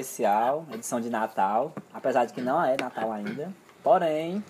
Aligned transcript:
especial, 0.00 0.66
edição 0.72 1.00
de 1.00 1.10
Natal, 1.10 1.72
apesar 1.92 2.24
de 2.24 2.32
que 2.32 2.40
não 2.40 2.62
é 2.64 2.76
Natal 2.80 3.12
ainda. 3.12 3.52
Porém, 3.82 4.42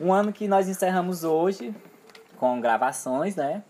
um 0.00 0.12
ano 0.12 0.32
que 0.32 0.48
nós 0.48 0.68
encerramos 0.68 1.24
hoje 1.24 1.74
com 2.36 2.60
gravações, 2.60 3.36
né? 3.36 3.62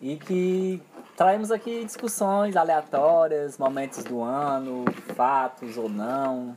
E 0.00 0.16
que 0.16 0.82
Traemos 1.18 1.50
aqui 1.50 1.84
discussões 1.84 2.54
aleatórias, 2.54 3.58
momentos 3.58 4.04
do 4.04 4.22
ano, 4.22 4.84
fatos 5.16 5.76
ou 5.76 5.88
não, 5.88 6.54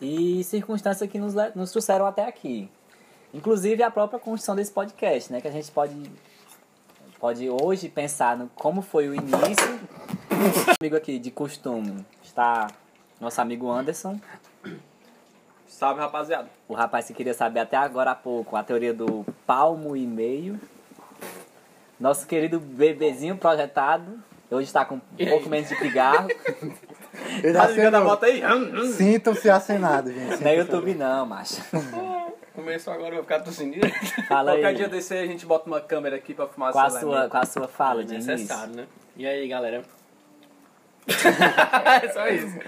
e 0.00 0.42
circunstâncias 0.42 1.10
que 1.10 1.18
nos, 1.18 1.34
nos 1.54 1.70
trouxeram 1.70 2.06
até 2.06 2.26
aqui. 2.26 2.70
Inclusive 3.34 3.82
a 3.82 3.90
própria 3.90 4.18
construção 4.18 4.56
desse 4.56 4.72
podcast, 4.72 5.30
né? 5.30 5.42
Que 5.42 5.48
a 5.48 5.50
gente 5.50 5.70
pode, 5.70 6.10
pode 7.20 7.46
hoje 7.50 7.90
pensar 7.90 8.38
no 8.38 8.48
como 8.54 8.80
foi 8.80 9.06
o 9.06 9.14
início. 9.14 9.78
amigo 10.80 10.96
aqui 10.96 11.18
de 11.18 11.30
costume 11.30 12.04
está 12.22 12.68
nosso 13.20 13.40
amigo 13.40 13.70
Anderson. 13.70 14.20
Salve, 15.66 16.00
rapaziada. 16.00 16.48
O 16.66 16.74
rapaz 16.74 17.06
que 17.06 17.14
queria 17.14 17.34
saber 17.34 17.60
até 17.60 17.76
agora 17.76 18.12
há 18.12 18.14
pouco 18.14 18.56
a 18.56 18.62
teoria 18.62 18.92
do 18.94 19.24
palmo 19.46 19.96
e 19.96 20.06
meio. 20.06 20.58
Nosso 22.00 22.26
querido 22.26 22.58
bebezinho 22.58 23.36
projetado. 23.36 24.22
Hoje 24.50 24.66
está 24.66 24.84
com 24.84 24.94
um 24.96 25.26
pouco 25.28 25.48
menos 25.48 25.68
de 25.68 25.76
pigarro. 25.76 26.28
Ele 27.42 27.52
tá 27.52 27.66
ligando 27.68 27.96
a 27.96 28.00
moto 28.00 28.24
aí? 28.24 28.42
Sintam-se 28.96 29.50
acenados, 29.50 30.12
gente. 30.14 30.42
Não 30.42 30.50
é 30.50 30.56
YouTube 30.56 30.94
não, 30.94 31.26
macho. 31.26 31.60
Começou 32.54 32.92
agora, 32.92 33.10
eu 33.10 33.14
vou 33.16 33.22
ficar 33.22 33.40
tossindo. 33.40 33.76
Fala 34.26 34.52
Qualquer 34.52 34.66
aí. 34.66 34.74
dia 34.74 34.88
desse 34.88 35.14
aí 35.14 35.24
a 35.24 35.26
gente 35.26 35.46
bota 35.46 35.66
uma 35.68 35.80
câmera 35.80 36.16
aqui 36.16 36.34
pra 36.34 36.48
filmar 36.48 36.72
Com 36.72 36.78
a 36.78 36.90
sua, 36.90 37.28
com 37.28 37.36
a 37.36 37.46
sua 37.46 37.68
fala 37.68 38.02
de 38.02 38.14
início. 38.14 38.32
necessário, 38.32 38.74
né? 38.74 38.86
E 39.16 39.26
aí, 39.26 39.46
galera? 39.46 39.84
é 42.02 42.08
só 42.12 42.28
isso. 42.28 42.58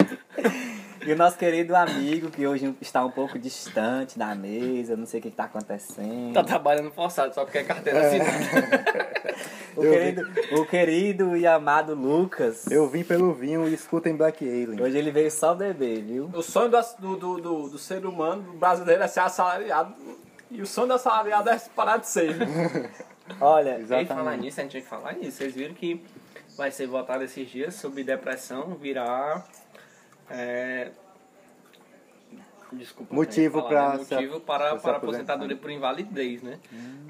E 1.07 1.13
o 1.13 1.17
nosso 1.17 1.39
querido 1.39 1.75
amigo, 1.75 2.31
que 2.31 2.47
hoje 2.47 2.75
está 2.81 3.05
um 3.05 3.11
pouco 3.11 3.39
distante 3.39 4.19
da 4.19 4.35
mesa, 4.35 4.97
não 4.97 5.07
sei 5.07 5.19
o 5.19 5.23
que 5.23 5.29
está 5.29 5.45
acontecendo. 5.45 6.35
Tá 6.35 6.45
trabalhando 6.45 6.91
forçado, 6.91 7.35
só 7.35 7.45
porque 7.45 7.59
é 7.59 7.65
carteira 7.65 8.07
assinada. 8.07 9.11
O 9.77 9.83
querido, 9.83 10.31
o 10.53 10.67
querido 10.67 11.37
e 11.37 11.47
amado 11.47 11.95
Lucas. 11.95 12.67
Eu 12.67 12.89
vim 12.89 13.05
pelo 13.05 13.33
vinho 13.33 13.69
e 13.69 13.73
escutem 13.73 14.17
Black 14.17 14.45
Alien. 14.45 14.83
Hoje 14.83 14.99
ele 14.99 15.13
veio 15.13 15.31
só 15.31 15.55
beber, 15.55 16.03
viu? 16.03 16.29
O 16.35 16.43
sonho 16.43 16.69
do, 16.69 16.81
do, 16.99 17.17
do, 17.17 17.41
do, 17.41 17.69
do 17.71 17.79
ser 17.79 18.05
humano 18.05 18.43
do 18.43 18.53
brasileiro 18.55 19.03
é 19.03 19.07
ser 19.07 19.21
assalariado. 19.21 19.95
E 20.51 20.61
o 20.61 20.67
sonho 20.67 20.89
do 20.89 20.95
assalariado 20.95 21.49
é 21.49 21.59
parar 21.75 21.99
de 21.99 22.09
ser. 22.09 22.37
Olha, 23.41 23.79
E 23.79 23.95
aí, 23.95 24.07
falar 24.07 24.37
nisso, 24.37 24.61
a 24.61 24.63
gente 24.65 24.73
vai 24.81 24.83
falar 24.83 25.13
nisso. 25.15 25.39
Vocês 25.39 25.55
viram 25.55 25.75
que 25.75 26.03
vai 26.57 26.71
ser 26.71 26.87
votado 26.87 27.25
esses 27.25 27.49
dias 27.49 27.75
sobre 27.75 28.03
depressão 28.05 28.75
virar. 28.75 29.47
É... 30.29 30.91
Desculpa. 32.73 33.13
Motivo 33.13 33.63
que 33.63 33.69
falar, 33.69 33.89
pra 33.91 33.99
né? 33.99 34.07
Motivo 34.09 34.41
para, 34.41 34.77
para 34.77 34.97
aposentadoria 34.99 35.57
por 35.57 35.71
invalidez, 35.73 36.41
né? 36.41 36.61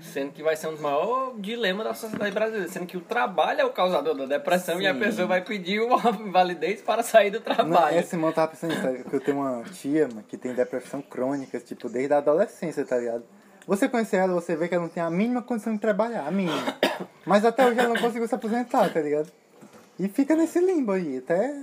Sendo 0.00 0.32
que 0.32 0.42
vai 0.42 0.56
ser 0.56 0.68
um 0.68 0.72
dos 0.72 0.80
maiores 0.80 1.34
dilemas 1.38 1.84
da 1.84 1.92
sociedade 1.92 2.32
brasileira. 2.32 2.68
Sendo 2.68 2.86
que 2.86 2.96
o 2.96 3.02
trabalho 3.02 3.60
é 3.60 3.64
o 3.66 3.70
causador 3.70 4.14
da 4.14 4.24
depressão 4.24 4.80
e 4.80 4.86
a 4.86 4.94
Sim. 4.94 5.00
pessoa 5.00 5.26
vai 5.28 5.42
pedir 5.42 5.80
uma 5.82 6.00
invalidez 6.18 6.80
para 6.80 7.02
sair 7.02 7.30
do 7.30 7.38
Não, 7.40 7.44
trabalho. 7.44 7.94
essa 7.98 8.08
semana 8.08 8.30
eu 8.30 8.34
tava 8.34 8.52
pensando 8.52 8.70
nisso, 8.70 9.04
que 9.04 9.16
eu 9.16 9.20
tenho 9.20 9.36
uma 9.38 9.62
tia, 9.64 10.08
que 10.28 10.38
tem 10.38 10.54
depressão 10.54 11.02
crônica, 11.02 11.60
tipo, 11.60 11.90
desde 11.90 12.14
a 12.14 12.18
adolescência, 12.18 12.82
tá 12.86 12.96
ligado? 12.96 13.24
Você 13.66 13.88
conhece 13.88 14.16
ela, 14.16 14.32
você 14.32 14.56
vê 14.56 14.68
que 14.68 14.74
ela 14.74 14.84
não 14.84 14.90
tem 14.90 15.02
a 15.02 15.10
mínima 15.10 15.42
condição 15.42 15.74
de 15.74 15.80
trabalhar, 15.80 16.26
a 16.26 16.30
mínima. 16.30 16.78
Mas 17.24 17.44
até 17.44 17.66
hoje 17.66 17.78
ela 17.78 17.94
não 17.94 18.00
conseguiu 18.00 18.26
se 18.26 18.34
aposentar, 18.34 18.92
tá 18.92 19.00
ligado? 19.00 19.30
E 19.98 20.08
fica 20.08 20.34
nesse 20.34 20.60
limbo 20.60 20.92
aí, 20.92 21.18
até... 21.18 21.54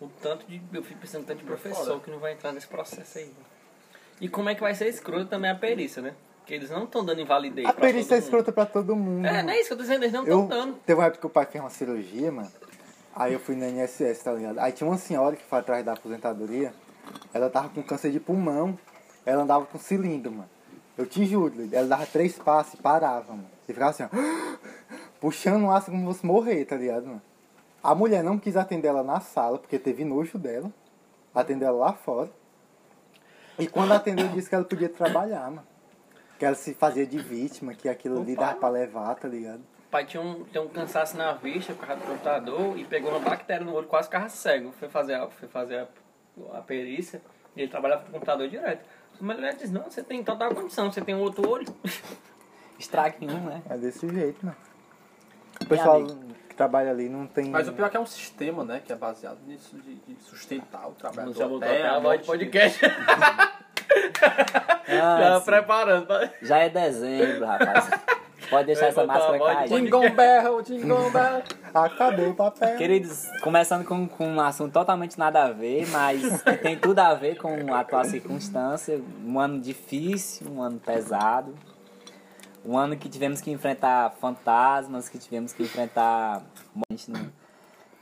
O 0.00 0.08
tanto 0.22 0.46
de. 0.46 0.62
Eu 0.72 0.82
fico 0.82 0.98
pensando 1.00 1.26
tanto 1.26 1.38
de 1.38 1.44
professor 1.44 2.00
que 2.00 2.10
não 2.10 2.18
vai 2.18 2.32
entrar 2.32 2.52
nesse 2.52 2.66
processo 2.66 3.18
aí. 3.18 3.30
E 4.18 4.28
como 4.28 4.48
é 4.48 4.54
que 4.54 4.60
vai 4.60 4.74
ser 4.74 4.88
escroto 4.88 5.26
também 5.26 5.50
a 5.50 5.54
perícia, 5.54 6.00
né? 6.00 6.14
Porque 6.38 6.54
eles 6.54 6.70
não 6.70 6.84
estão 6.84 7.04
dando 7.04 7.20
invalidez. 7.20 7.68
A 7.68 7.72
perícia 7.72 8.14
é 8.14 8.18
escrota 8.18 8.50
pra 8.50 8.64
todo 8.64 8.96
mundo. 8.96 9.26
É, 9.26 9.42
não 9.42 9.50
é 9.50 9.58
isso 9.58 9.68
que 9.68 9.72
eu 9.74 9.76
tô 9.76 9.82
dizendo, 9.82 10.02
eles 10.02 10.12
não 10.12 10.22
estão 10.22 10.46
dando. 10.46 10.74
teve 10.86 10.98
uma 10.98 11.06
época 11.06 11.20
que 11.20 11.26
o 11.26 11.30
pai 11.30 11.46
fez 11.46 11.62
uma 11.62 11.70
cirurgia, 11.70 12.32
mano. 12.32 12.50
Aí 13.14 13.32
eu 13.34 13.40
fui 13.40 13.54
na 13.54 13.68
INSS, 13.68 14.22
tá 14.22 14.32
ligado? 14.32 14.58
Aí 14.58 14.72
tinha 14.72 14.88
uma 14.88 14.96
senhora 14.96 15.36
que 15.36 15.44
foi 15.44 15.58
atrás 15.58 15.84
da 15.84 15.92
aposentadoria. 15.92 16.72
Ela 17.34 17.50
tava 17.50 17.68
com 17.68 17.82
câncer 17.82 18.10
de 18.10 18.20
pulmão. 18.20 18.78
Ela 19.26 19.42
andava 19.42 19.66
com 19.66 19.78
cilindro, 19.78 20.32
mano. 20.32 20.48
Eu 20.98 21.06
te 21.06 21.24
juro, 21.24 21.54
ela 21.72 21.86
dava 21.86 22.06
três 22.06 22.38
passos 22.38 22.74
e 22.74 22.76
parava, 22.76 23.32
mano. 23.32 23.46
E 23.68 23.72
ficava 23.72 23.90
assim, 23.90 24.02
ó. 24.04 24.08
Puxando 25.20 25.64
o 25.64 25.70
aço 25.70 25.90
como 25.90 26.00
se 26.00 26.06
fosse 26.06 26.26
morrer, 26.26 26.64
tá 26.64 26.76
ligado, 26.76 27.06
mano? 27.06 27.22
A 27.82 27.94
mulher 27.94 28.22
não 28.22 28.38
quis 28.38 28.56
atender 28.56 28.88
ela 28.88 29.02
na 29.02 29.20
sala, 29.20 29.58
porque 29.58 29.78
teve 29.78 30.04
nojo 30.04 30.38
dela. 30.38 30.70
Atendeu 31.34 31.68
ela 31.68 31.78
lá 31.78 31.92
fora. 31.92 32.30
E 33.58 33.66
quando 33.66 33.92
atendeu, 33.92 34.28
disse 34.28 34.48
que 34.48 34.54
ela 34.54 34.64
podia 34.64 34.88
trabalhar, 34.88 35.50
mano. 35.50 35.66
Que 36.38 36.44
ela 36.44 36.54
se 36.54 36.74
fazia 36.74 37.06
de 37.06 37.18
vítima, 37.18 37.74
que 37.74 37.88
aquilo 37.88 38.20
ali 38.20 38.34
dava 38.34 38.58
pra 38.58 38.68
levar, 38.68 39.14
tá 39.14 39.28
ligado? 39.28 39.60
O 39.60 39.90
pai 39.90 40.04
tinha 40.04 40.22
um, 40.22 40.44
tinha 40.44 40.62
um 40.62 40.68
cansaço 40.68 41.16
na 41.16 41.32
vista 41.32 41.72
por 41.74 41.86
causa 41.86 42.00
do 42.02 42.06
computador 42.06 42.78
e 42.78 42.84
pegou 42.84 43.10
uma 43.10 43.20
bactéria 43.20 43.64
no 43.64 43.74
olho, 43.74 43.86
quase 43.86 44.08
ficava 44.08 44.28
cego. 44.28 44.72
Foi 44.72 44.88
fazer 44.88 45.14
a, 45.14 45.28
foi 45.28 45.48
fazer 45.48 45.78
a, 45.78 46.58
a 46.58 46.62
perícia 46.62 47.20
e 47.56 47.62
ele 47.62 47.70
trabalhava 47.70 48.02
com 48.02 48.10
o 48.10 48.12
computador 48.12 48.48
direto. 48.48 48.84
A 49.20 49.24
mulher 49.24 49.54
disse, 49.54 49.72
não, 49.72 49.84
você 49.84 50.02
tem 50.02 50.24
total 50.24 50.54
condição, 50.54 50.90
você 50.90 51.00
tem 51.00 51.14
um 51.14 51.20
outro 51.20 51.48
olho. 51.48 51.66
estrague 52.78 53.26
um, 53.26 53.40
né? 53.40 53.62
É 53.68 53.76
desse 53.76 54.08
jeito, 54.08 54.44
mano. 54.44 54.56
O 55.60 55.66
pessoal 55.66 55.96
amigo. 55.96 56.34
que 56.48 56.54
trabalha 56.54 56.90
ali 56.90 57.08
não 57.08 57.26
tem. 57.26 57.50
Mas 57.50 57.68
o 57.68 57.72
pior 57.72 57.86
é 57.86 57.90
que 57.90 57.96
é 57.98 58.00
um 58.00 58.06
sistema, 58.06 58.64
né? 58.64 58.80
Que 58.84 58.92
é 58.92 58.96
baseado 58.96 59.38
nisso 59.46 59.76
de, 59.76 59.96
de 59.96 60.16
sustentar 60.22 60.88
o 60.88 60.92
trabalho. 60.92 61.34
Já 61.34 61.46
voltou 61.46 61.68
até 61.68 61.80
até 61.80 61.88
a 61.88 61.96
a 61.96 62.00
voz 62.00 62.20
de 62.20 62.26
podcast. 62.26 62.80
Já 64.86 65.34
Antes, 65.34 65.44
preparando. 65.44 66.06
já 66.42 66.58
é 66.58 66.68
dezembro, 66.68 67.46
rapaz. 67.46 67.90
Pode 68.50 68.66
deixar 68.66 68.86
essa 68.86 69.06
Vai 69.06 69.18
botar 69.18 69.32
máscara 69.32 69.54
cair. 69.54 69.68
Jingle 69.68 70.10
bell, 70.10 70.62
jingle 70.62 71.10
bell. 71.10 71.42
Acabou 71.72 72.30
o 72.30 72.34
papel. 72.34 72.76
Queridos, 72.76 73.28
começando 73.42 73.84
com, 73.84 74.08
com 74.08 74.26
um 74.26 74.40
assunto 74.40 74.72
totalmente 74.72 75.16
nada 75.16 75.44
a 75.44 75.52
ver, 75.52 75.86
mas 75.88 76.42
que 76.42 76.56
tem 76.56 76.76
tudo 76.76 76.98
a 76.98 77.14
ver 77.14 77.38
com 77.38 77.72
a 77.72 77.80
atual 77.80 78.04
circunstância. 78.04 79.00
Um 79.24 79.38
ano 79.38 79.60
difícil, 79.60 80.50
um 80.50 80.60
ano 80.60 80.80
pesado. 80.80 81.54
Um 82.64 82.76
ano 82.76 82.96
que 82.96 83.08
tivemos 83.08 83.40
que 83.40 83.52
enfrentar 83.52 84.10
fantasmas, 84.20 85.08
que 85.08 85.18
tivemos 85.18 85.52
que 85.52 85.62
enfrentar. 85.62 86.42
A 86.76 86.92
gente 86.92 87.10
não, 87.10 87.32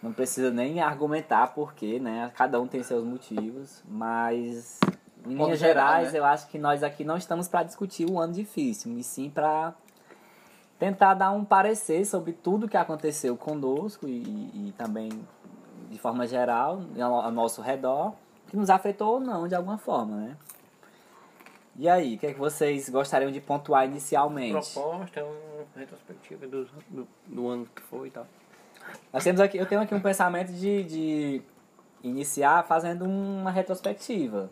não 0.03 0.13
precisa 0.13 0.51
nem 0.51 0.81
argumentar 0.81 1.49
porquê, 1.49 2.01
né? 2.01 2.33
Cada 2.35 2.59
um 2.59 2.67
tem 2.67 2.83
seus 2.83 3.05
motivos, 3.05 3.83
mas 3.87 4.81
em 5.27 5.35
linhas 5.35 5.59
geral, 5.59 5.89
gerais, 5.89 6.13
né? 6.13 6.19
eu 6.19 6.25
acho 6.25 6.49
que 6.49 6.59
nós 6.59 6.83
aqui 6.83 7.05
não 7.05 7.17
estamos 7.17 7.49
para 7.49 7.63
discutir 7.65 8.09
o 8.11 8.19
ano 8.19 8.33
difícil, 8.33 8.97
e 8.97 9.03
sim 9.03 9.29
para 9.29 9.75
tentar 10.79 11.15
dar 11.15 11.31
um 11.33 11.45
parecer 11.45 12.05
sobre 12.05 12.33
tudo 12.33 12.69
que 12.69 12.77
aconteceu 12.77 13.37
conosco 13.37 14.07
e, 14.07 14.23
e 14.69 14.75
também 14.77 15.11
de 15.91 15.99
forma 15.99 16.27
geral 16.27 16.83
ao, 17.01 17.33
nosso 17.33 17.61
redor, 17.61 18.15
que 18.47 18.57
nos 18.57 18.71
afetou 18.71 19.15
ou 19.15 19.21
não 19.21 19.49
de 19.49 19.55
alguma 19.55 19.79
forma, 19.79 20.17
né? 20.17 20.37
E 21.77 21.89
aí, 21.89 22.17
o 22.17 22.19
que, 22.19 22.27
é 22.27 22.33
que 22.33 22.39
vocês 22.39 22.89
gostariam 22.89 23.31
de 23.31 23.41
pontuar 23.41 23.85
inicialmente? 23.85 24.73
Proposta, 24.73 25.25
uma 25.25 25.65
retrospectiva 25.77 26.47
do, 26.47 26.65
do, 26.89 27.09
do 27.25 27.49
ano 27.49 27.69
que 27.75 27.83
foi 27.83 28.09
e 28.09 28.11
tal. 28.11 28.27
Nós 29.13 29.23
temos 29.23 29.41
aqui, 29.41 29.59
eu 29.59 29.67
tenho 29.67 29.81
aqui 29.81 29.95
um 29.95 30.01
pensamento 30.01 30.53
de, 30.53 30.83
de 30.83 31.43
iniciar 32.03 32.65
fazendo 32.65 33.05
uma 33.05 33.51
retrospectiva. 33.51 34.51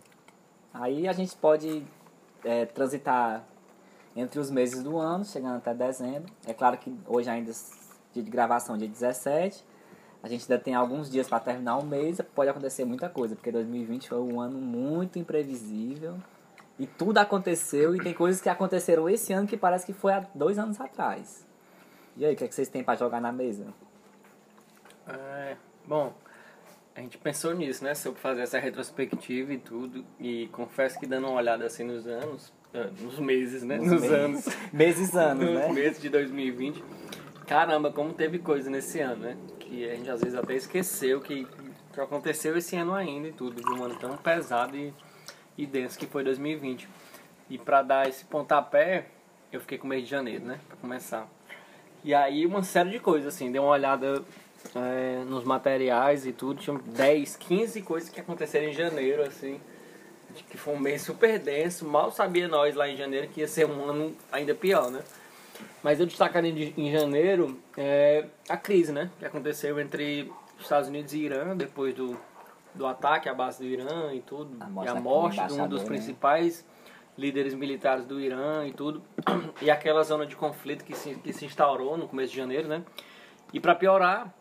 Aí 0.73 1.09
a 1.09 1.13
gente 1.13 1.35
pode 1.35 1.85
é, 2.45 2.65
transitar 2.67 3.43
entre 4.17 4.41
os 4.41 4.51
meses 4.51 4.83
do 4.83 4.99
ano, 4.99 5.25
chegando 5.25 5.57
até 5.57 5.75
dezembro. 5.75 6.33
É 6.47 6.55
claro 6.55 6.79
que 6.79 6.93
hoje 7.07 7.29
ainda, 7.29 7.53
dia 8.13 8.23
de 8.23 8.31
gravação, 8.31 8.79
dia 8.79 8.89
17. 8.89 9.63
A 10.23 10.29
gente 10.29 10.51
ainda 10.51 10.63
tem 10.63 10.75
alguns 10.75 11.11
dias 11.11 11.29
para 11.29 11.39
terminar 11.39 11.77
o 11.77 11.85
mês. 11.85 12.19
Pode 12.35 12.49
acontecer 12.49 12.85
muita 12.87 13.11
coisa, 13.11 13.37
porque 13.37 13.53
2020 13.53 14.09
foi 14.09 14.19
um 14.19 14.41
ano 14.41 14.59
muito 14.59 15.19
imprevisível. 15.19 16.17
E 16.79 16.87
tudo 16.87 17.19
aconteceu, 17.19 17.95
e 17.95 18.01
tem 18.03 18.13
coisas 18.13 18.41
que 18.41 18.49
aconteceram 18.49 19.09
esse 19.09 19.33
ano 19.33 19.47
que 19.47 19.57
parece 19.57 19.87
que 19.87 19.93
foi 19.93 20.13
há 20.13 20.27
dois 20.35 20.59
anos 20.59 20.81
atrás. 20.81 21.47
E 22.17 22.25
aí, 22.25 22.35
o 22.35 22.37
que, 22.37 22.45
é 22.45 22.49
que 22.49 22.55
vocês 22.55 22.69
têm 22.69 22.83
para 22.83 22.99
jogar 22.99 23.21
na 23.21 23.33
mesa? 23.33 23.67
É, 25.07 25.57
bom, 25.87 26.13
a 26.95 27.01
gente 27.01 27.19
pensou 27.19 27.55
nisso, 27.55 27.85
né? 27.85 27.95
Sobre 27.95 28.21
fazer 28.21 28.43
essa 28.43 28.59
retrospectiva 28.59 29.53
e 29.53 29.59
tudo. 29.59 30.05
E 30.19 30.49
confesso 30.49 30.99
que 30.99 31.07
dando 31.07 31.29
uma 31.29 31.37
olhada 31.37 31.67
assim 31.67 31.85
nos 31.85 32.07
anos, 32.07 32.53
nos 33.01 33.19
meses, 33.19 33.63
né? 33.63 33.77
Nos, 33.79 34.03
meses. 34.03 34.11
anos. 34.11 34.49
Meses 34.73 35.17
anos, 35.17 35.45
nos 35.45 35.55
né? 35.55 35.73
meses 35.73 36.01
de 36.01 36.09
2020. 36.09 36.83
Caramba, 37.47 37.93
como 37.93 38.13
teve 38.13 38.39
coisa 38.39 38.69
nesse 38.69 39.01
ano, 39.01 39.23
né? 39.23 39.37
Que 39.59 39.89
a 39.89 39.95
gente 39.95 40.11
às 40.11 40.21
vezes 40.21 40.37
até 40.37 40.55
esqueceu 40.55 41.21
que, 41.21 41.47
que 41.93 42.01
aconteceu 42.01 42.57
esse 42.57 42.77
ano 42.77 42.95
ainda 42.95 43.29
e 43.29 43.33
tudo, 43.33 43.63
de 43.63 43.73
um 43.73 43.85
ano 43.85 43.97
tão 43.97 44.17
pesado 44.17 44.77
e, 44.77 44.93
e 45.57 45.67
denso 45.67 45.99
que 45.99 46.07
foi 46.07 46.25
2020. 46.25 46.89
E 47.49 47.59
pra 47.59 47.83
dar 47.83 48.09
esse 48.09 48.25
pontapé, 48.25 49.07
eu 49.53 49.61
fiquei 49.61 49.79
com 49.79 49.87
o 49.87 49.89
mês 49.89 50.03
de 50.03 50.11
janeiro, 50.11 50.45
né? 50.45 50.59
Pra 50.67 50.77
começar. 50.77 51.29
E 52.03 52.13
aí 52.15 52.45
uma 52.45 52.63
série 52.63 52.91
de 52.91 53.01
coisas, 53.01 53.35
assim, 53.35 53.51
dei 53.51 53.61
uma 53.61 53.71
olhada 53.71 54.23
é, 54.75 55.25
nos 55.25 55.45
materiais 55.45 56.27
e 56.27 56.33
tudo. 56.33 56.61
Tinham 56.61 56.79
10, 56.79 57.37
15 57.37 57.83
coisas 57.83 58.09
que 58.09 58.21
aconteceram 58.21 58.69
em 58.69 58.73
janeiro, 58.73 59.23
assim. 59.23 59.61
Que 60.45 60.57
foi 60.57 60.75
um 60.75 60.79
mês 60.79 61.03
super 61.03 61.39
denso. 61.39 61.87
Mal 61.87 62.11
sabia 62.11 62.49
nós 62.49 62.75
lá 62.75 62.89
em 62.89 62.97
janeiro 62.97 63.29
que 63.29 63.41
ia 63.41 63.49
ser 63.49 63.67
um 63.67 63.85
ano 63.89 64.17
ainda 64.31 64.55
pior, 64.55 64.91
né? 64.91 65.01
Mas 65.83 66.01
eu 66.01 66.07
destacaria 66.07 66.53
de- 66.53 66.75
em 66.77 66.91
janeiro 66.93 67.59
é, 67.77 68.27
a 68.49 68.57
crise, 68.57 68.93
né? 68.93 69.11
Que 69.19 69.25
aconteceu 69.25 69.79
entre 69.81 70.31
os 70.57 70.63
Estados 70.65 70.89
Unidos 70.89 71.13
e 71.13 71.19
Irã, 71.19 71.57
depois 71.57 71.95
do, 71.95 72.19
do 72.75 72.87
ataque 72.87 73.29
à 73.29 73.35
base 73.35 73.59
do 73.63 73.65
Irã 73.65 74.13
e 74.13 74.21
tudo. 74.21 74.57
A 74.61 74.67
e 74.67 74.71
morte 74.71 74.91
a 74.91 74.95
morte 74.95 75.47
de 75.47 75.53
um 75.55 75.69
dos 75.69 75.83
né? 75.83 75.87
principais 75.89 76.65
líderes 77.17 77.55
militares 77.55 78.05
do 78.05 78.21
Irã 78.21 78.67
e 78.67 78.73
tudo. 78.73 79.03
E 79.63 79.71
aquela 79.71 80.03
zona 80.03 80.27
de 80.27 80.37
conflito 80.37 80.85
que 80.85 80.95
se, 80.95 81.15
que 81.15 81.33
se 81.33 81.47
instaurou 81.47 81.97
no 81.97 82.07
começo 82.07 82.31
de 82.31 82.37
janeiro, 82.37 82.69
né? 82.69 82.83
E 83.55 83.59
para 83.59 83.75
piorar, 83.75 84.35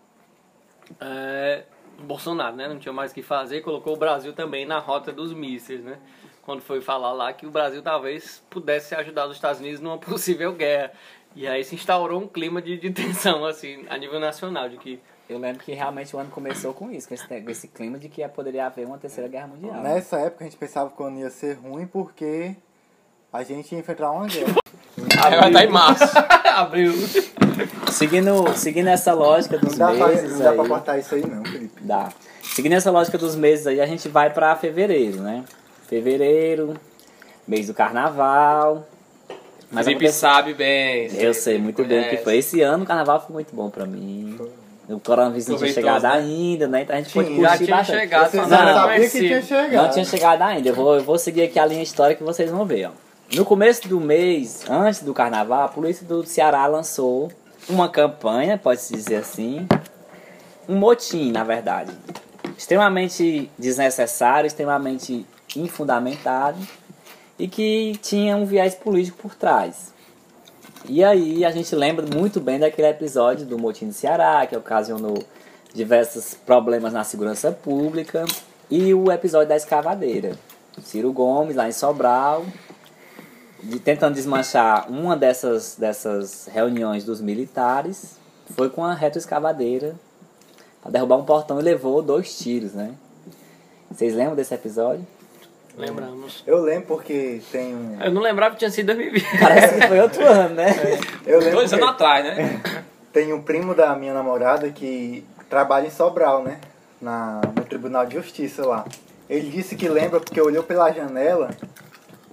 é, 0.99 1.63
Bolsonaro, 1.99 2.55
né? 2.55 2.67
Não 2.67 2.77
tinha 2.77 2.93
mais 2.93 3.11
o 3.11 3.13
que 3.13 3.21
fazer, 3.21 3.61
colocou 3.61 3.93
o 3.93 3.97
Brasil 3.97 4.33
também 4.33 4.65
na 4.65 4.79
rota 4.79 5.11
dos 5.11 5.33
mísseis, 5.33 5.83
né? 5.83 5.97
Quando 6.43 6.61
foi 6.61 6.81
falar 6.81 7.11
lá 7.13 7.33
que 7.33 7.45
o 7.45 7.51
Brasil 7.51 7.81
talvez 7.81 8.43
pudesse 8.49 8.93
ajudar 8.95 9.27
os 9.27 9.35
Estados 9.35 9.59
Unidos 9.59 9.79
numa 9.79 9.97
possível 9.99 10.53
guerra. 10.53 10.91
E 11.35 11.47
aí 11.47 11.63
se 11.63 11.75
instaurou 11.75 12.21
um 12.21 12.27
clima 12.27 12.61
de, 12.61 12.77
de 12.77 12.91
tensão, 12.91 13.45
assim, 13.45 13.85
a 13.89 13.97
nível 13.97 14.19
nacional, 14.19 14.69
de 14.69 14.77
que 14.77 14.99
Eu 15.27 15.37
lembro 15.37 15.63
que 15.63 15.73
realmente 15.73 16.15
o 16.15 16.19
ano 16.19 16.29
começou 16.29 16.73
com 16.73 16.91
isso, 16.91 17.07
com 17.07 17.13
esse, 17.13 17.25
esse 17.47 17.67
clima 17.67 17.97
de 17.97 18.07
que 18.07 18.25
poderia 18.29 18.67
haver 18.67 18.85
uma 18.85 18.97
terceira 18.97 19.27
guerra 19.27 19.47
mundial. 19.47 19.81
Nessa 19.81 20.17
época 20.17 20.45
a 20.45 20.47
gente 20.47 20.57
pensava 20.57 20.89
que 20.89 21.01
o 21.01 21.05
ano 21.05 21.19
ia 21.19 21.29
ser 21.29 21.55
ruim 21.55 21.87
porque 21.87 22.55
a 23.33 23.43
gente 23.43 23.73
ia 23.73 23.79
enfrentar 23.79 24.11
uma 24.11 24.27
guerra. 24.29 24.55
Aí 25.23 25.37
vai 25.37 25.47
estar 25.49 25.63
em 25.65 25.69
março. 25.69 26.05
abriu. 26.55 26.93
Seguindo, 27.91 28.53
seguindo 28.57 28.87
essa 28.87 29.13
lógica 29.13 29.57
dos 29.57 29.77
Não 29.77 29.91
dá, 29.91 29.97
pra, 29.97 30.07
meses 30.07 30.31
não 30.31 30.39
dá 30.39 30.53
pra 30.53 30.63
aí, 30.63 30.69
cortar 30.69 30.97
isso 30.99 31.15
aí 31.15 31.25
não, 31.25 31.43
Felipe. 31.45 31.81
dá. 31.81 32.09
Seguindo 32.43 32.73
essa 32.73 32.91
lógica 32.91 33.17
dos 33.17 33.35
meses 33.35 33.65
aí, 33.67 33.79
a 33.81 33.85
gente 33.85 34.07
vai 34.07 34.29
pra 34.31 34.55
fevereiro, 34.55 35.17
né? 35.21 35.43
Fevereiro, 35.87 36.73
mês 37.47 37.67
do 37.67 37.73
carnaval. 37.73 38.87
Mas 39.71 39.85
Felipe 39.85 40.05
acontece- 40.05 40.19
sabe 40.19 40.53
bem. 40.53 41.09
Eu 41.15 41.33
sei 41.33 41.57
muito 41.57 41.83
bem 41.83 41.99
o 41.99 42.03
que 42.03 42.07
conhece. 42.09 42.23
foi. 42.23 42.37
Esse 42.37 42.61
ano 42.61 42.83
o 42.83 42.87
carnaval 42.87 43.23
foi 43.25 43.33
muito 43.33 43.55
bom 43.55 43.69
pra 43.69 43.85
mim. 43.85 44.37
O 44.87 44.99
coronavírus 44.99 45.47
não 45.47 45.57
tinha 45.57 45.73
chegado 45.73 46.03
né? 46.03 46.09
ainda, 46.11 46.67
né? 46.67 46.81
Então 46.83 46.95
a 46.95 46.99
gente 47.01 47.11
pôde 47.11 47.29
Tinha. 47.33 47.39
curtir 47.39 47.57
Já 47.59 47.65
tinha 47.65 47.77
bastante. 47.77 47.99
chegado, 47.99 48.29
Vocês 48.31 48.43
não 48.43 48.49
não 48.49 48.57
era 48.57 48.73
sabiam 48.75 49.01
que 49.01 49.09
tinha 49.09 49.29
conhecido. 49.29 49.47
chegado. 49.47 49.83
Não 49.83 49.91
tinha 49.91 50.05
chegado 50.05 50.41
ainda. 50.43 50.69
Eu 50.69 50.75
vou, 50.75 50.95
eu 50.95 51.03
vou 51.03 51.17
seguir 51.17 51.41
aqui 51.43 51.57
a 51.57 51.65
linha 51.65 51.81
histórica 51.81 52.19
que 52.19 52.23
vocês 52.23 52.51
vão 52.51 52.65
ver, 52.65 52.87
ó. 52.87 52.91
No 53.35 53.43
começo 53.43 53.87
do 53.87 53.99
mês, 53.99 54.63
antes 54.69 55.01
do 55.01 55.11
carnaval, 55.11 55.63
a 55.63 55.67
polícia 55.67 56.05
do 56.05 56.23
Ceará 56.23 56.67
lançou 56.67 57.31
uma 57.69 57.89
campanha, 57.89 58.57
pode-se 58.57 58.93
dizer 58.93 59.17
assim, 59.17 59.67
um 60.67 60.75
motim, 60.75 61.31
na 61.31 61.43
verdade. 61.43 61.91
Extremamente 62.57 63.49
desnecessário, 63.57 64.47
extremamente 64.47 65.25
infundamentado 65.55 66.59
e 67.37 67.47
que 67.47 67.97
tinha 68.01 68.35
um 68.35 68.45
viés 68.45 68.75
político 68.75 69.17
por 69.17 69.35
trás. 69.35 69.93
E 70.87 71.03
aí 71.03 71.43
a 71.43 71.51
gente 71.51 71.75
lembra 71.75 72.05
muito 72.05 72.39
bem 72.39 72.59
daquele 72.59 72.87
episódio 72.87 73.45
do 73.45 73.57
motim 73.57 73.87
do 73.87 73.93
Ceará, 73.93 74.45
que 74.45 74.55
ocasionou 74.55 75.23
diversos 75.73 76.33
problemas 76.33 76.93
na 76.93 77.03
segurança 77.03 77.51
pública, 77.51 78.25
e 78.69 78.93
o 78.93 79.11
episódio 79.11 79.49
da 79.49 79.55
escavadeira. 79.55 80.37
Ciro 80.81 81.11
Gomes, 81.11 81.55
lá 81.55 81.67
em 81.67 81.71
Sobral, 81.71 82.45
de, 83.65 83.79
tentando 83.79 84.13
desmanchar 84.13 84.89
uma 84.91 85.17
dessas, 85.17 85.75
dessas 85.75 86.47
reuniões 86.51 87.03
dos 87.03 87.19
militares, 87.19 88.17
foi 88.55 88.69
com 88.69 88.85
a 88.85 88.93
retroescavadeira 88.93 89.95
para 90.81 90.91
derrubar 90.91 91.17
um 91.17 91.25
portão 91.25 91.59
e 91.59 91.63
levou 91.63 92.01
dois 92.01 92.37
tiros, 92.37 92.73
né? 92.73 92.93
Vocês 93.89 94.13
lembram 94.13 94.35
desse 94.35 94.53
episódio? 94.53 95.05
Lembramos. 95.77 96.43
Eu 96.47 96.61
lembro 96.61 96.87
porque 96.87 97.41
tem 97.51 97.75
um. 97.75 98.01
Eu 98.01 98.11
não 98.11 98.21
lembrava 98.21 98.53
que 98.53 98.59
tinha 98.59 98.71
sido 98.71 98.87
2020. 98.87 99.39
Parece 99.39 99.79
que 99.79 99.87
foi 99.87 99.99
outro 99.99 100.25
ano, 100.25 100.55
né? 100.55 100.67
Eu 101.25 101.39
lembro 101.39 101.55
Dois 101.55 101.73
anos 101.73 101.89
atrás, 101.89 102.23
né? 102.23 102.61
tem 103.11 103.33
um 103.33 103.41
primo 103.41 103.73
da 103.73 103.95
minha 103.95 104.13
namorada 104.13 104.69
que 104.69 105.25
trabalha 105.49 105.87
em 105.87 105.91
Sobral, 105.91 106.43
né? 106.43 106.59
Na, 107.01 107.41
no 107.55 107.63
Tribunal 107.65 108.05
de 108.05 108.15
Justiça 108.15 108.65
lá. 108.65 108.85
Ele 109.29 109.49
disse 109.49 109.75
que 109.75 109.89
lembra 109.89 110.19
porque 110.19 110.39
olhou 110.39 110.63
pela 110.63 110.91
janela 110.91 111.49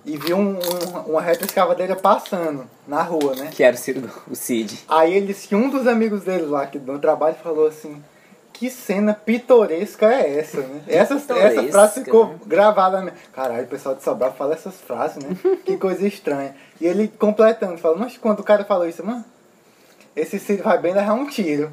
e 0.05 0.17
viu 0.17 0.37
um, 0.37 0.59
um- 0.59 1.11
uma 1.13 1.21
reta 1.23 1.45
escavadeira 1.45 1.95
passando 1.97 2.65
na 2.87 3.03
rua, 3.03 3.35
né? 3.37 3.51
Que 3.53 3.63
era 3.63 3.75
o, 3.75 3.79
Ciro, 3.79 4.11
o 4.31 4.35
Cid. 4.35 4.81
Aí 4.89 5.15
ele 5.15 5.27
disse 5.29 5.49
que 5.49 5.55
um 5.55 5.69
dos 5.71 5.87
amigos 5.87 6.23
dele 6.23 6.47
lá 6.47 6.67
que 6.67 6.79
do 6.79 6.99
trabalho 6.99 7.37
falou 7.43 7.67
assim: 7.69 8.03
Que 8.53 8.69
cena 8.71 9.15
pitoresca 9.15 10.07
é 10.13 10.39
essa, 10.39 10.61
né? 10.61 10.83
Essa, 10.89 11.15
essa 11.15 11.63
frase 11.71 12.05
ficou 12.05 12.27
né? 12.29 12.35
gravada 12.47 13.01
na. 13.01 13.13
Caralho, 13.33 13.65
o 13.65 13.69
pessoal 13.69 13.95
de 13.95 14.03
Sobral 14.03 14.33
fala 14.33 14.55
essas 14.55 14.75
frases, 14.81 15.23
né? 15.23 15.37
que 15.65 15.77
coisa 15.77 16.07
estranha. 16.07 16.55
E 16.81 16.87
ele 16.87 17.07
completando, 17.09 17.79
falou: 17.79 17.99
Mas 17.99 18.17
quando 18.17 18.41
o 18.41 18.45
cara 18.45 18.65
falou 18.65 18.89
isso, 18.89 19.05
mano, 19.07 19.25
esse 20.17 20.39
Ciro 20.39 20.65
vai 20.65 20.79
bem 20.79 20.93
levar 20.95 21.15
um 21.15 21.27
tiro. 21.27 21.71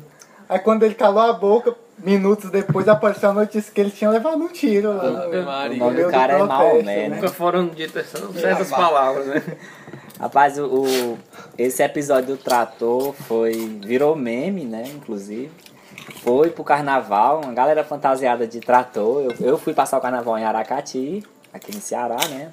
Aí 0.50 0.58
quando 0.60 0.82
ele 0.84 0.96
calou 0.96 1.22
a 1.22 1.32
boca, 1.32 1.76
minutos 2.00 2.50
depois 2.50 2.88
apareceu 2.88 3.30
a 3.30 3.34
notícia 3.34 3.72
que 3.72 3.80
ele 3.80 3.92
tinha 3.92 4.10
levado 4.10 4.38
um 4.38 4.48
tiro 4.48 4.92
lá. 4.98 5.24
Ave 5.26 5.42
Maria. 5.44 5.86
O 5.86 5.94
do 5.94 6.10
cara 6.10 6.34
é 6.34 6.44
Maomé, 6.44 6.82
né? 7.10 7.10
Nunca 7.16 7.30
foram 7.30 7.68
ditas 7.68 8.08
certas 8.34 8.70
palavras, 8.72 9.28
né? 9.28 9.44
Rapaz, 10.20 10.58
o, 10.58 10.66
o- 10.66 11.20
esse 11.58 11.82
episódio 11.84 12.36
do 12.36 12.38
trator 12.38 13.14
foi 13.14 13.52
virou 13.84 14.16
meme, 14.16 14.66
né? 14.66 14.84
Inclusive. 14.96 15.52
Foi 16.24 16.50
pro 16.50 16.64
carnaval, 16.64 17.42
uma 17.44 17.54
galera 17.54 17.84
fantasiada 17.84 18.46
de 18.48 18.60
trator. 18.60 19.22
Eu, 19.40 19.48
eu 19.48 19.58
fui 19.58 19.74
passar 19.74 19.98
o 19.98 20.02
carnaval 20.02 20.38
em 20.38 20.44
Aracati, 20.44 21.24
aqui 21.54 21.74
no 21.74 21.80
Ceará, 21.80 22.18
né? 22.30 22.52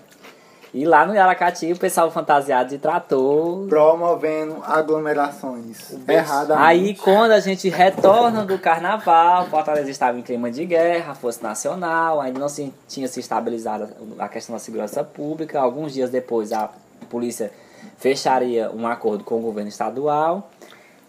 E 0.74 0.84
lá 0.84 1.06
no 1.06 1.18
Aracati 1.18 1.72
o 1.72 1.78
pessoal 1.78 2.10
fantasiado 2.10 2.70
de 2.70 2.78
trator. 2.78 3.66
Promovendo 3.68 4.62
aglomerações. 4.62 5.92
Erradamente. 6.06 6.66
Aí 6.66 6.94
quando 6.94 7.32
a 7.32 7.40
gente 7.40 7.68
retorna 7.68 8.44
do 8.44 8.58
carnaval, 8.58 9.46
Fortaleza 9.46 9.90
estava 9.90 10.18
em 10.18 10.22
clima 10.22 10.50
de 10.50 10.66
guerra, 10.66 11.14
Força 11.14 11.42
Nacional, 11.42 12.20
ainda 12.20 12.38
não 12.38 12.48
se, 12.48 12.72
tinha 12.88 13.08
se 13.08 13.20
estabilizado 13.20 13.88
a 14.18 14.28
questão 14.28 14.54
da 14.54 14.58
segurança 14.58 15.02
pública. 15.02 15.60
Alguns 15.60 15.94
dias 15.94 16.10
depois 16.10 16.52
a 16.52 16.70
polícia 17.08 17.50
fecharia 17.96 18.70
um 18.70 18.86
acordo 18.86 19.24
com 19.24 19.36
o 19.36 19.40
governo 19.40 19.68
estadual. 19.68 20.50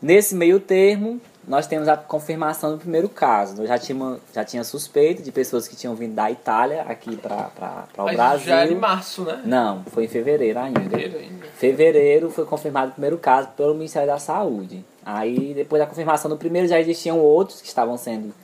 Nesse 0.01 0.36
meio 0.36 0.59
termo, 0.59 1.19
nós 1.47 1.65
temos 1.65 1.88
a 1.88 1.95
confirmação 1.95 2.73
do 2.73 2.77
primeiro 2.77 3.07
caso. 3.07 3.61
Eu 3.63 3.67
já 3.67 3.77
tinha, 3.79 4.17
já 4.33 4.44
tinha 4.44 4.63
suspeito 4.63 5.23
de 5.23 5.31
pessoas 5.31 5.67
que 5.67 5.75
tinham 5.75 5.95
vindo 5.95 6.13
da 6.13 6.29
Itália 6.29 6.81
aqui 6.83 7.16
para 7.16 7.49
o 7.97 8.04
Mas 8.04 8.16
Brasil. 8.18 8.47
já 8.47 8.59
é 8.63 8.68
de 8.68 8.75
março, 8.75 9.23
né? 9.23 9.42
Não, 9.45 9.83
foi 9.85 10.04
em 10.06 10.07
fevereiro 10.07 10.59
ainda. 10.59 10.81
Fevereiro 10.81 11.18
ainda. 11.18 11.45
Fevereiro 11.56 12.30
foi 12.30 12.45
confirmado 12.45 12.89
o 12.89 12.94
primeiro 12.94 13.18
caso 13.18 13.47
pelo 13.56 13.73
Ministério 13.73 14.07
da 14.07 14.19
Saúde. 14.19 14.83
Aí, 15.06 15.54
depois 15.54 15.80
da 15.81 15.85
confirmação 15.87 16.30
do 16.30 16.35
primeiro, 16.37 16.68
já 16.68 16.80
existiam 16.80 17.18
outros 17.19 17.61
que 17.61 17.68
estavam 17.68 17.95
sendo 17.97 18.23
Meu 18.23 18.30
irmão 18.30 18.35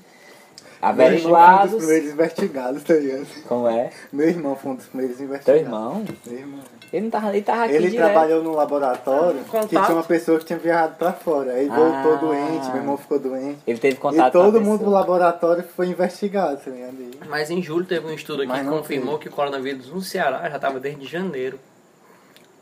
foi 0.80 0.82
um 0.82 0.88
averiguados. 0.88 1.72
dos 1.72 1.80
primeiros 1.86 2.12
investigados, 2.14 2.84
tá 2.84 2.94
ligado? 2.94 3.28
Como 3.48 3.68
é? 3.68 3.90
Meu 4.14 4.30
irmão 4.30 4.56
foi 4.56 4.72
um 4.72 4.76
dos 4.76 4.86
primeiros 4.86 5.18
Teu 5.18 5.26
investigados. 5.26 5.62
irmão? 5.62 6.06
Meu 6.26 6.40
irmão. 6.40 6.60
Ele 6.94 7.06
não 7.06 7.10
tava, 7.10 7.30
ele 7.30 7.42
tava 7.42 7.64
aqui 7.64 7.74
Ele 7.74 7.90
direto. 7.90 8.06
trabalhou 8.06 8.44
num 8.44 8.52
laboratório 8.54 9.40
que 9.44 9.50
Contato. 9.50 9.70
tinha 9.86 9.96
uma 9.98 10.04
pessoa 10.04 10.38
que 10.38 10.46
tinha 10.46 10.60
viajado 10.60 10.96
pra 10.96 11.12
fora. 11.12 11.54
Aí 11.54 11.68
voltou 11.68 12.14
Ah. 12.14 12.18
doente, 12.18 12.68
meu 12.68 12.76
irmão 12.76 12.98
ficou 12.98 13.18
doente. 13.18 13.58
Ele 13.66 13.80
teve 13.80 13.96
contato 13.98 14.30
E 14.30 14.32
todo 14.32 14.52
com 14.52 14.58
a 14.60 14.62
mundo 14.62 14.74
do 14.74 14.78
pessoa. 14.86 15.00
laboratório 15.00 15.64
foi 15.76 15.88
investigado, 15.88 16.58
tá 16.64 16.70
ligado? 16.70 16.94
Mas 17.28 17.50
em 17.50 17.64
julho 17.64 17.84
teve 17.84 18.06
um 18.06 18.14
estudo 18.14 18.44
aqui 18.44 18.52
Mas 18.52 18.62
que 18.62 18.70
confirmou 18.70 19.18
que 19.18 19.28
o 19.28 19.32
coronavírus 19.32 19.90
no 19.90 20.02
Ceará 20.02 20.48
já 20.48 20.56
estava 20.58 20.80
desde 20.80 21.04
janeiro. 21.08 21.60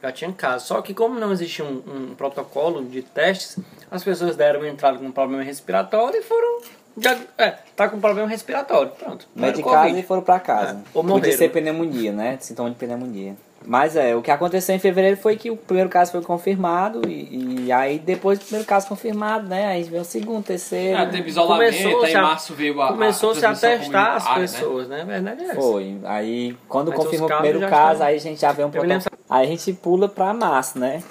Já 0.01 0.11
tinha 0.13 0.31
casos. 0.31 0.65
Só 0.67 0.81
que 0.81 0.93
como 0.93 1.19
não 1.19 1.31
existia 1.33 1.65
um, 1.65 1.83
um 2.11 2.15
protocolo 2.15 2.83
de 2.85 3.01
testes, 3.01 3.59
as 3.91 4.01
pessoas 4.01 4.37
deram 4.37 4.65
entrada 4.65 4.97
com 4.97 5.11
problema 5.11 5.43
respiratório 5.43 6.17
e 6.17 6.23
foram. 6.23 6.61
Já, 6.97 7.17
é, 7.37 7.51
tá 7.75 7.87
com 7.89 7.99
problema 7.99 8.27
respiratório. 8.29 8.91
Pronto. 8.97 9.27
Era 9.35 9.37
o 9.37 9.41
Medicados 9.47 9.77
Covid. 9.81 9.99
e 9.99 10.03
foram 10.03 10.21
pra 10.21 10.39
casa. 10.39 10.73
É, 10.73 10.81
ou 10.93 11.03
Podia 11.03 11.35
ser 11.37 11.49
pneumonia, 11.49 12.11
né? 12.13 12.37
Sintoma 12.39 12.69
de 12.69 12.75
pneumonia. 12.77 13.35
Mas 13.63 13.95
é, 13.95 14.15
o 14.15 14.23
que 14.23 14.31
aconteceu 14.31 14.75
em 14.75 14.79
fevereiro 14.79 15.15
foi 15.17 15.37
que 15.37 15.51
o 15.51 15.55
primeiro 15.55 15.87
caso 15.89 16.11
foi 16.11 16.21
confirmado 16.23 17.07
e, 17.07 17.65
e 17.67 17.71
aí 17.71 17.99
depois 17.99 18.39
do 18.39 18.43
primeiro 18.45 18.67
caso 18.67 18.87
confirmado, 18.87 19.47
né? 19.47 19.67
Aí 19.67 19.83
veio 19.83 20.01
o 20.01 20.05
segundo, 20.05 20.43
terceiro. 20.43 20.97
Ah, 20.97 21.05
teve 21.05 21.29
isolamento, 21.29 21.71
Começou-se 21.77 22.05
aí 22.07 22.13
em 22.13 22.15
a- 22.15 22.21
março 22.23 22.53
veio 22.55 22.81
a 22.81 22.87
Começou-se 22.87 23.45
a 23.45 23.53
testar 23.53 24.15
as 24.15 24.25
né? 24.25 24.35
pessoas, 24.35 24.87
né? 24.87 25.05
Verdade 25.05 25.43
é. 25.43 25.53
Foi. 25.53 25.99
Aí 26.05 26.57
quando 26.67 26.89
os 26.89 26.95
o 27.21 27.27
primeiro 27.27 27.59
caso, 27.69 27.91
estão- 27.93 28.07
aí 28.07 28.15
a 28.15 28.19
gente 28.19 28.41
já 28.41 28.51
vê 28.51 28.63
um 28.63 28.69
lembro- 28.69 29.11
Aí 29.29 29.45
a 29.45 29.49
gente 29.49 29.73
pula 29.73 30.09
pra 30.09 30.33
março, 30.33 30.79
né? 30.79 31.03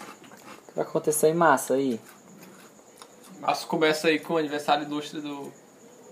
O 0.71 0.73
que 0.75 0.81
aconteceu 0.81 1.31
em 1.31 1.35
março 1.35 1.73
aí? 1.73 2.01
Março 3.41 3.67
começa 3.69 4.09
aí 4.09 4.19
com 4.19 4.35
o 4.35 4.37
aniversário 4.37 4.85
ilustre 4.85 5.21
do, 5.21 5.53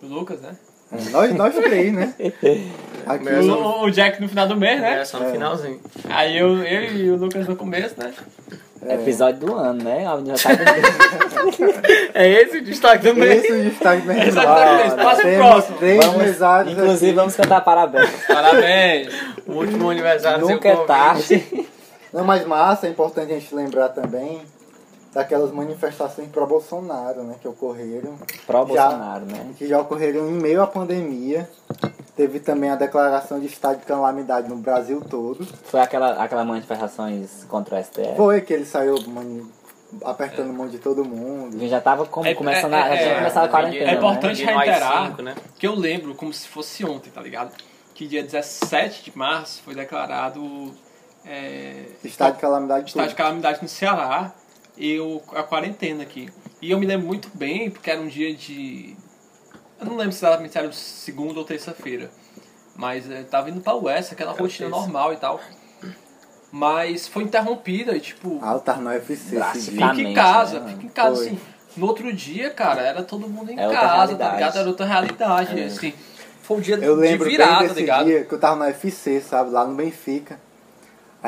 do 0.00 0.06
Lucas, 0.08 0.40
né? 0.40 0.56
Nós, 1.10 1.34
nós 1.34 1.54
três, 1.54 1.92
né? 1.92 2.12
Aqui, 3.06 3.24
O, 3.50 3.84
o 3.84 3.90
Jack 3.90 4.20
no 4.20 4.28
final 4.28 4.46
do 4.46 4.56
mês, 4.56 4.80
né? 4.80 5.00
É, 5.00 5.04
só 5.04 5.18
no 5.18 5.30
finalzinho. 5.30 5.80
Aí 6.10 6.36
eu, 6.38 6.62
eu 6.62 6.82
e 6.94 7.10
o 7.10 7.16
Lucas 7.16 7.46
no 7.48 7.56
começo, 7.56 7.94
né? 7.98 8.12
Episódio 8.90 9.40
do 9.40 9.54
ano, 9.56 9.82
né? 9.82 10.04
Menina 10.16 10.34
tá. 10.36 10.50
É 12.14 12.28
esse 12.28 12.58
o 12.58 12.62
destaque 12.64 13.04
do 13.08 13.14
mês. 13.14 13.42
esse 13.44 13.52
é 13.52 13.56
o 13.56 13.62
destaque 13.64 14.02
do 14.02 14.12
Esse 14.12 14.20
é 14.20 14.22
o 14.22 14.34
mês. 14.34 14.34
destaque 14.34 14.68
do 14.68 14.76
mês. 14.76 14.94
Passa 14.94 15.28
o 15.28 15.34
próximo. 15.36 15.78
três 15.78 16.04
Vamos- 16.04 16.72
Inclusive, 16.72 17.06
aqui. 17.06 17.12
vamos 17.12 17.36
cantar 17.36 17.60
parabéns. 17.62 18.10
Parabéns. 18.26 19.08
O 19.46 19.52
último 19.52 19.90
aniversário 19.90 20.46
Nunca 20.46 20.68
é 20.68 20.72
convite. 20.72 20.86
tarde. 20.86 21.66
Não, 22.12 22.24
mas 22.24 22.46
massa, 22.46 22.86
é 22.86 22.90
importante 22.90 23.32
a 23.32 23.38
gente 23.38 23.54
lembrar 23.54 23.88
também 23.88 24.42
daquelas 25.18 25.50
manifestações 25.50 26.28
pro 26.28 26.46
Bolsonaro, 26.46 27.24
né, 27.24 27.34
que 27.42 27.48
ocorreram. 27.48 28.16
Pro 28.46 28.58
Já- 28.58 28.64
Bolsonaro, 28.64 29.26
né? 29.26 29.50
Que 29.58 29.66
já 29.66 29.80
ocorreram 29.80 30.28
em 30.28 30.32
meio 30.32 30.62
à 30.62 30.66
pandemia. 30.66 31.48
Teve 32.14 32.38
também 32.38 32.70
a 32.70 32.76
declaração 32.76 33.40
de 33.40 33.46
estado 33.46 33.80
de 33.80 33.84
calamidade 33.84 34.48
no 34.48 34.56
Brasil 34.56 35.00
todo. 35.00 35.44
Foi 35.64 35.80
aquela, 35.80 36.22
aquela 36.22 36.44
manifestações 36.44 37.44
contra 37.48 37.76
o 37.76 37.82
STF. 37.82 38.16
Foi 38.16 38.40
que 38.42 38.52
ele 38.52 38.64
saiu 38.64 38.94
mani- 39.08 39.44
apertando 40.04 40.50
a 40.50 40.52
mão 40.52 40.68
de 40.68 40.78
todo 40.78 41.04
mundo. 41.04 41.66
Já 41.68 41.80
tava 41.80 42.06
como, 42.06 42.26
É- 42.28 42.34
começando 42.34 42.74
é- 42.74 42.80
a, 42.82 42.88
já 42.88 42.94
é- 42.94 43.02
tinha 43.02 43.14
começado 43.16 43.44
a 43.44 43.48
quarentena. 43.48 43.90
é 43.90 43.94
importante 43.94 44.44
né? 44.44 44.54
Reiterar. 44.56 45.06
cinco, 45.08 45.22
né? 45.22 45.34
Que 45.58 45.66
eu 45.66 45.74
lembro 45.74 46.14
como 46.14 46.32
se 46.32 46.46
fosse 46.46 46.84
ontem, 46.84 47.10
tá 47.10 47.20
ligado? 47.20 47.52
Que 47.92 48.06
dia 48.06 48.22
17 48.22 49.10
de 49.10 49.18
março 49.18 49.62
foi 49.64 49.74
declarado 49.74 50.72
é, 51.26 51.86
Estado 52.04 52.34
de 52.36 52.40
calamidade 52.40 52.88
estado 52.88 53.08
de 53.08 53.14
calamidade 53.16 53.58
no 53.62 53.68
Ceará 53.68 54.32
e 54.78 54.98
o- 55.00 55.20
a 55.34 55.42
quarentena 55.42 56.02
aqui. 56.02 56.28
E 56.62 56.70
eu 56.70 56.78
me 56.78 56.86
lembro 56.86 57.06
muito 57.06 57.28
bem, 57.34 57.70
porque 57.70 57.90
era 57.90 58.00
um 58.00 58.06
dia 58.08 58.34
de. 58.34 58.96
Eu 59.80 59.86
não 59.86 59.96
lembro 59.96 60.12
se 60.12 60.18
exatamente 60.24 60.52
se 60.52 60.58
era 60.58 60.72
segunda 60.72 61.38
ou 61.38 61.44
terça-feira. 61.44 62.10
Mas 62.76 63.10
eh, 63.10 63.22
tava 63.24 63.50
indo 63.50 63.60
pra 63.60 63.74
Oeste, 63.74 64.14
aquela 64.14 64.32
rotina 64.32 64.68
terça. 64.68 64.80
normal 64.80 65.12
e 65.12 65.16
tal. 65.16 65.40
Mas 66.50 67.06
foi 67.06 67.24
interrompida 67.24 67.94
e 67.96 68.00
tipo. 68.00 68.38
Ah, 68.42 68.54
eu 68.54 68.60
tava 68.60 68.80
no 68.80 68.88
UFC. 68.90 69.36
Drasticamente. 69.36 69.96
Fica 69.98 70.08
em 70.10 70.14
casa, 70.14 70.60
né, 70.60 70.70
fica 70.72 70.86
em 70.86 70.88
casa, 70.88 71.16
Foi. 71.16 71.26
assim. 71.26 71.38
No 71.76 71.86
outro 71.86 72.12
dia, 72.12 72.50
cara, 72.50 72.80
era 72.82 73.02
todo 73.02 73.28
mundo 73.28 73.50
em 73.52 73.58
É 73.58 73.68
casa, 73.70 74.16
tá 74.16 74.32
ligado? 74.34 74.58
Era 74.58 74.68
outra 74.68 74.86
realidade, 74.86 75.60
É. 75.60 75.64
assim. 75.66 75.92
Foi 76.42 76.56
um 76.56 76.60
dia 76.60 76.76
Eu 76.76 76.94
lembro 76.94 77.24
de 77.28 77.36
virada, 77.36 77.58
bem 77.60 77.68
tá 77.68 77.74
ligado? 77.74 78.04
dia 78.06 78.24
que 78.24 78.32
eu 78.34 78.40
tava 78.40 78.56
no 78.56 78.64
UFC, 78.64 79.20
sabe? 79.20 79.50
Lá 79.50 79.66
no 79.66 79.74
Benfica. 79.74 80.40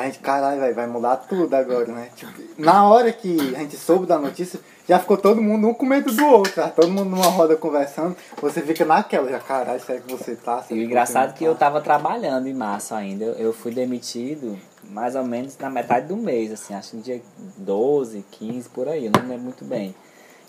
A 0.01 0.05
gente, 0.05 0.19
caralho, 0.19 0.73
vai 0.73 0.87
mudar 0.87 1.15
tudo 1.17 1.53
agora, 1.53 1.85
né? 1.85 2.09
Tipo, 2.15 2.31
na 2.57 2.87
hora 2.87 3.11
que 3.11 3.55
a 3.55 3.59
gente 3.59 3.77
soube 3.77 4.07
da 4.07 4.17
notícia, 4.17 4.59
já 4.89 4.97
ficou 4.97 5.15
todo 5.15 5.41
mundo 5.41 5.67
um 5.67 5.73
com 5.75 5.85
medo 5.85 6.11
do 6.11 6.25
outro, 6.25 6.53
tá? 6.53 6.69
Todo 6.69 6.89
mundo 6.89 7.11
numa 7.11 7.27
roda 7.27 7.55
conversando. 7.55 8.15
Você 8.41 8.61
fica 8.61 8.83
naquela, 8.83 9.29
já, 9.29 9.39
caralho, 9.39 9.79
será 9.79 9.99
que 9.99 10.11
você 10.11 10.35
tá? 10.35 10.63
Será 10.63 10.79
E 10.79 10.83
o 10.83 10.85
engraçado 10.85 11.29
é 11.29 11.33
que 11.33 11.43
eu 11.43 11.53
tá? 11.53 11.67
tava 11.67 11.81
trabalhando 11.81 12.47
em 12.47 12.53
março 12.53 12.95
ainda. 12.95 13.25
Eu, 13.25 13.33
eu 13.33 13.53
fui 13.53 13.71
demitido 13.71 14.57
mais 14.83 15.15
ou 15.15 15.23
menos 15.23 15.55
na 15.59 15.69
metade 15.69 16.07
do 16.07 16.17
mês, 16.17 16.51
assim, 16.51 16.73
acho 16.73 16.89
que 16.91 16.97
no 16.97 17.03
dia 17.03 17.21
12, 17.57 18.25
15, 18.31 18.69
por 18.69 18.87
aí, 18.87 19.05
eu 19.05 19.11
não 19.11 19.21
lembro 19.21 19.43
muito 19.43 19.63
bem. 19.63 19.93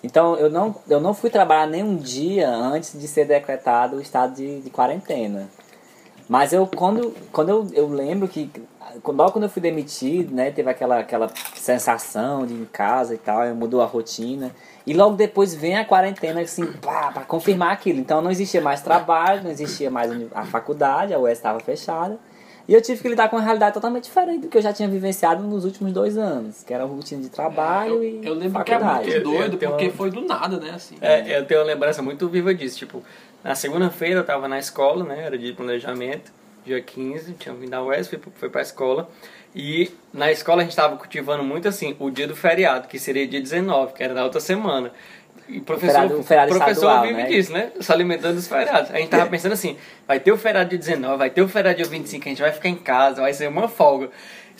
Então 0.02 0.34
eu 0.36 0.50
não, 0.50 0.74
eu 0.88 1.00
não 1.00 1.14
fui 1.14 1.30
trabalhar 1.30 1.66
nem 1.66 1.82
um 1.82 1.96
dia 1.96 2.48
antes 2.48 2.98
de 2.98 3.06
ser 3.06 3.26
decretado 3.26 3.96
o 3.96 4.00
estado 4.00 4.34
de, 4.34 4.60
de 4.60 4.70
quarentena. 4.70 5.48
Mas 6.32 6.50
eu 6.54 6.66
quando, 6.66 7.14
quando 7.30 7.50
eu, 7.50 7.68
eu 7.74 7.88
lembro 7.90 8.26
que 8.26 8.50
logo 9.06 9.32
quando 9.32 9.44
eu 9.44 9.50
fui 9.50 9.60
demitido, 9.60 10.34
né, 10.34 10.50
teve 10.50 10.70
aquela, 10.70 10.98
aquela 11.00 11.30
sensação 11.54 12.46
de 12.46 12.54
ir 12.54 12.62
em 12.62 12.64
casa 12.64 13.14
e 13.14 13.18
tal, 13.18 13.54
mudou 13.54 13.82
a 13.82 13.84
rotina. 13.84 14.50
E 14.86 14.94
logo 14.94 15.14
depois 15.14 15.54
vem 15.54 15.76
a 15.76 15.84
quarentena, 15.84 16.40
assim, 16.40 16.64
pá, 16.80 17.12
pra 17.12 17.22
confirmar 17.24 17.72
aquilo. 17.72 17.98
Então 18.00 18.22
não 18.22 18.30
existia 18.30 18.62
mais 18.62 18.80
trabalho, 18.80 19.42
não 19.44 19.50
existia 19.50 19.90
mais 19.90 20.10
a 20.34 20.46
faculdade, 20.46 21.12
a 21.12 21.18
UES 21.18 21.36
estava 21.36 21.60
fechada. 21.60 22.18
E 22.66 22.72
eu 22.72 22.80
tive 22.80 23.02
que 23.02 23.08
lidar 23.10 23.28
com 23.28 23.36
uma 23.36 23.42
realidade 23.42 23.74
totalmente 23.74 24.04
diferente 24.04 24.40
do 24.42 24.48
que 24.48 24.56
eu 24.56 24.62
já 24.62 24.72
tinha 24.72 24.88
vivenciado 24.88 25.42
nos 25.42 25.66
últimos 25.66 25.92
dois 25.92 26.16
anos, 26.16 26.62
que 26.62 26.72
era 26.72 26.84
a 26.84 26.86
rotina 26.86 27.20
de 27.20 27.28
trabalho 27.28 27.94
Eu, 27.96 28.04
e 28.04 28.20
eu 28.26 28.32
lembro 28.34 28.64
que 28.64 28.72
é 28.72 28.78
faculdade. 28.78 29.10
muito 29.10 29.10
Eu- 29.10 29.16
eu 29.34 29.38
doido, 29.38 29.56
tenho 29.58 29.70
porque 29.72 29.84
uma- 29.86 29.92
foi 29.94 30.10
do 30.10 30.22
nada, 30.22 30.56
né? 30.58 30.70
Assim. 30.74 30.96
É, 31.02 31.38
eu 31.38 31.44
tenho 31.44 31.60
uma 31.60 31.66
lembrança 31.66 32.00
muito 32.00 32.26
viva 32.28 32.54
disso. 32.54 32.78
Tipo, 32.78 33.02
na 33.42 33.54
segunda-feira 33.54 34.20
eu 34.20 34.24
tava 34.24 34.48
na 34.48 34.58
escola, 34.58 35.04
né? 35.04 35.22
Era 35.24 35.36
dia 35.38 35.50
de 35.50 35.56
planejamento, 35.56 36.32
dia 36.64 36.80
15, 36.80 37.32
tinha 37.34 37.54
vindo 37.54 37.70
da 37.70 37.82
UES, 37.82 38.08
fui, 38.08 38.18
fui 38.36 38.48
pra 38.48 38.62
escola. 38.62 39.08
E 39.54 39.90
na 40.12 40.30
escola 40.32 40.62
a 40.62 40.64
gente 40.64 40.74
tava 40.76 40.96
cultivando 40.96 41.42
muito 41.42 41.68
assim, 41.68 41.94
o 41.98 42.10
dia 42.10 42.26
do 42.26 42.34
feriado, 42.36 42.88
que 42.88 42.98
seria 42.98 43.26
dia 43.26 43.40
19, 43.40 43.92
que 43.92 44.02
era 44.02 44.14
na 44.14 44.24
outra 44.24 44.40
semana. 44.40 44.90
E 45.48 45.58
o 45.58 45.62
professor, 45.62 45.92
feriado- 45.94 46.18
o 46.20 46.22
feriado 46.22 46.48
professor 46.50 46.72
estadual, 46.72 47.02
vive 47.02 47.14
né? 47.22 47.26
disso, 47.28 47.52
né? 47.52 47.72
Se 47.80 47.92
alimentando 47.92 48.36
dos 48.36 48.46
feriados. 48.48 48.90
A 48.90 48.96
gente 48.98 49.08
tava 49.10 49.26
pensando 49.30 49.52
assim, 49.52 49.76
vai 50.06 50.20
ter 50.20 50.32
o 50.32 50.38
feriado 50.38 50.70
dia 50.70 50.78
19, 50.78 51.16
vai 51.18 51.30
ter 51.30 51.42
o 51.42 51.48
feriado 51.48 51.76
dia 51.76 51.86
25, 51.86 52.24
a 52.24 52.28
gente 52.28 52.40
vai 52.40 52.52
ficar 52.52 52.68
em 52.68 52.76
casa, 52.76 53.20
vai 53.20 53.34
ser 53.34 53.48
uma 53.48 53.68
folga. 53.68 54.08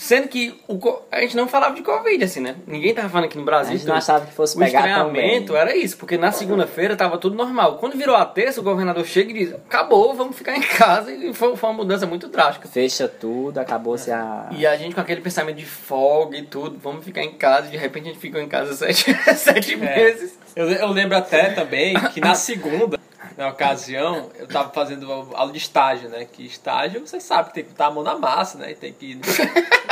Sendo 0.03 0.27
que 0.27 0.53
o, 0.67 0.81
a 1.13 1.21
gente 1.21 1.37
não 1.37 1.47
falava 1.47 1.77
de 1.77 1.83
Covid, 1.83 2.25
assim, 2.25 2.41
né? 2.41 2.57
Ninguém 2.67 2.93
tava 2.93 3.09
falando 3.09 3.27
aqui 3.27 3.37
no 3.37 3.45
A 3.45 3.47
Brasil. 3.47 3.77
gente 3.79 3.87
não 3.87 3.95
achava 3.95 4.27
que 4.27 4.33
fosse 4.33 4.57
O 4.57 4.59
pegar 4.59 4.81
estranhamento 4.81 5.55
era 5.55 5.77
isso, 5.77 5.97
porque 5.97 6.19
na 6.19 6.33
segunda-feira 6.33 6.97
tava 6.97 7.19
tudo 7.19 7.37
normal. 7.37 7.77
Quando 7.79 7.97
virou 7.97 8.17
a 8.17 8.25
terça, 8.25 8.61
o 8.61 8.65
governador 8.65 9.05
chega 9.05 9.31
e 9.31 9.35
diz: 9.35 9.55
acabou, 9.55 10.13
vamos 10.13 10.37
ficar 10.37 10.57
em 10.57 10.61
casa. 10.61 11.13
E 11.13 11.33
foi, 11.33 11.55
foi 11.55 11.71
uma 11.71 11.77
mudança 11.77 12.05
muito 12.05 12.27
drástica. 12.27 12.67
Fecha 12.67 13.07
tudo, 13.07 13.59
acabou-se 13.59 14.11
a... 14.11 14.49
E 14.51 14.67
a 14.67 14.77
gente 14.77 14.93
com 14.93 15.01
aquele 15.01 15.21
pensamento 15.21 15.57
de 15.59 15.67
folga 15.67 16.37
e 16.37 16.43
tudo, 16.43 16.77
vamos 16.83 17.05
ficar 17.05 17.23
em 17.23 17.35
casa. 17.35 17.69
E 17.69 17.71
de 17.71 17.77
repente 17.77 18.09
a 18.09 18.13
gente 18.13 18.21
ficou 18.21 18.41
em 18.41 18.49
casa 18.49 18.75
sete, 18.75 19.15
sete 19.37 19.77
meses. 19.77 20.37
Eu, 20.57 20.69
eu 20.69 20.89
lembro 20.89 21.17
até 21.17 21.51
também 21.51 21.95
que 22.13 22.21
na 22.21 22.35
segunda, 22.35 22.99
na 23.37 23.49
ocasião, 23.49 24.31
eu 24.39 24.47
tava 24.47 24.71
fazendo 24.71 25.11
aula 25.35 25.53
de 25.53 25.59
estágio, 25.59 26.09
né? 26.09 26.27
Que 26.31 26.45
estágio, 26.47 27.07
você 27.07 27.21
sabe 27.21 27.49
que 27.49 27.55
tem 27.55 27.65
que 27.65 27.71
botar 27.71 27.87
a 27.87 27.91
mão 27.91 28.03
na 28.03 28.17
massa, 28.19 28.59
né? 28.59 28.73
E 28.73 28.75
tem 28.75 28.93
que 28.93 29.19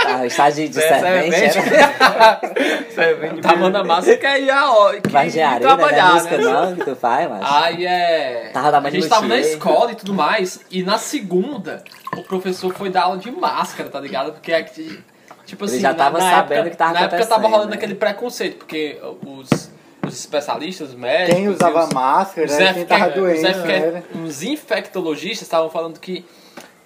Ah, 0.04 0.24
estágio 0.26 0.68
de 0.68 0.78
É, 0.80 0.98
servente 0.98 1.52
servente. 2.94 3.34
botar 3.36 3.52
a 3.52 3.56
mão 3.56 3.70
na 3.70 3.84
massa 3.84 4.12
e 4.12 4.16
quer 4.16 4.40
ir 4.40 4.50
a 4.50 4.70
hora, 4.72 5.00
que 5.00 5.10
Vai 5.10 5.26
ir 5.26 5.28
engenharia, 5.28 5.60
né? 5.60 5.66
Não 5.66 5.72
é 5.72 5.76
trabalhar, 5.76 6.14
música 6.14 6.38
né? 6.38 6.44
não 6.44 6.74
que 6.76 6.84
tu 6.84 6.96
faz, 6.96 7.28
mas... 7.28 7.42
Aí 7.44 7.86
é. 7.86 8.50
Tava 8.52 8.78
a 8.78 8.90
gente 8.90 9.08
tava 9.08 9.26
na 9.26 9.36
escola 9.38 9.92
e 9.92 9.94
tudo 9.94 10.14
mais, 10.14 10.60
e 10.70 10.82
na 10.82 10.98
segunda, 10.98 11.84
o 12.16 12.22
professor 12.22 12.72
foi 12.74 12.90
dar 12.90 13.02
aula 13.04 13.18
de 13.18 13.30
máscara, 13.30 13.88
tá 13.88 14.00
ligado? 14.00 14.32
Porque 14.32 14.52
é 14.52 14.62
que, 14.62 15.00
tipo 15.46 15.64
Ele 15.64 15.72
assim, 15.72 15.80
já 15.80 15.90
na- 15.90 15.94
tava 15.94 16.18
na, 16.18 16.30
sabendo 16.30 16.52
época, 16.60 16.70
que 16.70 16.76
tava 16.76 16.92
Na 16.94 17.00
época 17.00 17.26
tava 17.26 17.48
rolando 17.48 17.70
né? 17.70 17.76
aquele 17.76 17.94
preconceito, 17.94 18.56
porque 18.58 18.98
os, 19.26 19.69
os 20.12 20.20
especialistas, 20.20 20.90
os 20.90 20.94
médicos. 20.94 21.34
Quem 21.36 21.48
usava 21.48 21.84
os- 21.84 21.92
máscara 21.92 22.46
os, 22.46 22.52
era 22.52 22.74
quem 22.74 22.84
tava 22.86 23.06
F- 23.06 23.18
doente, 23.20 23.46
os, 23.50 23.56
né? 23.58 24.02
os 24.24 24.42
infectologistas 24.42 25.42
estavam 25.42 25.70
falando 25.70 25.98
que 25.98 26.24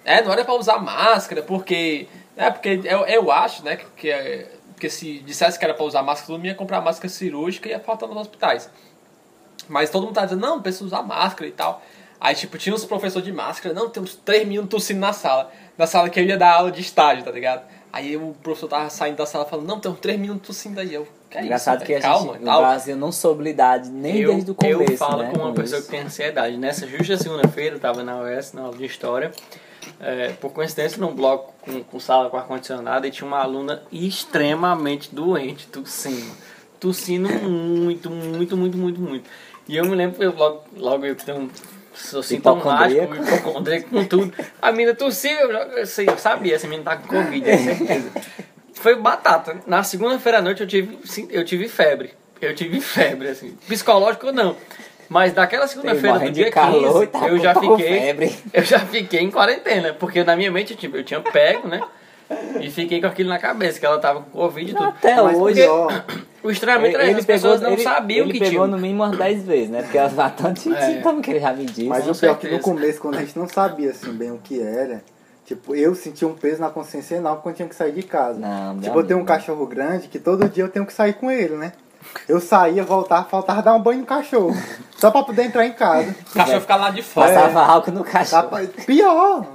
é, 0.03 0.21
não 0.21 0.31
era 0.31 0.43
pra 0.45 0.53
usar 0.53 0.77
máscara, 0.79 1.41
porque. 1.41 2.07
É, 2.37 2.51
porque 2.51 2.81
eu, 2.83 2.99
eu 3.05 3.31
acho, 3.31 3.63
né, 3.63 3.75
que, 3.77 3.85
que, 3.97 4.09
é- 4.11 4.51
que 4.79 4.89
se 4.89 5.19
dissesse 5.19 5.57
que 5.57 5.63
era 5.65 5.73
pra 5.73 5.85
usar 5.85 6.03
máscara, 6.03 6.27
todo 6.27 6.37
mundo 6.37 6.47
ia 6.47 6.55
comprar 6.55 6.81
máscara 6.81 7.07
cirúrgica 7.09 7.67
e 7.69 7.71
ia 7.71 7.79
faltar 7.79 8.07
nos 8.09 8.17
hospitais. 8.17 8.69
Mas 9.67 9.89
todo 9.89 10.03
mundo 10.05 10.15
tá 10.15 10.25
dizendo, 10.25 10.41
não, 10.41 10.61
precisa 10.61 10.85
usar 10.85 11.01
máscara 11.01 11.47
e 11.47 11.51
tal. 11.51 11.81
Aí, 12.19 12.35
tipo, 12.35 12.57
tinha 12.57 12.73
uns 12.75 12.85
professores 12.85 13.25
de 13.25 13.31
máscara, 13.33 13.73
não, 13.73 13.89
tem 13.89 14.01
uns 14.03 14.15
três 14.15 14.43
meninos 14.43 14.69
tossindo 14.69 14.99
na 14.99 15.13
sala. 15.13 15.51
Na 15.77 15.87
sala 15.87 16.09
que 16.09 16.19
eu 16.19 16.23
ia 16.23 16.37
dar 16.37 16.53
aula 16.53 16.71
de 16.71 16.81
estágio, 16.81 17.23
tá 17.23 17.31
ligado? 17.31 17.63
Aí 17.91 18.15
o 18.17 18.35
professor 18.43 18.67
tava 18.67 18.89
saindo 18.89 19.15
da 19.17 19.25
sala 19.25 19.45
falando, 19.45 19.65
não, 19.67 19.79
tem 19.79 19.91
uns 19.91 19.99
três 19.99 20.19
meninos 20.19 20.45
tossindo 20.45 20.79
aí. 20.79 20.93
Eu, 20.93 21.07
que 21.35 21.41
é 21.41 21.45
Engraçado 21.45 21.77
isso, 21.77 21.85
que 21.85 21.93
a 21.93 21.99
velho? 21.99 22.07
gente, 22.07 22.25
Calma, 22.25 22.53
no. 22.53 22.61
Brasil 22.61 22.95
não 22.95 23.11
soube 23.11 23.43
lidar 23.43 23.83
nem 23.85 24.17
eu, 24.19 24.31
desde 24.31 24.51
o 24.51 24.55
começo, 24.55 24.91
eu 24.91 24.97
falo 24.97 25.23
né, 25.23 25.31
com 25.31 25.39
uma 25.39 25.49
com 25.49 25.53
pessoa 25.53 25.79
isso. 25.79 25.87
que 25.89 25.95
tem 25.95 26.05
ansiedade. 26.05 26.57
Nessa 26.57 26.87
justa 26.87 27.17
segunda-feira, 27.17 27.75
eu 27.75 27.79
tava 27.79 28.03
na 28.03 28.21
UES, 28.21 28.53
na 28.53 28.61
aula 28.61 28.77
de 28.77 28.85
História, 28.85 29.31
é, 29.99 30.29
por 30.39 30.51
coincidência, 30.51 30.99
num 30.99 31.13
bloco 31.13 31.53
com, 31.61 31.83
com 31.83 31.99
sala 31.99 32.29
com 32.29 32.37
ar-condicionado, 32.37 33.05
e 33.05 33.11
tinha 33.11 33.27
uma 33.27 33.39
aluna 33.39 33.83
extremamente 33.91 35.13
doente, 35.13 35.67
tossindo. 35.67 36.31
Tossindo 36.79 37.27
muito, 37.29 38.09
muito, 38.09 38.55
muito, 38.55 38.77
muito, 38.77 39.01
muito. 39.01 39.29
E 39.67 39.75
eu 39.75 39.85
me 39.85 39.95
lembro, 39.95 40.21
eu, 40.23 40.33
logo, 40.35 40.63
logo 40.77 41.05
eu 41.05 41.15
tenho 41.15 41.39
um... 41.39 41.49
Sou 41.93 42.21
sintomático, 42.21 43.15
Hipocondríaco. 43.15 43.89
com 43.89 44.05
tudo. 44.05 44.33
A 44.61 44.69
menina 44.69 44.93
tossiu, 44.93 45.31
eu, 45.31 45.49
eu, 45.49 45.85
sei, 45.87 46.05
eu 46.09 46.17
sabia, 46.17 46.55
essa 46.55 46.67
menina 46.67 46.91
tá 46.91 46.97
com 46.97 47.07
Covid, 47.07 47.49
é 47.49 47.57
certeza. 47.57 48.11
Foi 48.75 48.95
batata. 48.95 49.57
Na 49.65 49.83
segunda-feira 49.83 50.37
à 50.39 50.41
noite 50.41 50.61
eu 50.61 50.67
tive, 50.67 50.99
sim, 51.05 51.27
eu 51.31 51.43
tive 51.43 51.67
febre. 51.67 52.13
Eu 52.41 52.53
tive 52.53 52.79
febre, 52.81 53.29
assim. 53.29 53.55
Psicológico 53.67 54.31
não. 54.31 54.55
Mas 55.07 55.33
daquela 55.33 55.67
segunda-feira 55.67 56.19
do 56.19 56.25
de 56.25 56.31
dia 56.31 56.51
calor 56.51 57.03
e 57.03 57.07
15, 57.07 57.07
tá 57.07 57.27
eu 57.27 57.39
já 57.39 57.53
fiquei. 57.55 57.99
febre. 57.99 58.35
Eu 58.53 58.63
já 58.63 58.79
fiquei 58.79 59.19
em 59.21 59.29
quarentena, 59.31 59.93
porque 59.93 60.23
na 60.23 60.35
minha 60.35 60.51
mente 60.51 60.73
eu 60.73 60.77
tinha, 60.77 60.91
eu 60.95 61.03
tinha 61.03 61.21
pego, 61.21 61.67
né? 61.67 61.79
E 62.59 62.71
fiquei 62.71 62.99
com 62.99 63.05
aquilo 63.05 63.29
na 63.29 63.37
cabeça, 63.37 63.79
que 63.79 63.85
ela 63.85 63.99
tava 63.99 64.21
com 64.21 64.31
Covid 64.31 64.71
e 64.71 64.73
tudo. 64.73 64.83
Até 64.89 65.21
Mas 65.21 65.37
hoje... 65.37 65.61
pior, 65.61 66.05
O 66.43 66.49
estranhamento 66.49 66.97
era 66.97 67.15
as 67.17 67.23
pessoas 67.25 67.61
não 67.61 67.73
ele, 67.73 67.83
sabiam 67.83 68.23
ele 68.25 68.33
que 68.33 68.39
pegou 68.39 68.65
tinha. 68.65 68.67
no 68.67 68.77
mínimo 68.79 69.03
umas 69.03 69.15
10 69.15 69.43
vezes, 69.45 69.69
né? 69.69 69.83
Porque 69.83 69.97
elas 69.97 70.13
bastante 70.17 70.73
É. 70.73 70.81
sintomas 70.81 71.23
que 71.23 71.29
ele 71.31 71.39
já 71.39 71.53
me 71.53 71.65
disse. 71.65 71.83
mas 71.83 72.07
o 72.09 72.19
pior 72.19 72.31
é 72.31 72.35
que 72.35 72.45
no 72.47 72.51
certeza. 72.53 72.59
começo, 72.63 72.99
quando 72.99 73.15
a 73.15 73.19
gente 73.19 73.37
não 73.37 73.47
sabia 73.47 73.91
assim 73.91 74.11
bem 74.11 74.31
o 74.31 74.39
que 74.39 74.59
era, 74.59 75.03
tipo, 75.45 75.75
eu 75.75 75.95
sentia 75.95 76.27
um 76.27 76.33
peso 76.33 76.59
na 76.59 76.69
consciência 76.69 77.15
enorme 77.15 77.41
quando 77.41 77.55
tinha 77.55 77.67
que 77.67 77.75
sair 77.75 77.91
de 77.91 78.03
casa. 78.03 78.39
Não, 78.39 78.79
Tipo, 78.79 78.99
eu 78.99 79.07
tenho 79.07 79.19
um 79.19 79.25
cachorro 79.25 79.65
grande 79.65 80.07
que 80.07 80.19
todo 80.19 80.49
dia 80.49 80.63
eu 80.63 80.69
tenho 80.69 80.85
que 80.85 80.93
sair 80.93 81.13
com 81.13 81.31
ele, 81.31 81.55
né? 81.55 81.71
Eu 82.27 82.39
saía, 82.39 82.83
voltava, 82.83 83.23
faltava 83.27 83.61
dar 83.61 83.73
um 83.73 83.81
banho 83.81 83.99
no 83.99 84.05
cachorro. 84.05 84.55
Só 84.97 85.11
pra 85.11 85.23
poder 85.23 85.43
entrar 85.43 85.65
em 85.65 85.73
casa. 85.73 86.15
O 86.29 86.33
cachorro 86.33 86.61
ficar 86.61 86.75
lá 86.75 86.89
de 86.89 87.01
fora. 87.01 87.33
Passava 87.33 87.61
álcool 87.61 87.91
no 87.91 88.03
cachorro. 88.03 88.43
Rapaz, 88.43 88.69
pior. 88.85 89.45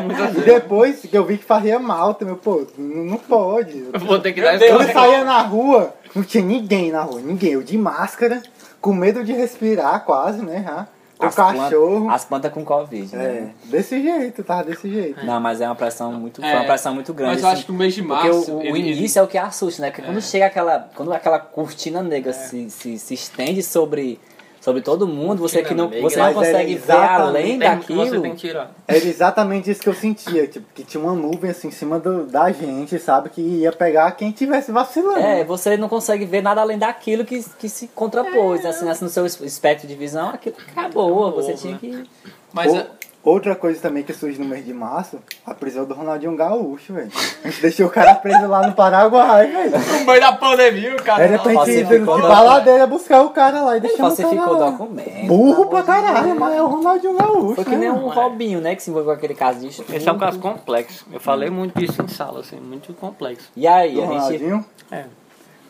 Muitas 0.00 0.36
E 0.36 0.40
depois 0.40 1.00
que 1.00 1.16
eu 1.16 1.24
vi 1.24 1.38
que 1.38 1.44
fazia 1.44 1.78
mal 1.78 2.14
também, 2.14 2.36
pô, 2.36 2.66
não, 2.78 3.18
pode. 3.18 3.88
Eu 3.92 4.00
vou 4.00 4.18
ter 4.20 4.32
que 4.32 4.40
dar 4.40 4.60
Eu 4.60 4.80
saía 4.92 5.24
na 5.24 5.42
rua, 5.42 5.92
não 6.14 6.22
tinha 6.22 6.44
ninguém 6.44 6.92
na 6.92 7.02
rua, 7.02 7.20
ninguém. 7.20 7.52
Eu 7.52 7.62
de 7.62 7.76
máscara, 7.76 8.42
com 8.80 8.92
medo 8.92 9.24
de 9.24 9.32
respirar 9.32 10.04
quase, 10.04 10.40
né? 10.40 10.62
Já. 10.64 10.86
O 11.18 11.26
As 11.26 11.34
plantas- 11.34 11.60
cachorro. 11.62 12.10
As 12.10 12.24
plantas 12.24 12.52
com 12.52 12.64
Covid, 12.64 13.16
né? 13.16 13.24
É, 13.24 13.48
desse 13.68 14.02
jeito, 14.02 14.42
tava 14.42 14.64
desse 14.64 14.90
jeito. 14.90 15.24
Não, 15.24 15.40
mas 15.40 15.60
é 15.60 15.66
uma 15.66 15.74
pressão 15.76 16.12
muito, 16.12 16.40
foi 16.40 16.50
É, 16.50 16.56
uma 16.56 16.64
pressão 16.64 16.92
muito 16.94 17.14
grande. 17.14 17.34
Mas 17.34 17.42
eu 17.42 17.48
assim, 17.48 17.56
acho 17.58 17.66
que 17.66 17.70
o 17.72 17.74
mês 17.74 17.94
de 17.94 18.02
março. 18.02 18.52
o, 18.52 18.58
o 18.58 18.62
ele- 18.62 18.92
início 18.92 19.20
é 19.20 19.22
o 19.22 19.28
que 19.28 19.38
assusta, 19.38 19.80
né? 19.82 19.90
Porque 19.90 20.02
quando 20.02 20.20
chega 20.20 20.46
aquela. 20.46 20.90
Quando 20.94 21.12
aquela 21.12 21.38
cortina 21.38 22.02
negra 22.02 22.32
se, 22.32 22.68
se, 22.68 22.98
se 22.98 23.14
estende 23.14 23.62
sobre, 23.62 24.18
sobre 24.64 24.80
todo 24.80 25.06
mundo, 25.06 25.40
você, 25.40 25.62
que 25.62 25.74
não, 25.74 25.90
você 25.90 26.16
não 26.18 26.32
consegue 26.32 26.74
ver 26.76 26.92
além 26.92 27.52
Você 27.52 27.58
daquilo. 27.58 28.22
tem 28.22 28.30
que 28.34 28.38
tirar. 28.38 28.70
Era 28.88 28.96
exatamente 29.04 29.70
isso 29.70 29.82
que 29.82 29.88
eu 29.90 29.94
sentia, 29.94 30.46
tipo, 30.46 30.64
que 30.74 30.82
tinha 30.82 31.02
uma 31.04 31.12
nuvem 31.12 31.50
assim 31.50 31.68
em 31.68 31.70
cima 31.70 31.98
do- 32.00 32.24
da 32.24 32.50
gente, 32.50 32.98
sabe? 32.98 33.28
Que 33.28 33.42
ia 33.42 33.70
pegar 33.72 34.10
quem 34.12 34.30
tivesse 34.32 34.72
vacilando. 34.72 35.18
É, 35.18 35.44
você 35.44 35.76
não 35.76 35.86
consegue 35.86 36.24
ver 36.24 36.42
nada 36.42 36.62
além 36.62 36.78
daquilo 36.78 37.26
que, 37.26 37.44
que 37.58 37.68
se 37.68 37.88
contrapôs, 37.88 38.64
É. 38.64 38.68
assim, 38.68 38.88
assim, 38.88 39.04
no 39.04 39.10
seu 39.10 39.26
espectro 39.26 39.86
de 39.86 39.94
visão, 39.94 40.30
aquilo 40.30 40.56
acabou, 40.66 41.30
você 41.32 41.52
tinha 41.52 41.76
que... 41.76 42.02
Mas 42.50 42.72
Ou- 42.72 42.78
é- 42.78 42.86
Outra 43.24 43.56
coisa 43.56 43.80
também 43.80 44.02
que 44.02 44.12
surge 44.12 44.38
no 44.38 44.44
mês 44.44 44.66
de 44.66 44.74
março, 44.74 45.18
a 45.46 45.54
prisão 45.54 45.86
do 45.86 45.94
Ronaldinho 45.94 46.36
Gaúcho, 46.36 46.92
velho. 46.92 47.10
A 47.42 47.48
gente 47.48 47.62
deixou 47.62 47.86
o 47.86 47.90
cara 47.90 48.14
preso 48.16 48.46
lá 48.46 48.66
no 48.66 48.74
Paraguai, 48.74 49.46
velho. 49.46 49.70
no 49.70 50.04
meio 50.04 50.20
da 50.20 50.32
pandemia, 50.32 50.94
o 50.94 51.02
cara. 51.02 51.24
Era 51.24 51.38
pra 51.38 51.52
gente 51.52 51.70
ir 51.70 51.86
de 51.86 51.98
baladeira 52.00 52.86
buscar 52.86 53.22
o 53.22 53.30
cara 53.30 53.62
lá 53.62 53.74
e 53.74 53.78
Ele 53.78 53.88
deixar 53.88 54.08
o 54.08 54.16
cara 54.16 54.50
lá. 54.50 54.70
documento. 54.70 55.26
Burro 55.26 55.66
pra 55.66 55.82
caralho, 55.82 56.38
mas 56.38 56.54
é 56.54 56.62
o 56.62 56.66
Ronaldinho 56.66 57.16
Gaúcho. 57.16 57.54
Foi 57.54 57.64
que 57.64 57.70
né, 57.70 57.76
nem 57.78 57.90
mano? 57.90 58.06
um 58.06 58.10
Robinho, 58.10 58.60
né, 58.60 58.76
que 58.76 58.82
se 58.82 58.90
envolveu 58.90 59.12
com 59.12 59.18
aquele 59.18 59.34
caso 59.34 59.60
de 59.60 59.68
estupro. 59.68 59.96
Esse 59.96 60.06
é 60.06 60.12
um 60.12 60.18
caso 60.18 60.38
complexo. 60.38 61.06
Eu 61.10 61.18
falei 61.18 61.48
muito 61.48 61.78
disso 61.78 62.02
em 62.02 62.08
sala, 62.08 62.40
assim, 62.40 62.56
muito 62.60 62.92
complexo. 62.92 63.50
E 63.56 63.66
aí, 63.66 63.94
Do 63.94 64.02
a 64.02 64.06
gente... 64.06 64.12
Ronaldinho? 64.16 64.64
É. 64.92 65.04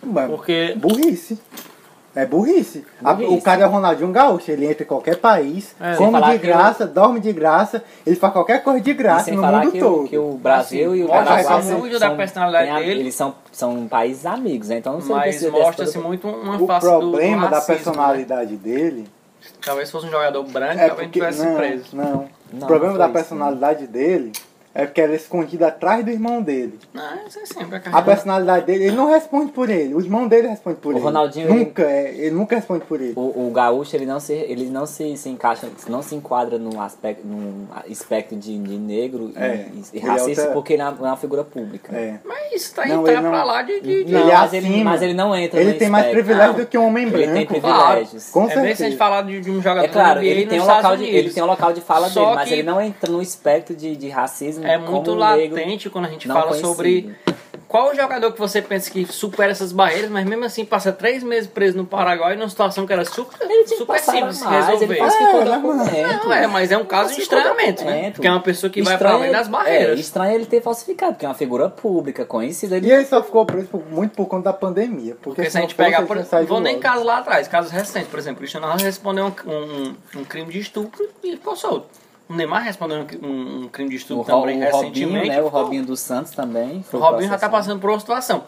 Mano, 0.02 0.36
Porque 0.36 0.74
burrice. 0.76 1.38
É 2.16 2.24
burrice. 2.24 2.86
A- 3.02 3.12
Burrice. 3.12 3.34
o 3.34 3.42
cara 3.42 3.62
é 3.62 3.66
o 3.66 3.70
Ronaldinho 3.70 4.12
Gaúcho, 4.12 4.50
ele 4.50 4.66
entra 4.66 4.84
em 4.84 4.86
qualquer 4.86 5.16
país, 5.16 5.74
É. 5.80 5.90
Sem 5.94 5.96
come 5.96 6.12
falar 6.12 6.32
de 6.34 6.38
que 6.38 6.46
graça, 6.46 6.86
dorme 6.86 7.18
de 7.18 7.32
graça, 7.32 7.82
ele 8.06 8.14
faz 8.14 8.32
qualquer 8.32 8.62
coisa 8.62 8.80
de 8.80 8.94
graça 8.94 9.24
sem 9.24 9.34
no 9.34 9.40
falar 9.42 9.60
mundo 9.64 9.72
que 9.72 9.80
todo. 9.80 10.04
o, 10.04 10.08
que 10.08 10.16
o 10.18 10.32
Brasil 10.34 10.90
Assim, 10.92 11.00
e 11.00 11.02
o 11.04 11.08
mostra 11.08 11.24
Paraguai 11.24 11.56
essa 11.58 11.68
são, 11.68 11.78
muito 11.80 11.98
da 11.98 12.10
personalidade 12.14 12.66
tem 12.66 12.74
a- 12.76 12.78
dele. 12.78 13.00
Eles 13.00 13.14
são, 13.16 13.34
são 13.50 13.88
países 13.88 14.24
amigos, 14.26 14.68
né? 14.68 14.78
Então 14.78 15.00
você 15.00 15.12
mas 15.12 15.22
precisa 15.22 15.50
dessa 15.50 15.62
mostra-se 15.64 15.98
muito 15.98 16.28
uma 16.28 16.56
O 16.62 16.66
face 16.66 16.86
do- 16.86 16.92
do 16.92 16.98
problema 17.10 17.48
da 17.48 17.56
racismo, 17.56 17.74
né? 17.74 17.82
personalidade 17.84 18.56
dele 18.56 19.08
Talvez 19.62 19.90
fosse 19.90 20.06
um 20.06 20.10
jogador 20.10 20.42
branco, 20.44 20.72
é 20.80 20.86
talvez 20.88 21.08
porque. 21.08 21.20
não 21.20 21.28
tivesse 21.30 21.44
Não, 21.46 21.56
preso. 21.56 21.84
não. 21.92 22.04
Não, 22.52 22.62
O 22.62 22.66
problema 22.66 22.92
não 22.92 22.98
da 22.98 23.04
isso, 23.06 23.12
personalidade 23.14 23.86
dele 23.86 24.32
é 24.74 24.84
porque 24.86 25.00
ela 25.00 25.12
é 25.12 25.16
escondida 25.16 25.68
atrás 25.68 26.04
do 26.04 26.10
irmão 26.10 26.42
dele. 26.42 26.78
Não, 26.92 27.26
isso 27.26 27.38
é 27.38 27.46
sempre 27.46 27.80
a 27.84 27.96
A 27.98 28.02
personalidade 28.02 28.66
dele, 28.66 28.84
ele 28.86 28.96
não 28.96 29.08
responde 29.10 29.52
por 29.52 29.70
ele. 29.70 29.94
O 29.94 30.00
irmão 30.00 30.26
dele 30.26 30.48
responde 30.48 30.76
por 30.78 30.92
O 30.92 30.96
ele. 30.96 31.04
Ronaldinho, 31.04 31.48
Nunca, 31.54 31.82
é, 31.82 32.12
ele 32.14 32.30
nunca 32.32 32.56
responde 32.56 32.84
por 32.84 33.00
ele. 33.00 33.12
O, 33.16 33.48
o 33.48 33.50
gaúcho 33.52 33.94
ele 33.96 34.06
não 34.06 34.18
se 34.20 34.32
ele 34.32 34.66
não 34.70 34.84
se, 34.86 35.16
se 35.16 35.28
encaixa 35.28 35.68
não 35.88 36.02
se 36.02 36.14
enquadra 36.14 36.58
num 36.58 36.80
aspecto 36.80 37.26
num 37.26 37.66
espectro 37.86 38.36
de, 38.36 38.58
de 38.58 38.76
negro 38.78 39.32
e- 39.34 39.38
É, 39.38 39.68
e, 39.72 39.96
ele 39.98 40.06
é 40.06 40.10
racista 40.10 40.40
outra- 40.42 40.54
porque 40.54 40.72
ele 40.72 40.82
é 40.82 40.88
uma 40.88 41.16
figura 41.16 41.44
pública 41.44 41.94
É. 41.96 42.18
Mas 42.24 42.52
isso 42.54 42.74
tá 42.74 42.86
Não, 42.86 43.04
tá 43.04 43.12
ele 43.12 43.20
não- 43.20 43.30
pra 43.30 43.44
lá 43.44 43.62
de... 43.62 43.80
de, 43.80 44.04
de- 44.04 44.12
Não, 44.12 44.20
Ele 44.20 44.30
é 44.30 44.34
mas, 44.34 44.52
ele, 44.52 44.84
mas 44.84 45.02
ele 45.02 45.14
não 45.14 45.36
entra 45.36 45.60
Ele 45.60 45.72
no 45.72 45.78
tem 45.78 45.88
mais 45.88 46.06
privilégio 46.06 46.52
Não. 46.52 46.60
do 46.60 46.66
que 46.66 46.76
um 46.78 46.86
homem 46.86 47.04
Ele 47.04 47.12
branco. 47.12 47.32
tem 47.34 47.46
privilégios. 47.46 48.30
Com 48.30 48.48
é 48.50 48.60
bem 48.60 48.74
se 48.74 48.82
a 48.82 48.86
gente 48.88 48.98
falar 48.98 49.22
de, 49.22 49.40
de 49.40 49.50
um 49.50 49.62
jogador 49.62 49.84
É 49.84 49.88
claro, 49.88 50.22
ele 50.22 50.46
tem, 50.46 50.60
um 50.60 50.64
local 50.66 50.96
de, 50.96 51.04
ele 51.04 51.30
tem 51.30 51.42
um 51.42 51.46
local 51.46 51.72
de 51.72 51.80
fala 51.80 52.08
Só 52.08 52.24
dele, 52.24 52.34
mas 52.36 52.48
que- 52.48 52.54
ele 52.54 52.62
não 52.62 52.80
entra 52.80 53.10
no 53.10 53.22
espectro 53.22 53.74
de, 53.76 53.94
de 53.96 54.08
racismo 54.08 54.63
É 54.64 54.78
muito 54.78 55.14
latente 55.14 55.90
quando 55.90 56.06
a 56.06 56.08
gente 56.08 56.26
fala 56.26 56.46
conhecido. 56.48 56.68
sobre 56.68 57.16
qual 57.68 57.90
o 57.90 57.94
jogador 57.94 58.30
que 58.32 58.38
você 58.38 58.62
pensa 58.62 58.88
que 58.88 59.04
supera 59.04 59.50
essas 59.50 59.72
barreiras, 59.72 60.08
mas 60.08 60.24
mesmo 60.24 60.44
assim 60.44 60.64
passa 60.64 60.92
três 60.92 61.24
meses 61.24 61.48
preso 61.50 61.76
no 61.76 61.84
Paraguai 61.84 62.36
numa 62.36 62.48
situação 62.48 62.86
que 62.86 62.92
era 62.92 63.04
super, 63.04 63.36
Ele 63.40 63.66
super 63.66 63.98
simples 63.98 64.38
de 64.38 64.44
mais, 64.44 64.66
resolver. 64.68 64.94
ele 64.94 65.00
É, 65.00 66.06
né. 66.06 66.20
Não, 66.24 66.32
é, 66.32 66.46
mas 66.46 66.70
é 66.70 66.78
um 66.78 66.84
caso 66.84 67.12
de 67.14 67.20
estranhamento, 67.20 67.84
né? 67.84 68.12
Porque 68.12 68.28
é 68.28 68.30
uma 68.30 68.40
pessoa 68.40 68.70
que 68.70 68.80
vai 68.80 68.94
Estranho 68.94 69.14
pra 69.16 69.22
além 69.24 69.32
das 69.32 69.46
ele- 69.48 69.56
barreiras. 69.56 69.98
É, 69.98 70.00
estranho 70.00 70.34
ele 70.36 70.46
ter 70.46 70.62
falsificado, 70.62 71.14
porque 71.14 71.26
é 71.26 71.28
uma 71.28 71.34
figura 71.34 71.68
pública, 71.68 72.24
conhecida. 72.24 72.76
E 72.76 72.78
Ele... 72.78 72.92
ele 72.92 73.06
só 73.06 73.20
ficou 73.22 73.44
preso 73.44 73.66
por- 73.66 73.84
muito 73.90 74.12
por 74.14 74.26
conta 74.26 74.44
da 74.44 74.52
pandemia. 74.52 75.16
Porque, 75.20 75.36
Porque 75.42 75.50
se 75.50 75.58
a 75.58 75.60
gente 75.62 75.74
pegar, 75.74 75.98
ele 75.98 76.06
por, 76.06 76.22
saído 76.24 76.46
vou 76.48 76.60
nem 76.60 76.78
casos 76.78 77.04
lá 77.04 77.18
atrás, 77.18 77.48
casos 77.48 77.72
recentes, 77.72 78.08
por 78.08 78.20
exemplo, 78.20 78.36
o 78.36 78.38
Cristiano 78.38 78.66
Ronaldo 78.66 78.84
respondeu 78.84 79.26
um, 79.26 79.50
um, 79.50 80.20
um 80.20 80.24
crime 80.24 80.52
de 80.52 80.60
estupro 80.60 81.08
e 81.24 81.32
ficou 81.32 81.56
solto. 81.56 81.88
O 82.28 82.34
Neymar 82.34 82.62
respondeu 82.62 83.06
um, 83.22 83.64
um- 83.64 83.68
crime 83.68 83.90
de 83.90 83.96
estupro 83.96 84.22
Ro- 84.32 84.40
também 84.40 84.56
o 84.58 84.60
recentemente. 84.60 85.04
Robinho, 85.04 85.28
né? 85.28 85.42
O 85.42 85.48
Robinho 85.48 85.84
dos 85.84 86.00
Santos 86.00 86.32
também. 86.32 86.84
O 86.92 86.96
Robinho 86.98 87.22
já 87.28 87.38
tá 87.38 87.48
processado. 87.48 87.52
passando 87.52 87.80
por 87.80 87.90
uma 87.90 88.00
situação. 88.00 88.44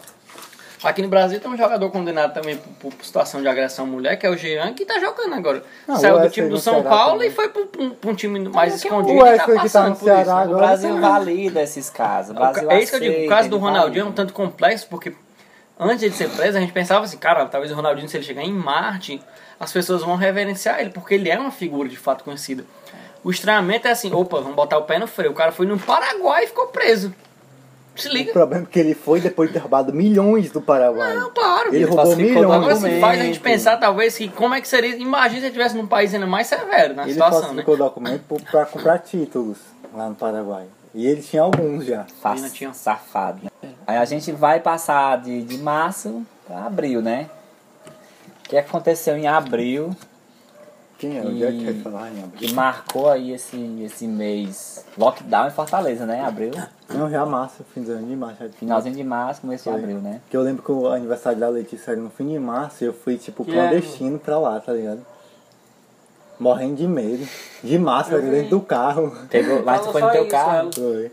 Aqui 0.84 1.02
no 1.02 1.08
Brasil 1.08 1.40
tem 1.40 1.50
um 1.50 1.56
jogador 1.56 1.90
condenado 1.90 2.32
também 2.34 2.56
por, 2.58 2.90
por 2.92 3.04
situação 3.04 3.40
de 3.40 3.48
agressão 3.48 3.86
à 3.86 3.88
mulher, 3.88 4.16
que 4.16 4.26
é 4.26 4.30
o 4.30 4.36
Jean, 4.36 4.72
que 4.74 4.84
tá 4.84 4.98
jogando 5.00 5.34
agora. 5.34 5.64
Não, 5.88 5.96
Saiu 5.96 6.20
do 6.20 6.28
time 6.30 6.48
do 6.48 6.58
São 6.58 6.82
Paulo 6.82 7.12
também. 7.14 7.28
e 7.28 7.30
foi 7.32 7.48
pra 7.48 7.62
um, 7.78 7.96
um 8.10 8.14
time 8.14 8.38
mais 8.50 8.74
é 8.74 8.76
escondido 8.76 9.14
o 9.14 9.16
e 9.16 9.24
tá 9.24 9.24
Wesley 9.24 9.46
que 9.46 9.52
tá 9.54 9.62
passando 9.62 9.96
por 9.96 10.08
isso. 10.20 10.30
O 10.54 10.56
Brasil 10.56 11.00
valida 11.00 11.62
esses 11.62 11.90
casos. 11.90 12.34
Brasil 12.36 12.70
É 12.70 12.80
isso 12.82 12.90
que 12.92 12.96
eu 13.04 13.10
digo, 13.10 13.24
o 13.24 13.28
caso 13.28 13.48
do 13.48 13.58
Ronaldinho 13.58 14.04
é 14.04 14.08
um 14.08 14.12
tanto 14.12 14.32
complexo, 14.34 14.86
porque 14.88 15.12
antes 15.80 16.00
de 16.10 16.16
ser 16.16 16.28
preso, 16.30 16.56
a 16.58 16.60
gente 16.60 16.72
pensava 16.72 17.04
assim, 17.04 17.16
cara, 17.16 17.46
talvez 17.46 17.72
o 17.72 17.74
Ronaldinho, 17.74 18.08
se 18.08 18.16
ele 18.16 18.24
chegar 18.24 18.42
em 18.42 18.52
Marte, 18.52 19.20
as 19.58 19.72
pessoas 19.72 20.02
vão 20.02 20.14
reverenciar 20.14 20.78
ele, 20.80 20.90
porque 20.90 21.14
ele 21.14 21.30
é 21.30 21.38
uma 21.38 21.50
figura 21.50 21.88
de 21.88 21.96
fato 21.96 22.22
conhecida. 22.22 22.64
O 23.26 23.30
estranhamento 23.30 23.88
é 23.88 23.90
assim, 23.90 24.12
opa, 24.12 24.38
vamos 24.40 24.54
botar 24.54 24.78
o 24.78 24.82
pé 24.82 24.98
no 25.00 25.06
freio. 25.08 25.32
O 25.32 25.34
cara 25.34 25.50
foi 25.50 25.66
no 25.66 25.76
Paraguai 25.78 26.44
e 26.44 26.46
ficou 26.46 26.68
preso. 26.68 27.12
Se 27.96 28.08
O 28.08 28.12
liga. 28.12 28.32
problema 28.32 28.62
é 28.64 28.66
que 28.70 28.78
ele 28.78 28.94
foi 28.94 29.20
depois 29.20 29.48
de 29.48 29.54
ter 29.54 29.58
roubado 29.58 29.92
milhões 29.92 30.50
do 30.52 30.60
Paraguai. 30.60 31.14
Não, 31.16 31.30
claro. 31.32 31.68
Ele 31.70 31.78
Ele 31.78 31.84
roubou 31.86 32.14
milhões. 32.14 32.44
Agora 32.44 32.74
se 32.76 32.80
documento. 32.82 33.00
faz 33.00 33.20
a 33.20 33.24
gente 33.24 33.40
pensar, 33.40 33.78
talvez, 33.78 34.16
que 34.16 34.28
como 34.28 34.54
é 34.54 34.60
que 34.60 34.68
seria. 34.68 34.94
Imagina 34.96 35.30
se 35.30 35.36
ele 35.38 35.46
estivesse 35.48 35.76
num 35.76 35.86
país 35.88 36.14
ainda 36.14 36.26
mais 36.26 36.46
severo 36.46 36.94
na 36.94 37.02
Ele 37.02 37.14
situação, 37.14 37.40
né? 37.40 37.46
falsificou 37.46 37.76
documento 37.76 38.22
por- 38.28 38.40
pra 38.42 38.64
comprar 38.66 38.98
títulos 39.00 39.58
lá 39.92 40.08
no 40.08 40.14
Paraguai. 40.14 40.66
E 40.94 41.06
ele 41.06 41.20
tinha 41.22 41.42
alguns 41.42 41.84
já. 41.84 42.06
Ainda 42.22 42.48
tinha- 42.50 42.72
Safado. 42.74 43.40
né? 43.42 43.70
Aí 43.86 43.96
a 43.96 44.04
gente 44.04 44.30
vai 44.30 44.60
passar 44.60 45.20
de, 45.20 45.42
de 45.42 45.58
março 45.58 46.24
pra 46.46 46.64
abril, 46.66 47.02
né? 47.02 47.28
O 48.44 48.48
que 48.50 48.56
aconteceu 48.56 49.16
em 49.16 49.26
abril 49.26 49.90
Quem 50.98 51.18
é? 51.18 51.22
E- 51.22 51.26
Onde 51.26 51.44
é 51.44 51.52
que 51.52 51.64
vai 51.64 51.74
falar 51.74 52.08
em 52.10 52.22
abril? 52.22 52.48
que 52.48 52.52
marcou 52.54 53.10
aí 53.10 53.32
esse, 53.32 53.56
esse 53.84 54.06
mês 54.06 54.84
lockdown 54.96 55.48
em 55.48 55.50
Fortaleza, 55.50 56.06
né? 56.06 56.22
Abril. 56.24 56.52
Não, 56.88 57.10
já 57.10 57.26
março, 57.26 57.64
fim 57.74 57.82
de 57.82 57.90
ano 57.90 58.06
de 58.06 58.16
março. 58.16 58.42
Finalzinho 58.58 58.94
de 58.94 59.04
março, 59.04 59.40
começo 59.42 59.68
de 59.70 59.76
abril, 59.76 59.98
né? 59.98 60.20
Que 60.30 60.36
eu 60.36 60.40
lembro 60.42 60.62
que 60.62 60.72
o 60.72 60.88
aniversário 60.88 61.38
da 61.38 61.48
Letícia 61.48 61.90
era 61.92 62.00
no 62.00 62.08
fim 62.08 62.28
de 62.28 62.38
março 62.38 62.82
e 62.82 62.86
eu 62.86 62.92
fui, 62.94 63.18
tipo, 63.18 63.44
Que 63.44 63.52
clandestino 63.52 64.18
pra 64.18 64.38
lá, 64.38 64.58
tá 64.58 64.72
ligado? 64.72 65.04
Morrendo 66.38 66.76
de 66.76 66.86
medo. 66.86 67.26
De 67.62 67.78
máscara 67.78 68.20
dentro 68.22 68.50
do 68.50 68.60
carro. 68.60 69.14
Pegou, 69.30 69.62
mas 69.64 69.86
foi 69.86 70.00
no 70.02 70.10
teu 70.10 70.22
isso, 70.22 70.30
carro? 70.30 70.54
ela. 70.58 70.72
Foi. 70.72 71.12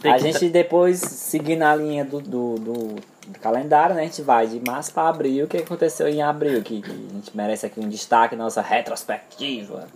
Tem 0.00 0.12
A 0.12 0.18
gente 0.18 0.48
depois, 0.48 0.98
seguindo 1.00 1.62
a 1.62 1.74
linha 1.74 2.04
do, 2.04 2.20
do, 2.20 2.54
do- 2.56 2.96
do 3.28 3.38
calendário, 3.38 3.94
né? 3.94 4.02
A 4.02 4.04
gente 4.04 4.22
vai 4.22 4.46
de 4.46 4.60
março 4.60 4.92
para 4.92 5.08
abril. 5.08 5.44
O 5.44 5.48
que 5.48 5.58
aconteceu 5.58 6.08
em 6.08 6.22
abril? 6.22 6.62
Que, 6.62 6.80
que 6.82 6.90
a 6.90 6.94
gente 7.14 7.36
merece 7.36 7.66
aqui 7.66 7.78
um 7.80 7.88
destaque, 7.88 8.34
nossa 8.36 8.60
retrospectiva. 8.62 9.88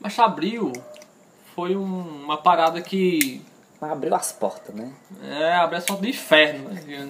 Mas 0.00 0.18
abril 0.18 0.72
foi 1.54 1.76
um- 1.76 2.24
uma 2.24 2.36
parada 2.36 2.80
que 2.80 3.42
Abriu 3.80 4.14
as 4.14 4.30
portas, 4.30 4.74
né? 4.74 4.92
é 5.24 5.54
abre 5.54 5.76
a 5.78 5.80
porta 5.80 6.02
do 6.02 6.08
inferno. 6.08 6.68
né? 6.68 7.08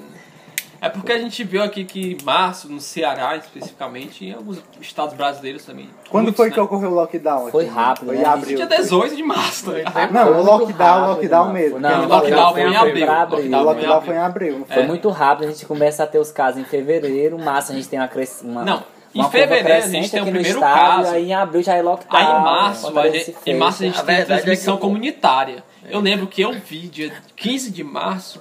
É 0.83 0.89
porque 0.89 1.13
a 1.13 1.19
gente 1.19 1.45
viu 1.45 1.63
aqui 1.63 1.85
que 1.85 2.17
em 2.19 2.25
março, 2.25 2.67
no 2.71 2.81
Ceará 2.81 3.37
especificamente, 3.37 4.25
e 4.25 4.29
em 4.31 4.33
alguns 4.33 4.63
estados 4.81 5.15
brasileiros 5.15 5.65
também. 5.65 5.91
Quando 6.09 6.25
muitos, 6.25 6.37
foi 6.39 6.49
né? 6.49 6.55
que 6.55 6.61
ocorreu 6.61 6.91
o 6.91 6.95
lockdown? 6.95 7.51
Foi 7.51 7.65
aqui? 7.67 7.75
rápido, 7.75 8.07
Foi 8.07 8.17
né? 8.17 8.23
em 8.23 8.25
abril. 8.25 8.57
Dia 8.57 8.67
18 8.67 9.15
de 9.17 9.23
março, 9.23 9.71
tá? 9.93 10.09
Não, 10.11 10.41
o 10.41 10.43
lockdown, 10.43 11.01
rápido, 11.01 11.09
lockdown 11.11 11.53
mesmo. 11.53 11.79
Não, 11.79 12.01
o 12.01 12.05
o 12.05 12.09
lockdown 12.09 12.53
foi 12.53 12.63
em 12.63 12.77
abril. 12.77 13.07
O 13.07 13.63
Lockdown 13.63 14.03
foi 14.03 14.15
em 14.15 14.19
abril, 14.19 14.59
não 14.61 14.65
Foi 14.67 14.87
muito 14.87 15.09
rápido, 15.11 15.49
a 15.49 15.51
gente 15.53 15.67
começa 15.67 16.03
a 16.03 16.07
ter 16.07 16.19
os 16.19 16.33
casos 16.33 16.61
em 16.61 16.65
fevereiro, 16.65 17.39
março 17.39 17.73
a 17.73 17.75
gente 17.75 17.89
tem 17.89 17.99
uma 17.99 18.09
crescente. 18.09 18.49
Uma, 18.51 18.65
Não, 18.65 18.83
em 19.15 19.19
uma 19.21 19.25
curva 19.31 19.31
fevereiro 19.49 19.69
a 19.69 19.73
crescente 19.73 19.93
gente 20.03 20.11
tem 20.13 20.21
o 20.21 20.25
primeiro 20.25 20.49
estado, 20.49 21.03
caso. 21.05 21.15
Aí 21.15 21.27
em 21.29 21.35
abril 21.35 21.63
já 21.63 21.75
é 21.75 21.83
lockdown. 21.83 22.21
Aí 22.21 22.27
em 22.27 22.45
março, 22.45 22.99
a 22.99 23.09
gente, 23.11 23.37
em 23.45 23.55
março 23.59 23.83
a 23.83 23.87
gente 23.87 24.01
A 24.01 24.03
tem 24.03 24.15
a 24.15 24.19
verdade 24.19 24.41
é 24.41 24.43
transmissão 24.45 24.77
que 24.79 24.83
eu- 24.83 24.89
comunitária. 24.89 25.65
Eu 25.91 26.01
lembro 26.01 26.27
que 26.27 26.41
eu 26.41 26.53
vi 26.53 26.89
dia 26.89 27.13
15 27.37 27.71
de 27.71 27.83
março 27.85 28.41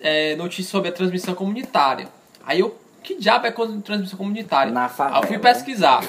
é, 0.00 0.36
notícia 0.36 0.70
sobre 0.70 0.88
a 0.88 0.92
transmissão 0.92 1.34
comunitária. 1.34 2.08
Aí 2.44 2.60
eu, 2.60 2.76
que 3.02 3.16
diabo 3.16 3.46
é 3.46 3.50
quando 3.52 3.80
transmissão 3.82 4.16
comunitária? 4.18 4.72
Na 4.72 4.84
Aí 4.84 4.90
favela, 4.90 5.18
eu 5.22 5.26
fui 5.26 5.36
né? 5.36 5.42
pesquisar. 5.42 6.02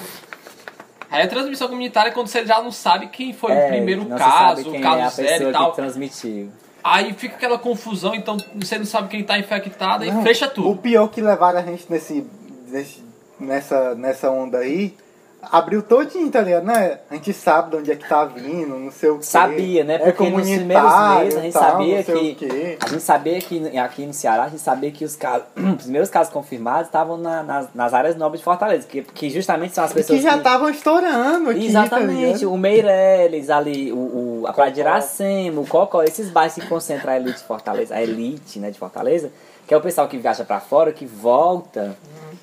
Aí 1.10 1.22
a 1.24 1.28
transmissão 1.28 1.68
comunitária 1.70 2.10
é 2.10 2.12
quando 2.12 2.28
você 2.28 2.46
já 2.46 2.62
não 2.62 2.72
sabe 2.72 3.08
quem 3.08 3.32
foi 3.34 3.52
É, 3.54 3.66
o 3.66 3.70
primeiro 3.70 4.06
caso, 4.08 4.70
o 4.70 4.82
caso 4.82 4.98
é 5.00 5.04
a 5.04 5.10
zero 5.10 5.50
e 5.50 5.54
tal. 5.54 5.70
que 5.72 5.76
transmitiu. 5.78 6.52
Aí 6.84 7.14
fica 7.14 7.36
aquela 7.36 7.58
confusão, 7.58 8.14
então 8.14 8.38
você 8.56 8.78
não 8.78 8.86
sabe 8.86 9.08
quem 9.10 9.24
tá 9.24 9.38
infectado 9.40 10.04
e 10.06 10.12
Não, 10.12 10.24
fecha 10.24 10.46
O 10.48 10.50
tudo. 10.52 10.78
pior 10.82 11.08
que 11.08 11.22
levaram 11.22 11.60
a 11.60 11.62
gente 11.62 11.86
nesse, 11.90 12.26
nesse- 12.68 13.04
nessa, 13.40 13.96
nessa 13.96 14.30
onda 14.30 14.60
aí 14.60 14.96
abriu 15.42 15.82
todinho, 15.82 16.30
tá 16.32 16.42
ligado? 16.42 16.64
Né? 16.66 17.00
A 17.10 17.16
gente 17.16 17.32
sabe 17.34 17.72
de 17.72 17.78
onde 17.78 17.92
é 17.92 17.96
que 17.96 18.08
tá 18.08 18.26
vindo, 18.26 18.76
não 18.78 18.92
sei 18.92 19.10
o 19.10 19.18
quê. 19.20 19.24
Sabia, 19.26 19.84
né? 19.84 19.96
É 19.96 20.00
Porque 20.00 20.30
nos 20.30 20.42
primeiros 20.48 20.92
meses 21.20 21.36
a 21.38 21.42
gente 21.42 21.54
tal, 21.54 21.62
sabia 21.64 22.04
que. 22.04 22.78
A 22.84 22.88
gente 22.90 23.04
sabia 23.04 23.40
que 23.42 23.78
aqui 23.78 24.06
no 24.06 24.14
Ceará, 24.14 24.44
a 24.46 24.50
gente 24.50 24.62
sabia 24.62 24.92
que 24.92 25.06
os, 25.06 25.16
casos, 25.16 25.46
os 25.56 25.84
primeiros 25.84 26.10
casos 26.10 26.34
confirmados 26.34 26.88
estavam 26.88 27.18
na- 27.18 27.44
nas, 27.44 27.68
nas 27.74 27.94
áreas 27.94 28.16
nobres 28.16 28.40
de 28.42 28.46
Fortaleza, 28.46 28.88
que, 28.88 29.02
que 29.04 29.30
justamente 29.30 29.74
são 29.74 29.84
as 29.84 29.94
pessoas 29.94 30.18
Que 30.20 30.24
já 30.24 30.36
estavam 30.38 30.70
estourando 30.70 31.50
aqui, 31.52 31.60
tá 31.62 31.66
Exatamente, 31.66 32.40
ligado? 32.40 32.54
o 32.54 32.58
Meireles 32.58 33.50
ali, 33.50 33.92
o, 33.92 34.42
o, 34.42 34.44
a 34.48 34.54
Praia 34.54 34.72
de 34.72 34.80
Iracema, 34.80 35.62
o 35.62 35.68
Cocó, 35.68 36.04
esses 36.04 36.30
bairros 36.30 36.56
que 36.56 36.66
concentram 36.68 37.14
a 37.14 37.18
elite 37.18 37.38
de 37.40 37.44
Fortaleza, 37.44 37.96
a 37.96 38.02
elite 38.02 38.60
né, 38.60 38.72
de 38.72 38.80
Fortaleza, 38.80 39.32
que 39.68 39.74
é 39.74 39.78
o 39.78 39.82
pessoal 39.82 40.08
que 40.08 40.18
viaja 40.18 40.46
pra 40.46 40.62
fora, 40.62 40.94
que 40.94 41.06
volta, 41.06 41.96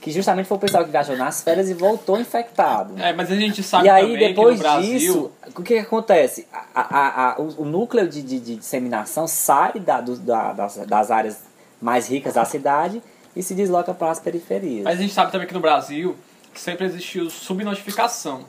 que 0.02 0.10
justamente 0.10 0.46
foi 0.46 0.58
o 0.58 0.60
pessoal 0.60 0.84
que 0.84 0.90
viajou 0.90 1.16
nas 1.16 1.42
férias 1.42 1.70
e 1.70 1.74
voltou 1.74 2.20
infectado. 2.20 2.93
É, 2.98 3.12
mas 3.12 3.30
a 3.30 3.34
gente 3.36 3.62
sabe 3.62 3.86
E 3.86 3.90
aí, 3.90 4.02
também 4.12 4.28
depois 4.28 4.58
que 4.60 4.66
no 4.66 4.70
Brasil... 4.72 4.98
disso, 4.98 5.32
o 5.56 5.62
que, 5.62 5.74
que 5.74 5.78
acontece? 5.80 6.46
A, 6.52 6.66
a, 6.74 7.30
a- 7.32 7.40
o, 7.40 7.62
o 7.62 7.64
núcleo 7.64 8.08
de, 8.08 8.22
de, 8.22 8.38
de 8.40 8.56
disseminação 8.56 9.26
sai 9.26 9.74
da, 9.80 10.00
do- 10.00 10.16
da- 10.18 10.52
das, 10.52 10.76
das 10.86 11.10
áreas 11.10 11.38
mais 11.80 12.08
ricas 12.08 12.34
da 12.34 12.44
cidade 12.44 13.02
e 13.36 13.42
se 13.42 13.54
desloca 13.54 13.92
para 13.92 14.10
as 14.10 14.20
periferias. 14.20 14.84
Mas 14.84 14.98
a 14.98 15.02
gente 15.02 15.12
sabe 15.14 15.30
também 15.32 15.46
que 15.46 15.54
no 15.54 15.60
Brasil 15.60 16.16
que 16.52 16.60
sempre 16.60 16.86
existiu 16.86 17.28
subnotificação, 17.30 18.44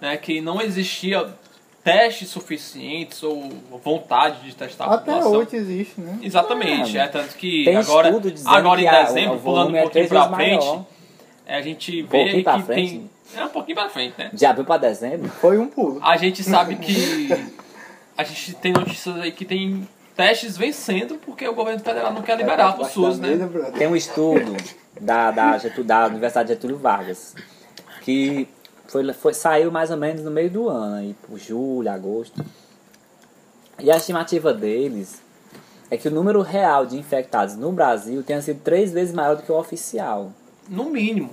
né? 0.00 0.16
Que 0.18 0.40
não 0.42 0.60
existia 0.60 1.26
testes 1.82 2.28
suficientes 2.30 3.22
ou 3.22 3.50
vontade 3.82 4.40
de 4.42 4.54
testar 4.54 4.84
a 4.86 4.94
Até 4.94 5.04
população. 5.12 5.32
hoje 5.40 5.56
existe, 5.56 6.00
né? 6.00 6.18
Exatamente, 6.22 6.96
é 6.98 7.06
tanto 7.08 7.34
que 7.36 7.64
Tem 7.64 7.76
agora, 7.76 8.08
agora 8.46 8.80
que 8.80 8.84
em 8.86 8.88
a- 8.88 9.02
dezembro, 9.04 9.38
pulando 9.38 9.72
um 9.72 9.76
é 9.76 9.82
pouquinho 9.82 10.08
vezes 10.08 10.26
frente, 10.34 10.64
maior. 10.64 10.84
a 11.46 11.60
gente 11.62 12.02
vê 12.02 12.42
que 12.42 12.62
frente? 12.62 12.90
tem... 12.90 13.10
É 13.36 13.44
um 13.44 13.48
pouquinho 13.48 13.76
pra 13.76 13.88
frente, 13.88 14.14
né? 14.18 14.30
De 14.32 14.44
abril 14.44 14.64
para 14.64 14.80
dezembro, 14.80 15.28
Foi 15.28 15.58
um 15.58 15.66
pulo. 15.66 16.00
A 16.02 16.16
gente 16.16 16.42
sabe 16.42 16.76
que 16.76 17.28
a 18.16 18.22
gente 18.22 18.54
tem 18.54 18.72
notícias 18.72 19.16
aí 19.20 19.32
que 19.32 19.44
tem 19.44 19.88
testes 20.14 20.56
vencendo 20.56 21.16
porque 21.16 21.46
o 21.48 21.54
governo 21.54 21.80
federal 21.80 22.12
não 22.12 22.22
quer 22.22 22.36
liberar 22.36 22.74
pro 22.74 22.84
SUS, 22.84 23.18
né? 23.18 23.30
Tem 23.76 23.86
um 23.86 23.96
estudo 23.96 24.56
da, 25.00 25.30
da, 25.30 25.56
da 25.84 26.06
Universidade 26.06 26.48
Getúlio 26.48 26.76
Vargas 26.76 27.34
que 28.02 28.46
foi, 28.86 29.12
foi, 29.14 29.34
saiu 29.34 29.72
mais 29.72 29.90
ou 29.90 29.96
menos 29.96 30.22
no 30.22 30.30
meio 30.30 30.50
do 30.50 30.68
ano, 30.68 30.96
aí 30.96 31.16
por 31.26 31.38
julho, 31.38 31.90
agosto. 31.90 32.44
E 33.80 33.90
a 33.90 33.96
estimativa 33.96 34.52
deles 34.52 35.22
é 35.90 35.96
que 35.96 36.06
o 36.06 36.10
número 36.10 36.40
real 36.42 36.86
de 36.86 36.96
infectados 36.96 37.56
no 37.56 37.72
Brasil 37.72 38.22
tenha 38.22 38.40
sido 38.40 38.60
três 38.62 38.92
vezes 38.92 39.14
maior 39.14 39.36
do 39.36 39.42
que 39.42 39.50
o 39.50 39.58
oficial. 39.58 40.32
No 40.68 40.84
mínimo. 40.84 41.30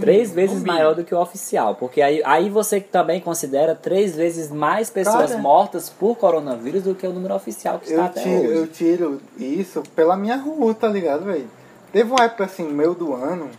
Três 0.00 0.30
vezes 0.30 0.56
mínimo. 0.60 0.72
maior 0.72 0.94
do 0.94 1.02
que 1.04 1.14
o 1.14 1.20
oficial. 1.20 1.74
Porque 1.74 2.00
aí, 2.00 2.22
aí 2.24 2.48
você 2.48 2.80
também 2.80 3.20
considera 3.20 3.74
três 3.74 4.14
vezes 4.14 4.50
mais 4.50 4.88
pessoas 4.90 5.30
Cara. 5.30 5.38
mortas 5.42 5.90
por 5.90 6.16
coronavírus 6.16 6.84
do 6.84 6.94
que 6.94 7.06
o 7.06 7.12
número 7.12 7.34
oficial 7.34 7.78
que 7.78 7.86
está 7.86 7.96
Eu 7.96 8.04
até 8.04 8.22
tiro, 8.22 8.38
hoje. 8.42 8.54
eu 8.54 8.66
tiro 8.68 9.20
isso 9.36 9.82
pela 9.96 10.16
minha 10.16 10.36
rua, 10.36 10.72
tá 10.74 10.86
ligado, 10.88 11.24
velho? 11.24 11.48
Teve 11.92 12.10
uma 12.10 12.24
época 12.24 12.44
assim, 12.44 12.64
meio 12.70 12.94
do 12.94 13.12
ano, 13.12 13.50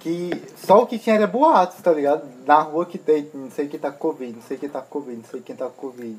que 0.00 0.30
só 0.56 0.82
o 0.82 0.86
que 0.86 0.98
tinha 0.98 1.16
era 1.16 1.26
boatos, 1.26 1.80
tá 1.82 1.90
ligado? 1.92 2.24
Na 2.46 2.60
rua 2.60 2.84
que 2.86 2.98
tem, 2.98 3.28
não 3.34 3.50
sei 3.50 3.66
quem 3.68 3.80
tá 3.80 3.90
com 3.90 3.98
Covid, 3.98 4.32
não 4.34 4.42
sei 4.42 4.56
quem 4.56 4.68
tá 4.68 4.80
com 4.80 4.88
Covid, 5.00 5.16
não 5.16 5.24
sei 5.30 5.40
quem 5.40 5.56
tá 5.56 5.64
com 5.66 5.88
Covid. 5.88 6.16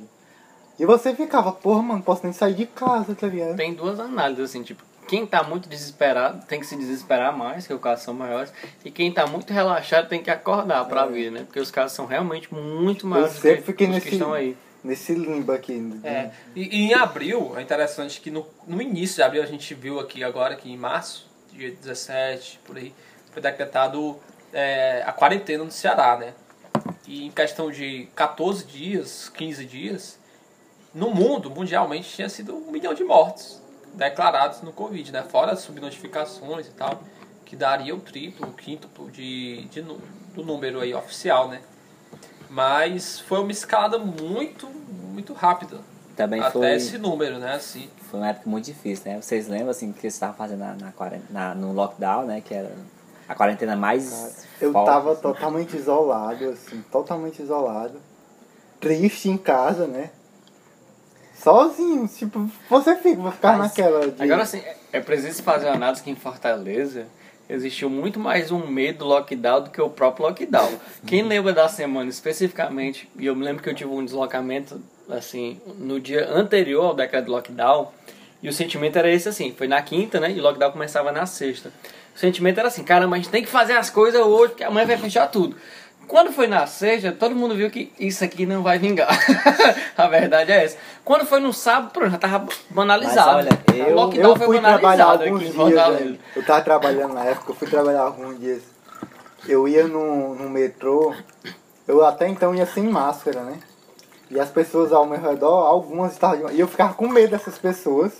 E 0.79 0.85
você 0.85 1.13
ficava, 1.15 1.51
porra, 1.51 1.81
mano, 1.81 1.93
não 1.95 2.01
posso 2.01 2.21
nem 2.23 2.33
sair 2.33 2.53
de 2.53 2.65
casa, 2.65 3.15
tá 3.15 3.27
ligado? 3.27 3.55
Tem 3.55 3.73
duas 3.73 3.99
análises, 3.99 4.45
assim, 4.45 4.61
tipo, 4.63 4.83
quem 5.07 5.25
tá 5.25 5.41
muito 5.43 5.69
desesperado 5.69 6.45
tem 6.45 6.59
que 6.59 6.65
se 6.65 6.75
desesperar 6.75 7.35
mais, 7.35 7.65
que 7.65 7.73
os 7.73 7.81
casos 7.81 8.03
são 8.03 8.13
maiores, 8.13 8.51
e 8.83 8.91
quem 8.91 9.11
tá 9.11 9.25
muito 9.25 9.51
relaxado 9.53 10.07
tem 10.09 10.21
que 10.21 10.29
acordar 10.29 10.85
pra 10.85 11.05
vir, 11.05 11.31
né? 11.31 11.43
Porque 11.45 11.59
os 11.59 11.71
casos 11.71 11.95
são 11.95 12.05
realmente 12.05 12.53
muito 12.53 13.07
maiores 13.07 13.33
do 13.35 13.39
sempre 13.41 13.57
que 13.61 13.63
fiquei 13.65 13.87
nesse- 13.87 14.09
que 14.09 14.15
estão 14.15 14.33
aí. 14.33 14.57
Nesse 14.83 15.13
limbo 15.15 15.51
aqui. 15.51 15.99
É. 16.03 16.29
E, 16.55 16.77
e 16.77 16.81
em 16.83 16.93
abril, 16.93 17.53
é 17.57 17.61
interessante 17.61 18.21
que 18.21 18.29
no, 18.29 18.45
no 18.67 18.81
início 18.81 19.15
de 19.17 19.23
abril 19.23 19.41
a 19.43 19.45
gente 19.45 19.73
viu 19.73 19.99
aqui 19.99 20.23
agora 20.23 20.55
que 20.55 20.71
em 20.71 20.77
março, 20.77 21.27
dia 21.51 21.71
17, 21.71 22.59
por 22.63 22.77
aí, 22.77 22.93
foi 23.31 23.41
decretado 23.41 24.17
é, 24.53 25.03
a 25.05 25.11
quarentena 25.11 25.63
no 25.63 25.71
Ceará, 25.71 26.17
né? 26.17 26.33
E 27.07 27.25
em 27.25 27.31
questão 27.31 27.71
de 27.71 28.07
14 28.15 28.65
dias, 28.65 29.29
15 29.29 29.65
dias, 29.65 30.19
no 30.93 31.09
mundo, 31.09 31.49
mundialmente, 31.49 32.09
tinha 32.13 32.29
sido 32.29 32.55
um 32.55 32.71
milhão 32.71 32.93
de 32.93 33.03
mortos 33.03 33.61
declarados 33.93 34.61
no 34.61 34.71
Covid, 34.71 35.11
né? 35.11 35.23
Fora 35.23 35.51
as 35.51 35.59
subnotificações 35.59 36.67
e 36.67 36.71
tal, 36.71 37.01
que 37.45 37.55
daria 37.55 37.95
o 37.95 37.99
triplo, 37.99 38.47
o 38.47 38.53
quíntuplo 38.53 39.09
de, 39.11 39.65
de, 39.65 39.81
do 39.81 40.43
número 40.43 40.79
aí 40.79 40.93
oficial, 40.93 41.47
né? 41.47 41.61
Mas 42.49 43.19
foi 43.19 43.39
uma 43.39 43.51
escalada 43.51 43.97
muito, 43.97 44.67
muito 44.67 45.33
rápida. 45.33 45.79
Também 46.15 46.41
até 46.41 46.51
foi, 46.51 46.73
esse 46.73 46.97
número, 46.97 47.37
né? 47.37 47.55
Assim. 47.55 47.89
foi 48.09 48.19
uma 48.19 48.29
época 48.29 48.49
muito 48.49 48.65
difícil, 48.65 49.11
né? 49.11 49.21
Vocês 49.21 49.47
lembram 49.47 49.69
assim 49.69 49.91
que 49.91 50.01
vocês 50.01 50.13
estavam 50.13 50.35
fazendo 50.35 50.59
na, 50.59 50.75
na, 51.29 51.55
no 51.55 51.73
lockdown, 51.73 52.25
né? 52.25 52.41
Que 52.41 52.53
era 52.53 52.71
a 53.27 53.35
quarentena 53.35 53.75
mais. 53.75 54.45
Eu 54.59 54.71
forte, 54.71 54.85
tava 54.85 55.11
assim. 55.11 55.21
totalmente 55.21 55.77
isolado, 55.77 56.49
assim, 56.49 56.83
totalmente 56.91 57.41
isolado. 57.41 58.01
Triste 58.79 59.29
em 59.29 59.37
casa, 59.37 59.85
né? 59.85 60.11
Sozinho, 61.41 62.07
tipo, 62.07 62.49
você 62.69 62.95
fica, 62.95 63.21
vai 63.21 63.31
ficar 63.31 63.57
Mas- 63.57 63.69
naquela 63.69 64.07
de... 64.11 64.21
Agora, 64.23 64.43
assim, 64.43 64.57
é- 64.59 64.75
é 64.93 64.99
preciso 64.99 65.43
fazer 65.43 65.67
uma 65.67 65.75
análise 65.75 66.01
que 66.03 66.09
em 66.09 66.15
Fortaleza 66.15 67.05
existiu 67.49 67.89
muito 67.89 68.19
mais 68.19 68.51
um 68.51 68.67
medo 68.67 68.99
do 68.99 69.05
lockdown 69.05 69.61
do 69.61 69.69
que 69.69 69.81
o 69.81 69.89
próprio 69.89 70.25
lockdown. 70.25 70.69
Quem 71.05 71.21
lembra 71.23 71.53
da 71.53 71.69
semana 71.69 72.09
especificamente, 72.09 73.09
e 73.17 73.25
eu 73.25 73.35
me 73.35 73.45
lembro 73.45 73.63
que 73.63 73.69
eu 73.69 73.73
tive 73.75 73.89
um 73.89 74.03
deslocamento, 74.03 74.81
assim, 75.09 75.61
no 75.77 75.99
dia 75.99 76.27
anterior 76.29 76.85
ao 76.87 76.93
decreto 76.95 77.25
de 77.25 77.31
lockdown, 77.31 77.91
e 78.43 78.49
o 78.49 78.53
sentimento 78.53 78.97
era 78.97 79.09
esse, 79.09 79.29
assim, 79.29 79.53
foi 79.57 79.67
na 79.67 79.81
quinta, 79.81 80.19
né, 80.19 80.31
e 80.31 80.39
o 80.39 80.43
lockdown 80.43 80.71
começava 80.71 81.11
na 81.11 81.25
sexta. 81.25 81.71
O 82.15 82.19
sentimento 82.19 82.57
era 82.59 82.67
assim, 82.67 82.83
caramba, 82.83 83.15
a 83.15 83.19
gente 83.19 83.29
tem 83.29 83.43
que 83.43 83.49
fazer 83.49 83.73
as 83.77 83.89
coisas 83.89 84.19
hoje, 84.21 84.49
porque 84.49 84.63
amanhã 84.63 84.85
vai 84.87 84.97
fechar 84.97 85.27
tudo. 85.27 85.55
Quando 86.07 86.31
foi 86.31 86.47
na 86.47 86.65
sexta, 86.65 87.11
todo 87.11 87.35
mundo 87.35 87.53
viu 87.55 87.69
que 87.69 87.91
isso 87.99 88.23
aqui 88.23 88.45
não 88.45 88.63
vai 88.63 88.79
vingar. 88.79 89.09
a 89.97 90.07
verdade 90.07 90.51
é 90.51 90.63
essa. 90.63 90.77
Quando 91.03 91.25
foi 91.25 91.39
no 91.41 91.51
sábado, 91.51 91.91
pronto, 91.91 92.11
já 92.11 92.17
tava 92.17 92.47
banalizado. 92.69 93.43
Mas 93.43 93.47
olha, 93.47 93.89
eu- 93.89 93.95
lockdown 93.95 94.29
Eu 94.29 94.35
foi 94.37 94.45
fui 94.45 94.59
trabalhar 94.59 95.05
banalizado 95.05 95.23
alguns 95.23 95.99
dias. 95.99 96.19
Eu 96.35 96.45
tava 96.45 96.61
trabalhando 96.61 97.13
na 97.13 97.25
época, 97.25 97.51
eu 97.51 97.55
fui 97.55 97.67
trabalhar 97.67 98.01
alguns 98.01 98.39
dias. 98.39 98.63
Eu 99.47 99.67
ia 99.67 99.85
no, 99.87 100.35
no 100.35 100.49
metrô, 100.49 101.13
eu 101.87 102.05
até 102.05 102.27
então 102.27 102.55
ia 102.55 102.65
sem 102.65 102.83
máscara, 102.83 103.41
né? 103.41 103.59
E 104.31 104.39
as 104.39 104.49
pessoas 104.49 104.91
ao 104.93 105.05
meu 105.05 105.19
redor, 105.19 105.65
algumas 105.65 106.13
estavam. 106.13 106.49
E 106.51 106.59
eu 106.59 106.67
ficava 106.67 106.93
com 106.93 107.07
medo 107.07 107.31
dessas 107.31 107.57
pessoas. 107.57 108.11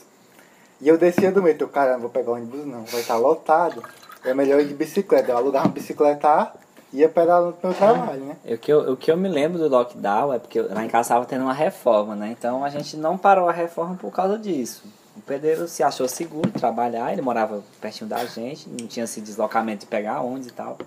E 0.79 0.87
eu 0.87 0.97
descia 0.97 1.31
do 1.31 1.41
metrô, 1.41 1.67
cara, 1.67 1.93
não 1.93 2.01
vou 2.01 2.09
pegar 2.09 2.31
o 2.31 2.35
ônibus 2.35 2.65
não, 2.65 2.83
vai 2.83 3.01
estar 3.01 3.17
lotado. 3.17 3.83
É 4.23 4.33
melhor 4.33 4.59
ir 4.59 4.65
de 4.67 4.73
bicicleta. 4.73 5.31
Eu 5.31 5.37
alugava 5.37 5.65
uma 5.65 5.73
bicicleta 5.73 6.53
ia 6.93 7.09
pedalando 7.09 7.53
pro 7.53 7.69
meu 7.69 7.77
trabalho, 7.77 8.25
né? 8.25 8.37
O 8.45 8.57
que, 8.57 8.71
eu, 8.71 8.93
o 8.93 8.97
que 8.97 9.11
eu 9.11 9.17
me 9.17 9.27
lembro 9.27 9.59
do 9.59 9.67
lockdown 9.67 10.33
é 10.33 10.39
porque 10.39 10.61
lá 10.61 10.85
em 10.85 10.87
casa 10.87 11.09
estava 11.09 11.25
tendo 11.25 11.43
uma 11.43 11.53
reforma, 11.53 12.15
né? 12.15 12.35
Então 12.37 12.63
a 12.63 12.69
gente 12.69 12.95
não 12.95 13.17
parou 13.17 13.49
a 13.49 13.51
reforma 13.51 13.95
por 13.95 14.11
causa 14.11 14.37
disso. 14.37 14.83
O 15.15 15.21
pedreiro 15.21 15.67
se 15.67 15.83
achou 15.83 16.07
seguro 16.07 16.49
trabalhar, 16.51 17.11
ele 17.11 17.21
morava 17.21 17.63
pertinho 17.81 18.09
da 18.09 18.23
gente, 18.25 18.69
não 18.69 18.87
tinha 18.87 19.03
esse 19.03 19.19
deslocamento 19.19 19.81
de 19.81 19.87
pegar 19.87 20.21
onde 20.21 20.49
e 20.49 20.51
tal. 20.51 20.77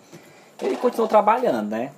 Ele 0.62 0.76
continuou 0.76 1.08
trabalhando, 1.08 1.70
né? 1.70 1.92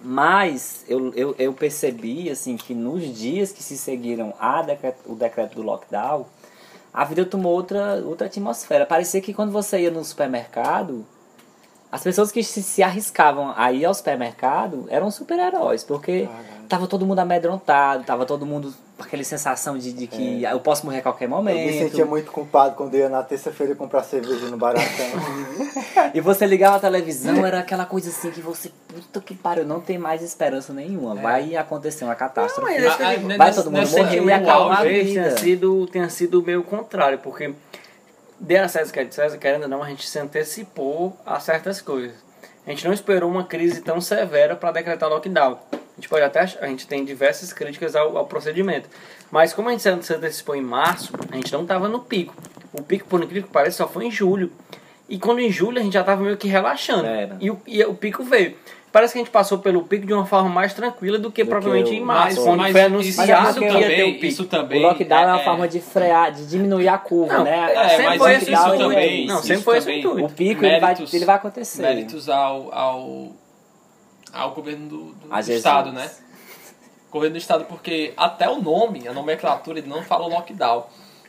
Mas 0.00 0.84
eu, 0.86 1.12
eu, 1.14 1.34
eu 1.38 1.52
percebi 1.52 2.30
assim 2.30 2.56
que 2.56 2.74
nos 2.74 3.02
dias 3.02 3.52
que 3.52 3.62
se 3.62 3.76
seguiram 3.76 4.34
a 4.38 4.62
decreto, 4.62 5.10
o 5.10 5.14
decreto 5.14 5.56
do 5.56 5.62
lockdown, 5.62 6.26
a 6.92 7.04
vida 7.04 7.24
tomou 7.24 7.52
outra, 7.52 8.02
outra 8.04 8.26
atmosfera. 8.26 8.86
Parecia 8.86 9.20
que 9.20 9.34
quando 9.34 9.50
você 9.50 9.80
ia 9.80 9.90
no 9.90 10.04
supermercado, 10.04 11.04
as 11.94 12.02
pessoas 12.02 12.32
que 12.32 12.42
se, 12.42 12.60
se 12.60 12.82
arriscavam 12.82 13.54
a 13.56 13.70
ir 13.72 13.84
ao 13.84 13.94
supermercado 13.94 14.86
eram 14.88 15.10
super-heróis, 15.12 15.84
porque 15.84 16.28
tava 16.68 16.88
todo 16.88 17.06
mundo 17.06 17.20
amedrontado, 17.20 18.02
tava 18.02 18.26
todo 18.26 18.44
mundo 18.44 18.74
com 18.96 19.02
aquela 19.04 19.22
sensação 19.22 19.78
de, 19.78 19.92
de 19.92 20.06
que 20.08 20.42
eu 20.42 20.58
posso 20.58 20.84
morrer 20.86 20.98
a 20.98 21.02
qualquer 21.02 21.24
É. 21.24 21.26
Eu 21.26 21.30
momento. 21.30 21.56
me 21.66 21.78
sentia 21.78 22.04
muito 22.04 22.32
culpado 22.32 22.74
quando 22.74 22.94
eu 22.94 23.00
ia 23.02 23.08
na 23.08 23.22
terça-feira 23.22 23.76
comprar 23.76 24.02
cerveja 24.02 24.46
no 24.48 24.56
Baratão. 24.56 24.84
E 26.12 26.20
você 26.20 26.46
ligava 26.46 26.76
a 26.76 26.80
televisão, 26.80 27.44
era 27.46 27.58
aquela 27.60 27.84
coisa 27.86 28.08
assim 28.08 28.30
que 28.30 28.40
você, 28.40 28.70
puta 28.88 29.20
que 29.20 29.34
pariu, 29.34 29.64
não 29.64 29.80
tem 29.80 29.98
mais 29.98 30.22
esperança 30.22 30.72
nenhuma. 30.72 31.14
Vai 31.16 31.54
acontecer 31.56 32.04
uma 32.04 32.14
catástrofe. 32.14 32.72
Não, 32.72 32.88
mas 32.88 33.00
Ah, 33.00 33.10
ah, 33.10 33.36
vai 33.36 33.54
todo 33.54 33.70
mundo 33.70 33.90
morrer 33.90 34.22
e 34.22 34.32
acabar 34.32 34.72
a 34.72 34.76
Talvez 34.76 35.06
vida. 35.08 35.22
tenha 35.22 35.36
sido, 35.38 35.86
tenha 35.88 36.08
sido 36.08 36.42
meio 36.42 36.62
contrário, 36.62 37.18
porque 37.18 37.52
de 38.38 38.56
a 38.56 38.68
César 38.68 38.92
que 38.92 39.00
é 39.00 39.04
de 39.04 39.14
César, 39.14 39.38
querendo 39.38 39.62
ou 39.62 39.68
não, 39.68 39.82
a 39.82 39.88
gente 39.88 40.08
se 40.08 40.18
antecipou 40.18 41.16
a 41.24 41.38
certas 41.40 41.80
coisas. 41.80 42.14
A 42.66 42.70
gente 42.70 42.84
não 42.84 42.92
esperou 42.92 43.30
uma 43.30 43.44
crise 43.44 43.80
tão 43.82 44.00
severa 44.00 44.56
para 44.56 44.72
decretar 44.72 45.08
lockdown. 45.08 45.58
A 45.72 45.96
gente 45.96 46.08
pode 46.08 46.24
até 46.24 46.40
a 46.40 46.66
gente 46.66 46.86
tem 46.86 47.04
diversas 47.04 47.52
críticas 47.52 47.94
ao, 47.94 48.16
ao 48.16 48.26
procedimento. 48.26 48.88
Mas 49.30 49.52
como 49.52 49.68
a 49.68 49.72
gente 49.72 49.82
se 49.82 50.14
antecipou 50.14 50.56
em 50.56 50.62
março, 50.62 51.12
a 51.30 51.36
gente 51.36 51.52
não 51.52 51.62
estava 51.62 51.88
no 51.88 52.00
pico. 52.00 52.34
O 52.72 52.82
pico, 52.82 53.06
por 53.06 53.22
incrível 53.22 53.44
que 53.44 53.52
pareça, 53.52 53.78
só 53.78 53.88
foi 53.88 54.06
em 54.06 54.10
julho. 54.10 54.50
E 55.08 55.18
quando 55.18 55.40
em 55.40 55.50
julho 55.50 55.78
a 55.78 55.82
gente 55.82 55.92
já 55.92 56.02
tava 56.02 56.22
meio 56.22 56.36
que 56.36 56.48
relaxando. 56.48 57.06
E 57.40 57.50
o, 57.50 57.60
e 57.66 57.84
o 57.84 57.94
pico 57.94 58.24
veio. 58.24 58.56
Parece 58.94 59.12
que 59.12 59.18
a 59.18 59.22
gente 59.22 59.30
passou 59.32 59.58
pelo 59.58 59.82
pico 59.82 60.06
de 60.06 60.12
uma 60.14 60.24
forma 60.24 60.48
mais 60.48 60.72
tranquila 60.72 61.18
do 61.18 61.28
que 61.32 61.42
Do 61.42 61.50
propriamente 61.50 61.90
que 61.90 61.96
o- 61.96 61.98
em 61.98 62.04
março, 62.04 62.36
Mas- 62.36 62.44
quando 62.44 62.58
mas 62.60 62.70
foi 62.72 62.80
isso 62.80 63.20
anunciado 63.20 63.58
que 63.58 63.64
ia 63.64 63.72
também- 63.72 63.88
ter 63.96 64.02
o 64.04 64.12
pico. 64.12 64.26
Isso 64.26 64.42
O 64.42 64.46
também. 64.46 64.82
lockdown 64.82 65.18
é, 65.20 65.26
uma 65.26 65.40
é- 65.40 65.44
forma 65.44 65.66
de 65.66 65.80
frear, 65.80 66.30
de 66.30 66.46
diminuir 66.46 66.86
a 66.86 66.96
curva, 66.96 67.38
Não, 67.38 67.42
né? 67.44 67.72
É, 67.74 67.88
sempre 67.88 68.04
mas 68.04 68.18
foi 68.18 68.36
isso, 68.36 68.52
isso 68.52 68.68
o 68.68 68.78
também. 68.78 69.26
Não, 69.26 69.34
isso 69.38 69.46
sempre 69.48 69.62
foi 69.64 69.78
esse 69.78 70.06
o. 70.06 70.24
O 70.24 70.30
pico 70.30 70.64
ele 70.64 70.78
vai, 70.78 70.90
Méritos- 70.92 71.12
ele 71.12 71.24
vai 71.24 71.34
acontecer. 71.34 71.82
Méritos 71.82 72.28
ao, 72.28 72.72
ao, 72.72 73.32
ao 74.32 74.50
governo 74.52 74.88
do, 74.88 74.96
do. 75.12 75.52
Estado, 75.52 75.90
né? 75.90 76.08
Governo 77.10 77.34
do 77.34 77.38
Estado, 77.38 77.64
porque 77.64 78.12
até 78.16 78.48
o 78.48 78.62
nome, 78.62 79.08
a 79.08 79.12
nomenclatura, 79.12 79.80
ele 79.80 79.88
não 79.88 80.04
falou 80.04 80.28
lockdown. 80.28 80.84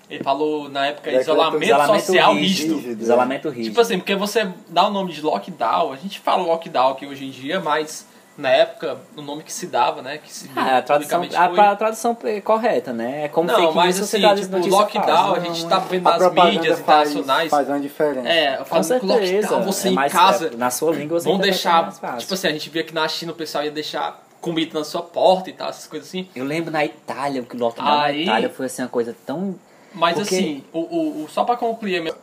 Ele 0.09 0.23
falou, 0.23 0.69
na 0.69 0.87
época, 0.87 1.05
Decreto- 1.09 1.21
isolamento, 1.23 1.63
isolamento 1.63 1.99
social 2.05 2.33
rígido. 2.35 2.75
rígido. 2.75 3.01
Isolamento 3.01 3.49
rígido. 3.49 3.65
Tipo 3.69 3.81
assim, 3.81 3.97
porque 3.97 4.15
você 4.15 4.47
dá 4.69 4.87
o 4.87 4.91
nome 4.91 5.11
de 5.13 5.21
lockdown, 5.21 5.91
a 5.91 5.95
gente 5.95 6.19
fala 6.19 6.43
lockdown 6.43 6.91
aqui 6.91 7.05
hoje 7.07 7.25
em 7.25 7.31
dia, 7.31 7.59
mas 7.59 8.05
na 8.37 8.49
época, 8.49 8.97
o 9.15 9.21
nome 9.21 9.43
que 9.43 9.51
se 9.51 9.65
dava, 9.65 10.01
né? 10.01 10.17
Que 10.17 10.31
se 10.31 10.51
Ah, 10.55 10.77
a 10.77 10.81
tradução, 10.81 11.23
foi- 11.23 11.59
a 11.59 11.75
tradução 11.75 12.17
é 12.25 12.41
correta, 12.41 12.91
né? 12.93 13.23
É 13.25 13.27
como 13.29 13.47
Não, 13.47 13.55
fake 13.55 13.73
mas 13.75 13.95
news, 13.97 14.07
assim, 14.13 14.41
tipo, 14.41 14.51
notícia 14.57 14.71
lockdown, 14.77 15.05
falsa. 15.05 15.37
a 15.37 15.39
gente 15.39 15.65
tá 15.67 15.79
vendo 15.79 16.07
A 16.07 16.17
nas 16.19 16.33
mídias 16.33 16.79
faz, 16.81 17.09
internacionais. 17.11 17.49
faz 17.49 17.67
uma 17.69 17.79
diferença. 17.79 18.27
É, 18.29 18.57
Com 18.57 18.65
falando 18.65 18.83
que 18.83 19.07
certeza. 19.07 19.47
lockdown, 19.55 19.63
você 19.73 19.87
é 19.87 19.91
em 19.91 19.95
mais- 19.95 20.11
casa. 20.13 20.47
é, 20.53 20.57
na 20.57 20.69
sua 20.69 20.93
língua 20.93 21.19
você 21.19 21.29
Vão 21.29 21.39
deixar. 21.39 21.81
mais 21.83 21.97
fácil. 21.97 22.19
Tipo 22.19 22.33
assim, 22.33 22.47
a 22.47 22.51
gente 22.51 22.69
via 22.69 22.83
que 22.83 22.93
na 22.93 23.07
China 23.07 23.31
o 23.31 23.35
pessoal 23.35 23.63
ia 23.63 23.71
deixar 23.71 24.21
comida 24.41 24.77
na 24.77 24.85
sua 24.85 25.01
porta 25.01 25.49
e 25.49 25.53
tal, 25.53 25.69
essas 25.69 25.87
coisas 25.87 26.07
assim. 26.09 26.27
Eu 26.35 26.43
lembro 26.45 26.69
na 26.71 26.83
Itália, 26.85 27.41
que 27.41 27.55
o 27.55 27.59
lockdown 27.59 27.87
Aí- 28.01 28.17
na 28.25 28.33
Itália 28.33 28.49
foi 28.49 28.65
assim, 28.67 28.81
uma 28.83 28.89
coisa 28.89 29.15
tão... 29.25 29.55
Mas 29.95 30.15
Porque- 30.15 30.35
assim, 30.35 30.63
o, 30.73 30.79
o, 30.79 31.23
o- 31.23 31.29
só 31.29 31.43
pra 31.43 31.55
concluir. 31.57 32.13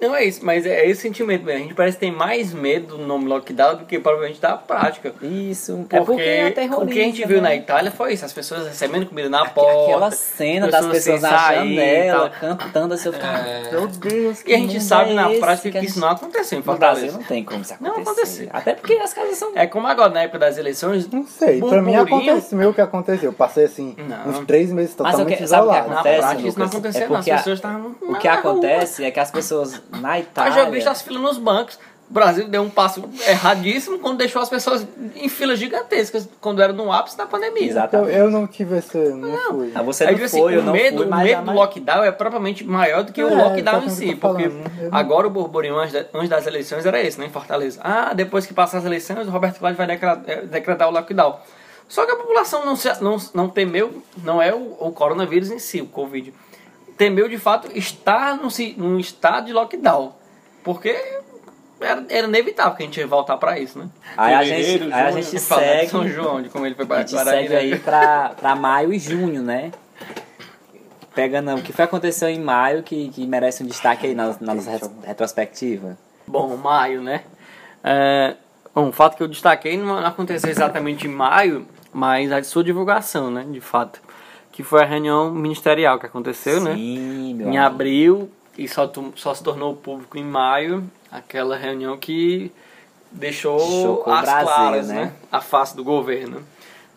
Não 0.00 0.14
é 0.14 0.24
isso, 0.24 0.44
mas 0.44 0.64
é 0.64 0.86
esse 0.88 1.00
sentimento 1.02 1.44
mesmo. 1.44 1.58
A 1.58 1.62
gente 1.62 1.74
parece 1.74 1.96
que 1.96 2.00
tem 2.00 2.12
mais 2.12 2.52
medo 2.54 2.96
do 2.96 3.04
nome 3.04 3.26
lockdown 3.26 3.76
do 3.78 3.84
que 3.84 3.98
provavelmente 3.98 4.40
da 4.40 4.56
prática. 4.56 5.12
Isso, 5.20 5.76
Porque, 5.78 5.96
é 5.96 6.00
porque 6.00 6.22
é 6.22 6.50
terrorista, 6.52 6.84
o 6.84 6.88
que 6.88 7.00
a 7.00 7.04
gente 7.04 7.24
viu 7.26 7.42
né? 7.42 7.48
na 7.48 7.54
Itália 7.56 7.90
foi 7.90 8.12
isso, 8.12 8.24
as 8.24 8.32
pessoas 8.32 8.68
recebendo 8.68 9.06
comida 9.06 9.28
na 9.28 9.44
porta. 9.46 9.72
Aquela 9.92 10.10
cena 10.12 10.68
das 10.68 10.86
pessoas 10.86 11.02
sem 11.02 11.14
pessoas 11.14 11.32
na 11.32 11.38
sair 11.38 11.74
janela, 11.74 12.30
cantando 12.30 12.94
assim, 12.94 13.08
eu 13.08 13.12
ficava, 13.12 13.38
É. 13.38 13.70
meu 13.72 13.86
Deus, 13.88 14.42
que 14.42 14.50
E 14.50 14.54
a 14.54 14.58
gente 14.58 14.80
sabe 14.80 15.10
é 15.10 15.14
na 15.14 15.28
prática 15.30 15.70
que, 15.72 15.78
a 15.78 15.82
isso 15.82 15.98
não 15.98 16.08
aconteceu 16.10 16.58
em 16.58 16.62
No 16.62 16.64
Brasil 16.78 16.78
Fortaleza. 17.10 17.18
não 17.18 17.24
tem 17.24 17.44
como 17.44 17.60
isso 17.62 17.74
Não 17.80 17.90
acontecer. 17.90 18.10
aconteceu. 18.10 18.48
Até 18.52 18.74
porque 18.74 18.92
as 18.94 19.12
casas 19.12 19.36
são... 19.36 19.50
É 19.56 19.66
como 19.66 19.86
agora, 19.88 20.10
na 20.10 20.22
época 20.22 20.38
das 20.38 20.56
eleições, 20.58 21.08
Não 21.10 21.26
sei, 21.26 21.60
pra 21.60 21.82
mim 21.82 21.96
aconteceu 21.96 22.70
o 22.70 22.74
que 22.74 22.80
aconteceu. 22.80 23.30
Eu 23.30 23.32
passei 23.32 23.64
assim, 23.64 23.96
Não. 23.98 24.30
uns 24.30 24.46
três 24.46 24.70
meses 24.70 24.94
Mas 24.98 25.14
o 25.14 25.18
totalmente 25.18 25.38
que- 25.38 25.46
sabe 25.48 25.66
o 25.66 25.70
que 25.70 25.76
isolado. 25.76 25.88
na 25.88 25.94
acontece, 25.96 26.18
prática 26.20 26.48
isso 26.48 26.58
não 26.58 26.66
Lucas? 26.66 26.78
acontecia 26.80 27.04
É 27.04 27.08
não. 27.08 27.16
As 27.18 27.24
pessoas 27.24 27.58
estavam 27.58 27.96
O 28.00 28.12
na 28.12 28.18
que 28.18 28.28
acontece 28.28 29.04
é 29.04 29.10
que 29.10 29.18
as 29.20 29.30
pessoas 29.30 29.82
na 29.90 30.18
Eu 30.18 30.22
Itália... 30.22 30.52
já 30.52 30.64
vi 30.70 30.86
as 30.86 31.02
filas 31.02 31.22
nos 31.22 31.38
bancos. 31.38 31.78
O 32.10 32.14
Brasil 32.14 32.48
deu 32.48 32.62
um 32.62 32.70
passo 32.70 33.04
erradíssimo 33.28 33.98
quando 33.98 34.16
deixou 34.16 34.40
as 34.40 34.48
pessoas 34.48 34.86
em 35.14 35.28
filas 35.28 35.58
gigantescas, 35.58 36.26
quando 36.40 36.62
era 36.62 36.72
no 36.72 36.90
ápice 36.90 37.18
da 37.18 37.26
pandemia. 37.26 37.64
Eu, 37.64 37.68
Exatamente. 37.68 38.16
eu 38.16 38.30
não 38.30 38.46
tive 38.46 38.78
esse. 38.78 38.96
Não, 38.96 39.28
fui. 39.58 39.72
Ah, 39.74 39.82
você 39.82 40.06
não 40.10 40.24
assim, 40.24 40.40
foi, 40.40 40.56
eu 40.56 40.60
o 40.60 40.62
não 40.64 40.72
medo, 40.72 40.96
fui, 40.98 41.06
o 41.06 41.14
medo 41.16 41.42
do 41.42 41.52
lockdown 41.52 42.04
é 42.04 42.10
propriamente 42.10 42.64
maior 42.64 43.02
do 43.04 43.12
que 43.12 43.22
o 43.22 43.28
É, 43.28 43.34
lockdown 43.34 43.82
em 43.82 43.86
o 43.86 43.90
si. 43.90 44.08
eu 44.12 44.16
Porque 44.16 44.48
falando. 44.48 44.70
Eu- 44.80 44.88
agora 44.90 45.26
o 45.26 45.30
burburinho 45.30 45.76
antes, 45.76 45.94
antes 46.14 46.28
das 46.30 46.46
eleições 46.46 46.86
era 46.86 46.98
esse, 46.98 47.20
né, 47.20 47.26
em 47.26 47.30
Fortaleza. 47.30 47.78
Ah, 47.84 48.14
depois 48.14 48.46
que 48.46 48.54
passar 48.54 48.78
as 48.78 48.86
eleições, 48.86 49.28
o 49.28 49.30
Roberto 49.30 49.58
Cláudio 49.58 49.76
vai 49.76 49.86
decretar, 49.86 50.22
eh, 50.26 50.42
decretar 50.46 50.88
o 50.88 50.90
lockdown. 50.92 51.38
Só 51.86 52.06
que 52.06 52.12
a 52.12 52.16
população 52.16 52.64
não, 52.64 52.74
se, 52.74 52.88
não, 53.02 53.18
não 53.34 53.48
temeu, 53.50 54.02
não 54.24 54.40
é 54.40 54.54
o, 54.54 54.76
o 54.80 54.92
coronavírus 54.92 55.50
em 55.50 55.58
si, 55.58 55.82
o 55.82 55.86
Covid. 55.86 56.32
Temeu, 56.98 57.28
de 57.28 57.38
fato, 57.38 57.68
estar 57.74 58.36
num, 58.36 58.48
num 58.76 58.98
estado 58.98 59.46
de 59.46 59.52
lockdown. 59.52 60.12
Porque 60.64 60.94
era, 61.80 62.04
era 62.08 62.26
inevitável 62.26 62.74
que 62.74 62.82
a 62.82 62.86
gente 62.86 62.98
ia 62.98 63.06
voltar 63.06 63.36
pra 63.36 63.58
isso, 63.58 63.78
né? 63.78 63.88
Aí 64.16 64.34
a 64.34 64.42
gente, 64.44 64.92
aí 64.92 65.02
a 65.06 65.10
gente 65.12 65.30
de 65.30 65.38
segue... 65.38 65.86
São 65.88 66.06
João, 66.08 66.42
de 66.42 66.48
como 66.48 66.66
ele 66.66 66.74
foi 66.74 66.84
A 66.84 66.88
para 66.88 66.98
gente 66.98 67.16
segue 67.16 67.54
aí 67.54 67.78
pra, 67.78 68.30
pra 68.30 68.56
maio 68.56 68.92
e 68.92 68.98
junho, 68.98 69.42
né? 69.42 69.70
Pegando 71.14 71.54
o 71.54 71.62
que 71.62 71.72
foi 71.72 71.84
aconteceu 71.84 72.28
em 72.28 72.38
maio 72.40 72.82
que, 72.82 73.08
que 73.10 73.26
merece 73.26 73.62
um 73.62 73.66
destaque 73.66 74.06
aí 74.06 74.14
na, 74.14 74.36
na 74.40 74.54
nossa 74.54 74.70
ret- 74.70 74.90
retrospectiva. 75.04 75.96
Bom, 76.26 76.56
maio, 76.56 77.02
né? 77.02 77.22
É, 77.82 78.34
bom, 78.74 78.86
um 78.86 78.92
fato 78.92 79.16
que 79.16 79.22
eu 79.22 79.28
destaquei 79.28 79.76
não 79.76 79.98
aconteceu 80.04 80.50
exatamente 80.50 81.06
em 81.06 81.10
maio, 81.10 81.66
mas 81.92 82.30
a 82.30 82.42
sua 82.42 82.62
divulgação, 82.62 83.30
né? 83.30 83.44
De 83.50 83.60
fato. 83.60 84.00
Que 84.58 84.64
foi 84.64 84.82
a 84.82 84.84
reunião 84.84 85.30
ministerial 85.30 86.00
que 86.00 86.06
aconteceu, 86.06 86.60
né? 86.60 86.74
Sim, 86.74 87.34
meu 87.34 87.46
Em 87.46 87.56
amigo. 87.58 87.64
abril 87.64 88.30
e 88.58 88.66
só, 88.66 88.90
só 89.14 89.32
se 89.32 89.40
tornou 89.40 89.76
público 89.76 90.18
em 90.18 90.24
maio. 90.24 90.82
Aquela 91.12 91.56
reunião 91.56 91.96
que 91.96 92.50
deixou 93.12 93.60
Chocou 93.60 94.12
as 94.12 94.22
Brasil, 94.22 94.44
claras, 94.48 94.88
né? 94.88 94.94
né? 94.94 95.12
A 95.30 95.40
face 95.40 95.76
do 95.76 95.84
governo. 95.84 96.42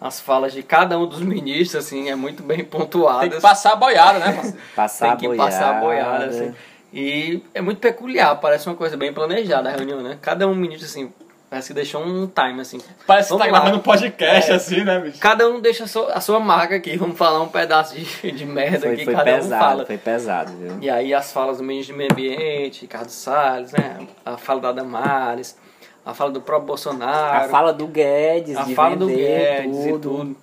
As 0.02 0.20
falas 0.20 0.54
de 0.54 0.64
cada 0.64 0.98
um 0.98 1.06
dos 1.06 1.22
ministros, 1.22 1.86
assim, 1.86 2.10
é 2.10 2.16
muito 2.16 2.42
bem 2.42 2.66
pontuadas. 2.66 3.22
Tem 3.22 3.30
que 3.30 3.40
passar 3.40 3.74
a 3.74 3.76
boiada, 3.76 4.18
né? 4.18 4.56
Passar 4.76 5.10
Tem 5.10 5.18
que 5.18 5.28
boiada. 5.28 5.52
passar 5.52 5.78
a 5.78 5.80
boiada, 5.80 6.26
assim. 6.26 6.56
E 6.92 7.44
é 7.54 7.62
muito 7.62 7.78
peculiar, 7.78 8.36
parece 8.42 8.68
uma 8.68 8.76
coisa 8.76 8.98
bem 8.98 9.14
planejada 9.14 9.70
a 9.70 9.72
reunião, 9.74 10.02
né? 10.02 10.18
Cada 10.20 10.48
um 10.48 10.56
ministro, 10.56 10.88
assim, 10.88 11.14
parece 11.52 11.68
que 11.68 11.74
deixou 11.74 12.02
um 12.02 12.26
time, 12.28 12.62
assim. 12.62 12.80
Parece 13.06 13.28
que 13.28 13.34
Vamos 13.38 13.46
tá 13.46 13.52
lá. 13.52 13.60
gravando 13.60 13.84
podcast 13.84 14.52
É. 14.52 14.56
assim, 14.56 14.84
né, 14.86 15.00
bicho? 15.02 15.20
Cada 15.20 15.48
um 15.50 15.60
deixa 15.60 15.84
a 15.84 15.88
sua, 15.88 16.14
a 16.14 16.22
sua 16.22 16.40
marca 16.40 16.78
aqui, 16.78 16.96
vamos 16.96 17.18
falar 17.18 17.42
um 17.42 17.50
pedaço 17.50 17.94
de, 17.94 18.06
de 18.32 18.46
merda 18.46 18.80
Foi, 18.80 18.94
aqui, 18.94 19.04
foi 19.06 19.14
cada 19.14 19.32
um 19.32 19.36
pesado, 19.36 19.62
fala. 19.64 19.86
foi 19.86 19.98
pesado, 19.98 20.52
viu? 20.54 20.78
E 20.82 20.90
aí 20.90 21.14
as 21.14 21.32
falas 21.34 21.58
do 21.58 21.64
ministro 21.64 21.94
do 21.94 21.98
Meio 21.98 22.12
Ambiente, 22.12 22.82
Ricardo 22.84 23.10
Salles, 23.10 23.74
né? 23.74 24.08
A 24.26 24.38
fala 24.38 24.62
da 24.62 24.72
Damares, 24.72 25.58
a 26.06 26.14
fala 26.14 26.32
do 26.32 26.42
próprio 26.42 26.68
Bolsonaro. 26.68 27.46
A 27.46 27.50
fala 27.50 27.74
do 27.74 27.86
Guedes, 27.86 28.56
a 28.56 28.64
de 28.64 28.74
fala 28.74 28.96
do 28.96 29.08
Guedes 29.08 29.78
tudo. 29.78 29.88
e 29.90 30.00
tudo. 30.00 30.38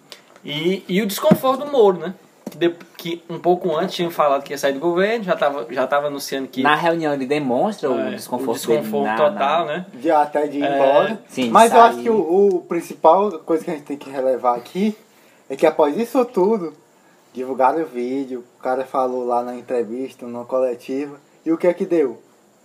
E, 0.45 0.85
e 0.89 1.03
o 1.03 1.07
desconforto 1.07 1.65
do 1.65 1.73
Moro, 1.73 1.99
né? 1.99 2.15
Que, 2.51 2.57
de- 2.59 2.75
que 2.97 3.23
um 3.29 3.39
pouco 3.39 3.75
antes 3.77 3.95
tinham 3.95 4.11
falado 4.11 4.43
que 4.43 4.53
ia 4.53 4.59
sair 4.59 4.73
do 4.73 4.81
governo, 4.81 5.25
já 5.25 5.35
estava 5.35 5.67
já 5.73 5.87
tava 5.87 6.07
anunciando 6.09 6.49
que 6.49 6.63
Na 6.63 6.75
reunião 6.75 7.13
ele 7.13 7.27
demonstra 7.27 7.89
é, 7.89 7.93
o 7.93 8.11
desconforto, 8.11 8.51
o 8.51 8.55
desconforto 8.55 9.05
dele 9.05 9.05
na- 9.05 9.17
total, 9.31 9.67
na- 9.67 9.73
né? 9.79 9.87
De 9.95 10.11
até 10.11 10.47
de 10.47 10.59
ir 10.59 10.65
É, 10.65 10.75
embora. 10.75 11.23
sim, 11.29 11.51
Mas 11.51 11.73
eu 11.73 11.79
sair. 11.79 11.89
acho 11.91 12.03
que 12.03 12.11
o, 12.11 12.47
o 12.57 12.61
principal 12.63 13.31
coisa 13.41 13.65
que 13.65 13.71
a 13.71 13.75
gente 13.75 13.85
tem 13.85 13.97
que 13.97 14.11
relevar 14.11 14.57
aqui 14.57 14.97
é 15.49 15.57
que 15.57 15.67
após 15.67 15.97
isso 15.97 16.25
tudo, 16.25 16.73
divulgaram 17.33 17.81
o 17.83 17.87
vídeo, 17.87 18.45
o 18.59 18.63
cara 18.63 18.85
falou 18.85 19.25
lá 19.27 19.43
na 19.43 19.55
entrevista, 19.57 20.27
numa 20.27 20.45
coletiva, 20.45 21.21
e 21.45 21.53
o 21.53 21.57
que 21.59 21.67
é 21.67 21.73
que 21.75 21.87
deu? 21.87 22.21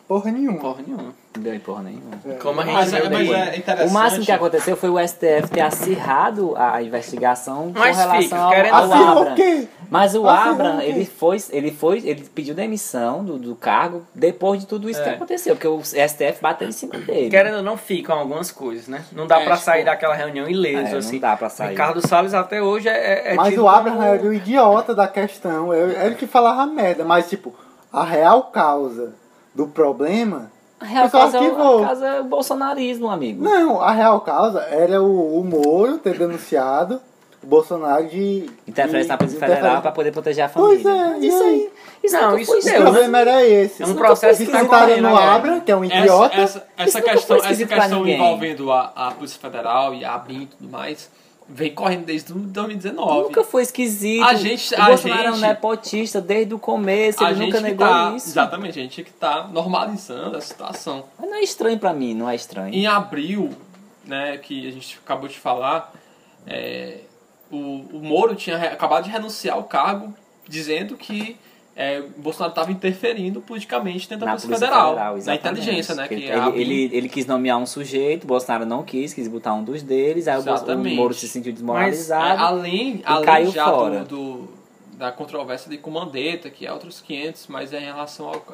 Porra 0.08 0.32
nenhuma. 0.32 0.60
Porra 0.60 0.82
nenhuma. 0.86 1.14
Não 1.36 1.42
deu 1.42 1.60
porra 1.62 1.84
nenhuma. 1.84 2.12
Como 2.42 2.62
a 2.62 2.64
gente 2.64 2.74
Mas, 2.76 2.92
viu 2.92 3.00
é- 3.06 3.10
mas 3.10 3.18
depois. 3.28 3.40
é 3.48 3.58
interessante. 3.58 3.90
O 3.90 3.94
máximo 3.94 4.26
que 4.26 4.32
aconteceu 4.32 4.78
foi 4.78 4.90
o 4.90 5.00
STF 5.00 5.48
ter 5.52 5.62
acirrado 5.62 6.54
a 6.56 6.82
investigação 6.82 7.72
Mas 7.74 7.96
com 7.98 8.02
relação 8.04 8.22
fica, 8.22 8.38
ao, 8.38 8.50
querendo 8.52 8.74
ao 8.74 8.88
ou 8.88 8.94
Acirrou 8.94 9.18
Abra. 9.20 9.32
o 9.32 9.36
quê? 9.36 9.68
Mas 9.90 10.16
o 10.16 10.28
Acirrou 10.30 10.52
Abra, 10.54 10.76
o 10.76 10.80
quê? 10.80 10.86
ele 10.86 11.06
foi, 11.06 11.38
ele 11.52 11.72
foi, 11.72 11.98
ele 12.08 12.24
pediu 12.36 12.54
demissão 12.54 13.24
do, 13.24 13.38
do 13.40 13.56
cargo 13.56 14.04
depois 14.14 14.60
de 14.62 14.68
tudo 14.68 14.88
isso 14.90 15.02
que 15.02 15.10
É. 15.10 15.14
aconteceu, 15.14 15.56
porque 15.56 15.68
o 15.68 15.82
STF 15.84 16.40
bateu 16.42 16.68
em 16.68 16.72
cima 16.72 16.98
dele. 17.00 17.30
Querendo 17.32 17.58
ou 17.58 17.64
não, 17.64 17.78
ficam 17.78 18.18
algumas 18.20 18.52
coisas, 18.52 18.88
né? 18.88 19.04
Não 19.12 19.26
dá 19.26 19.40
É, 19.42 19.44
pra 19.46 19.54
tipo, 19.56 19.66
sair 19.66 19.84
daquela 19.86 20.14
reunião 20.14 20.48
ileso, 20.48 20.88
É, 20.88 20.92
não 20.92 20.98
assim. 21.00 21.20
dá 21.20 21.36
pra 21.36 21.50
sair. 21.50 21.70
Ricardo 21.72 22.08
Salles 22.08 22.34
até 22.36 22.62
hoje 22.62 22.88
é, 22.90 23.32
é 23.32 23.36
Mas 23.36 23.50
tido 23.50 23.64
o 23.64 23.68
Abraham 23.68 23.96
como- 23.96 24.08
era 24.08 24.24
o 24.24 24.34
idiota 24.34 24.94
da 24.94 25.08
questão. 25.08 25.74
Ele 25.74 25.94
ele 25.96 26.16
que 26.16 26.28
falava 26.28 26.66
merda, 26.68 27.04
mas 27.04 27.28
tipo, 27.28 27.56
a 27.92 28.04
real 28.04 28.44
causa 28.44 29.14
do 29.56 29.68
problema. 29.68 30.53
A 30.84 30.86
real 30.86 31.10
causa, 31.10 31.38
é 31.38 31.42
o- 31.42 31.84
a 31.84 31.88
causa 31.88 32.06
é 32.08 32.20
o 32.20 32.24
bolsonarismo, 32.26 33.10
amigo. 33.10 33.42
Não, 33.44 33.82
a 33.82 33.92
real 33.94 34.20
causa 34.22 34.60
era 34.64 35.02
o, 35.02 35.40
o 35.40 35.44
Moro 35.46 35.98
ter 35.98 36.18
denunciado 36.18 37.00
o 37.42 37.48
Bolsonaro 37.48 38.06
de. 38.08 38.50
Interferência 38.68 39.10
na 39.14 39.18
Polícia 39.18 39.40
Federal 39.40 39.82
pra 39.82 39.92
poder 39.92 40.12
proteger 40.12 40.44
a 40.46 40.50
Pois 40.50 40.82
família. 40.84 41.16
é, 41.16 41.20
e 41.20 41.28
isso 41.28 41.44
aí? 41.44 41.70
Isso 42.04 42.16
Não, 42.16 42.30
nunca 42.32 42.42
isso 42.42 42.52
foi 42.52 42.58
O 42.58 42.60
escrito. 42.60 42.82
problema 42.82 43.18
era 43.20 43.46
esse. 43.46 43.82
É 43.82 43.86
um 43.88 43.96
processo 43.96 44.46
que 44.46 44.52
tá 44.52 44.58
Visitaram 44.60 44.88
correndo 44.88 45.10
no. 45.10 45.16
Abra, 45.18 45.60
que 45.62 45.72
é 45.72 45.76
um 45.78 45.84
Essa, 45.86 45.96
idiota. 45.98 46.36
essa, 46.42 46.68
essa 46.78 47.00
nunca 47.00 47.12
questão, 47.14 47.38
essa 47.38 47.66
questão 47.66 48.08
envolvendo 48.08 48.72
a, 48.74 48.92
a 48.96 49.12
Polícia 49.12 49.40
Federal 49.40 49.94
e 49.94 50.04
a 50.04 50.16
ABIN 50.16 50.42
e 50.42 50.46
tudo 50.48 50.70
mais, 50.70 51.10
vem 51.48 51.74
correndo 51.74 52.06
desde 52.06 52.34
2019. 52.34 53.24
Nunca 53.24 53.44
foi 53.44 53.64
esquisito. 53.64 54.24
A 54.24 54.34
gente- 54.34 54.74
o 54.74 54.82
a 54.82 54.86
Bolsonaro 54.88 55.24
é 55.28 55.32
um 55.32 55.34
gente- 55.36 55.42
nepotista 55.48 56.22
desde 56.22 56.54
o 56.54 56.60
começo, 56.60 57.24
ele 57.24 57.36
gente 57.36 57.46
nunca 57.48 57.62
negou 57.62 57.88
tá, 57.88 58.14
isso. 58.16 58.30
Exatamente, 58.30 58.80
a 58.80 58.82
gente 58.84 59.04
que 59.04 59.12
tá 59.12 59.48
normalizando 59.52 60.38
a 60.38 60.42
situação. 60.42 61.06
Mas 61.20 61.30
não 61.30 61.36
é 61.38 61.42
estranho 61.42 61.78
pra 61.78 61.94
mim, 61.94 62.14
não 62.14 62.30
é 62.30 62.36
estranho. 62.36 62.74
Em 62.74 62.88
abril, 62.88 63.50
né, 64.06 64.38
que 64.38 64.68
a 64.68 64.72
gente 64.72 65.00
acabou 65.04 65.28
de 65.28 65.38
falar, 65.38 65.94
é, 66.48 67.00
o, 67.52 67.58
o 67.58 68.00
Moro 68.04 68.36
tinha 68.36 68.58
acabado 68.58 69.04
de 69.04 69.10
renunciar 69.10 69.56
ao 69.56 69.64
cargo, 69.64 70.14
dizendo 70.48 70.98
que 70.98 71.38
é, 71.76 72.02
Bolsonaro 72.18 72.52
estava 72.52 72.72
interferindo 72.72 73.42
politicamente 73.42 74.08
dentro 74.08 74.26
da 74.26 74.34
na 74.34 74.38
Polícia, 74.38 74.54
Federal, 74.58 74.90
Federal, 74.92 75.12
na 75.14 75.18
exatamente. 75.20 75.62
inteligência, 75.62 75.96
né? 75.96 76.08
Que 76.08 76.14
ele, 76.14 76.28
é 76.28 76.36
a 76.40 76.50
ele, 76.50 76.90
ele 76.94 77.10
quis 77.10 77.26
nomear 77.26 77.58
um 77.58 77.66
sujeito, 77.66 78.28
Bolsonaro 78.28 78.66
não 78.66 78.84
quis, 78.84 79.14
quis 79.14 79.28
botar 79.28 79.54
um 79.54 79.64
dos 79.64 79.82
deles, 79.82 80.28
aí 80.28 80.38
o, 80.38 80.44
Bolso- 80.44 80.64
o 80.64 80.68
Exatamente. 80.68 80.96
Moro 80.96 81.14
se 81.14 81.28
sentiu 81.28 81.52
Mas, 81.52 81.54
é, 81.54 81.62
desmoralizado. 81.62 82.44
além, 82.44 83.02
além 83.06 83.26
caiu 83.26 83.52
já 83.52 83.66
fora. 83.66 84.00
do, 84.04 84.06
do- 84.06 84.64
da 84.98 85.12
controvérsia 85.12 85.70
de 85.72 85.78
com 85.80 85.90
Mandetta, 85.90 86.50
que 86.52 86.68
é 86.68 86.72
outros 86.72 87.02
500, 87.02 87.48
mas 87.48 87.74
é 87.74 87.80
em 87.82 87.86
relação 87.86 88.28
ao- 88.28 88.46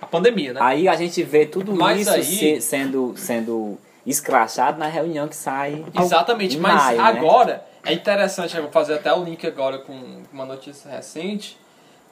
à 0.00 0.06
pandemia, 0.06 0.52
né? 0.52 0.60
Aí 0.62 0.86
a 0.88 0.94
gente 0.94 1.20
vê 1.24 1.44
tudo 1.44 1.74
Mas 1.74 2.02
isso 2.02 2.10
aí- 2.10 2.22
se- 2.22 2.60
sendo, 2.60 3.12
sendo 3.16 3.76
escrachado 4.06 4.78
na 4.78 4.86
reunião 4.86 5.26
que 5.28 5.34
sai. 5.36 5.84
Exatamente, 6.00 6.56
em 6.56 6.60
mas 6.60 6.74
maio, 6.82 6.98
né? 6.98 7.04
agora 7.04 7.66
é 7.84 7.92
interessante, 7.92 8.56
eu 8.56 8.62
vou 8.62 8.70
fazer 8.70 8.94
até 8.94 9.12
o 9.12 9.24
link 9.24 9.44
agora 9.46 9.78
com 9.78 9.92
uma 10.32 10.46
notícia 10.46 10.88
recente, 10.90 11.58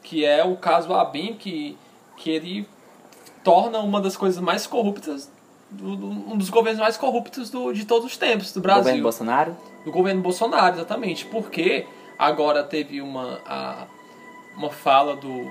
que 0.07 0.25
é 0.25 0.45
o 0.45 0.57
caso 0.57 0.95
Abin, 0.95 1.35
que, 1.35 1.77
que 2.17 2.31
ele 2.31 2.69
torna 3.43 3.81
uma 3.81 4.01
das 4.01 4.17
coisas 4.17 4.41
mais 4.41 4.65
corruptas, 4.67 5.29
do- 5.69 5.97
do- 5.97 6.07
um 6.33 6.37
dos 6.39 6.49
governos 6.49 6.81
mais 6.81 6.97
corruptos 6.97 7.51
do, 7.51 7.73
de 7.73 7.85
todos 7.85 8.07
os 8.07 8.17
tempos 8.17 8.53
do 8.53 8.61
O 8.61 8.63
governo 8.63 8.83
Brasil. 8.85 9.03
Bolsonaro. 9.03 9.57
do 9.85 9.91
governo 9.91 10.23
Bolsonaro, 10.23 10.77
exatamente. 10.77 11.25
Porque 11.27 11.85
agora 12.17 12.63
teve 12.63 13.01
uma, 13.03 13.41
a- 13.45 13.87
uma 14.57 14.71
fala 14.71 15.17
do 15.17 15.51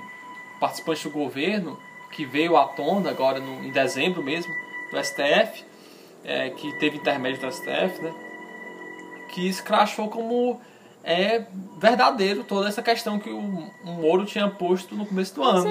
participante 0.58 1.04
do 1.04 1.10
governo 1.10 1.78
que 2.12 2.24
veio 2.24 2.56
à 2.56 2.64
tona 2.64 3.10
agora 3.10 3.38
no, 3.40 3.62
em 3.62 3.70
dezembro 3.70 4.22
mesmo, 4.22 4.50
do 4.90 4.98
STF, 5.04 5.64
é, 6.24 6.48
que 6.50 6.72
teve 6.78 6.96
intermédio 6.96 7.40
do 7.42 7.52
STF, 7.52 8.00
né? 8.02 8.14
Que 9.34 9.46
escrachou 9.48 10.08
como 10.08 10.58
é 11.06 11.44
verdadeiro 11.78 12.42
toda 12.42 12.68
essa 12.68 12.82
questão 12.82 13.18
que 13.18 13.30
o, 13.30 13.38
o 13.38 13.90
Moro 14.02 14.24
tinha 14.26 14.48
posto 14.48 14.94
no 14.96 15.06
começo 15.06 15.34
do 15.36 15.42
ano. 15.44 15.70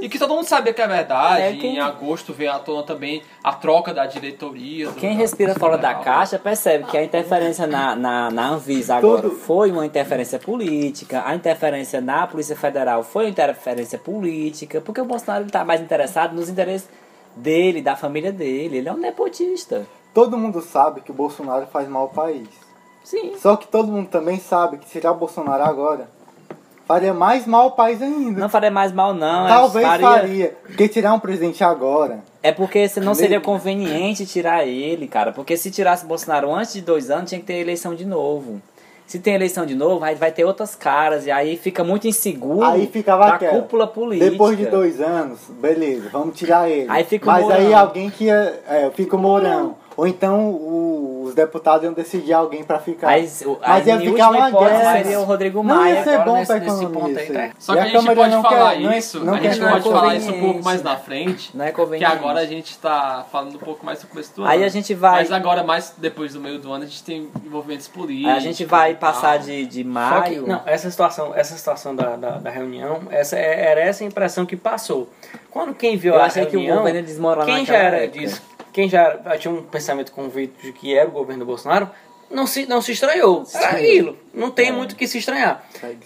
E 0.00 0.08
que 0.08 0.18
todo 0.18 0.32
mundo 0.34 0.44
sabia 0.46 0.72
que 0.72 0.80
é 0.80 0.86
verdade. 0.86 1.42
É, 1.42 1.52
quem- 1.56 1.76
Em 1.76 1.80
agosto 1.80 2.32
veio 2.32 2.52
à 2.52 2.58
tona 2.58 2.82
também 2.84 3.22
a 3.42 3.52
troca 3.54 3.92
da 3.92 4.06
diretoria. 4.06 4.86
do- 4.90 4.94
Quem 4.94 5.14
da- 5.14 5.16
respira 5.22 5.54
fora 5.54 5.76
da 5.76 5.94
caixa 5.94 6.38
percebe 6.38 6.84
que 6.84 6.96
a 6.96 7.02
interferência 7.02 7.66
na, 7.66 7.96
na, 7.96 8.30
na 8.30 8.48
Anvisa 8.50 8.94
agora 8.96 9.22
Todo- 9.22 9.34
foi 9.34 9.72
uma 9.72 9.84
interferência 9.84 10.38
política, 10.38 11.22
a 11.26 11.34
interferência 11.34 12.00
na 12.00 12.26
Polícia 12.26 12.54
Federal 12.54 13.02
foi 13.02 13.24
uma 13.24 13.30
interferência 13.30 13.98
política, 13.98 14.80
porque 14.80 15.00
o 15.00 15.04
Bolsonaro 15.06 15.46
está 15.46 15.64
mais 15.64 15.80
interessado 15.80 16.34
nos 16.34 16.48
interesses 16.48 16.88
dele, 17.34 17.80
da 17.82 17.96
família 17.96 18.30
dele. 18.30 18.76
Ele 18.76 18.88
é 18.88 18.92
um 18.92 18.98
nepotista. 18.98 19.86
Todo 20.14 20.36
mundo 20.38 20.60
sabe 20.60 21.00
que 21.00 21.10
o 21.10 21.14
Bolsonaro 21.14 21.66
faz 21.66 21.88
mal 21.88 22.02
ao 22.02 22.08
país. 22.10 22.48
Sim. 23.06 23.34
Só 23.40 23.54
que 23.54 23.68
todo 23.68 23.86
mundo 23.86 24.08
também 24.08 24.40
sabe 24.40 24.78
que 24.78 24.86
tirar 24.90 25.12
o 25.12 25.14
Bolsonaro 25.14 25.62
agora 25.62 26.08
faria 26.88 27.14
mais 27.14 27.46
mal 27.46 27.62
ao 27.62 27.70
país 27.72 28.02
ainda. 28.02 28.40
Não 28.40 28.48
faria 28.48 28.70
mais 28.70 28.90
mal, 28.92 29.14
não. 29.14 29.46
é- 29.46 29.48
Talvez 29.48 29.86
faria- 29.86 30.06
faria. 30.08 30.56
Porque 30.66 30.88
tirar 30.88 31.12
um 31.14 31.20
presidente 31.20 31.62
agora. 31.62 32.18
É 32.42 32.50
porque 32.50 32.88
se 32.88 32.98
não 33.00 33.14
seria 33.14 33.40
conveniente 33.40 34.26
tirar 34.26 34.66
ele, 34.66 35.06
cara. 35.06 35.30
Porque 35.32 35.56
se 35.56 35.70
tirasse 35.70 36.04
Bolsonaro 36.04 36.52
antes 36.52 36.72
de 36.74 36.80
dois 36.80 37.08
anos, 37.08 37.28
tinha 37.28 37.40
que 37.40 37.46
ter 37.46 37.54
eleição 37.60 37.94
de 37.94 38.04
novo. 38.04 38.60
Se 39.06 39.20
tem 39.20 39.34
eleição 39.34 39.64
de 39.64 39.76
novo, 39.76 40.04
aí 40.04 40.16
vai 40.16 40.32
ter 40.32 40.44
outras 40.44 40.74
caras. 40.74 41.26
E 41.26 41.30
aí 41.30 41.56
fica 41.56 41.84
muito 41.84 42.08
inseguro 42.08 42.64
Aí 42.66 42.88
ficava 42.88 43.26
da 43.26 43.34
aquela. 43.34 43.52
cúpula 43.60 43.86
política. 43.86 44.30
Depois 44.32 44.56
de 44.58 44.66
dois 44.66 45.00
anos, 45.00 45.38
beleza, 45.48 46.08
vamos 46.12 46.36
tirar 46.36 46.68
ele. 46.68 46.86
Aí 46.90 47.04
fica 47.04 47.24
o 47.24 47.32
Mas 47.32 47.48
aí 47.50 47.72
alguém 47.72 48.10
que 48.10 48.24
ia. 48.24 48.60
É, 48.68 48.90
fica 48.94 49.14
o 49.14 49.18
Mourão. 49.18 49.76
Ou 49.96 50.06
então 50.06 50.50
o- 50.50 51.22
os 51.26 51.34
deputados 51.34 51.82
iam 51.84 51.92
decidir 51.94 52.32
alguém 52.34 52.62
pra 52.62 52.78
ficar. 52.78 53.08
Aí, 53.08 53.26
o- 53.46 53.58
Mas 53.66 53.86
ia 53.86 53.98
ficar 53.98 54.30
uma 54.30 54.50
guerra. 54.50 54.92
seria 55.02 55.20
o 55.20 55.24
Rodrigo 55.24 55.62
Não 55.62 55.74
Maia. 55.76 55.94
ia 55.94 56.04
ser 56.04 56.10
agora 56.10 56.24
bom 56.24 56.34
nesse- 56.36 56.46
pra 56.46 56.60
nesse 56.60 56.74
economia. 56.84 57.00
ponto 57.00 57.18
aí, 57.18 57.26
tá? 57.32 57.50
Só 57.58 57.72
que 57.72 57.78
a, 57.78 57.82
gente 57.84 57.92
Câmara 57.94 58.16
pode 58.16 58.30
não 58.30 58.42
falar 58.42 58.72
quer- 58.74 58.80
não 58.82 58.90
é- 58.90 58.98
isso, 58.98 59.24
não 59.24 59.34
a 59.34 59.38
quer 59.38 59.48
gente 59.52 59.60
não 59.62 59.68
é 59.68 59.72
pode 59.72 59.90
falar 59.90 60.14
isso 60.16 60.30
um 60.32 60.40
pouco 60.40 60.64
mais 60.64 60.82
na 60.82 60.96
frente. 60.96 61.56
Não 61.56 61.64
é 61.64 61.68
Porque 61.68 61.82
conveniente. 61.84 62.12
agora 62.12 62.40
a 62.40 62.44
gente 62.46 62.70
está 62.72 63.26
falando 63.32 63.54
um 63.56 63.58
pouco 63.58 63.86
mais 63.86 64.04
começo 64.04 64.36
do 64.36 64.42
ano. 64.42 64.50
Aí 64.50 64.62
a 64.64 64.68
gente 64.68 64.92
vai- 64.94 65.20
Mas 65.22 65.32
agora, 65.32 65.62
mais 65.64 65.94
depois 65.96 66.34
do 66.34 66.40
meio 66.40 66.58
do 66.58 66.70
ano, 66.72 66.84
a 66.84 66.86
gente 66.86 67.02
tem 67.02 67.28
envolvimentos 67.44 67.88
políticos. 67.88 68.30
Aí 68.32 68.36
a 68.36 68.40
gente 68.40 68.64
vai 68.66 68.94
passar 68.94 69.38
de, 69.38 69.64
de 69.66 69.82
Só 69.82 70.20
que, 70.20 70.30
maio. 70.30 70.46
não, 70.46 70.60
essa 70.66 70.90
situação, 70.90 71.32
essa 71.34 71.56
situação 71.56 71.96
da, 71.96 72.16
da, 72.16 72.30
da 72.32 72.50
reunião, 72.50 73.00
essa, 73.10 73.36
é- 73.36 73.70
era 73.70 73.80
essa 73.80 74.04
a 74.04 74.06
impressão 74.06 74.44
que 74.44 74.56
passou. 74.56 75.08
Quando 75.50 75.74
quem 75.74 75.96
viu 75.96 76.14
Eu 76.14 76.20
a 76.20 76.26
achei 76.26 76.44
que 76.44 76.54
o 76.54 76.60
reunião, 76.60 76.78
governo 76.78 76.98
ia 77.00 77.04
desmoronar 77.04 77.46
quem 77.46 77.64
já 77.64 77.76
era 77.76 77.96
época. 78.02 78.18
disso, 78.18 78.42
quem 78.76 78.90
já 78.90 79.16
tinha 79.38 79.50
um 79.54 79.62
pensamento 79.62 80.12
convicto 80.12 80.60
de 80.60 80.70
que 80.70 80.94
era 80.94 81.08
o 81.08 81.10
governo 81.10 81.40
do 81.44 81.46
Bolsonaro, 81.46 81.88
não 82.30 82.46
se, 82.46 82.66
não 82.66 82.82
se 82.82 82.92
estranhou. 82.92 83.42
Era 83.54 83.70
aquilo. 83.70 84.18
Não 84.34 84.50
tem 84.50 84.68
É. 84.68 84.72
muito 84.72 84.92
o 84.92 84.96
que 84.96 85.06
se 85.08 85.16
estranhar. 85.16 85.64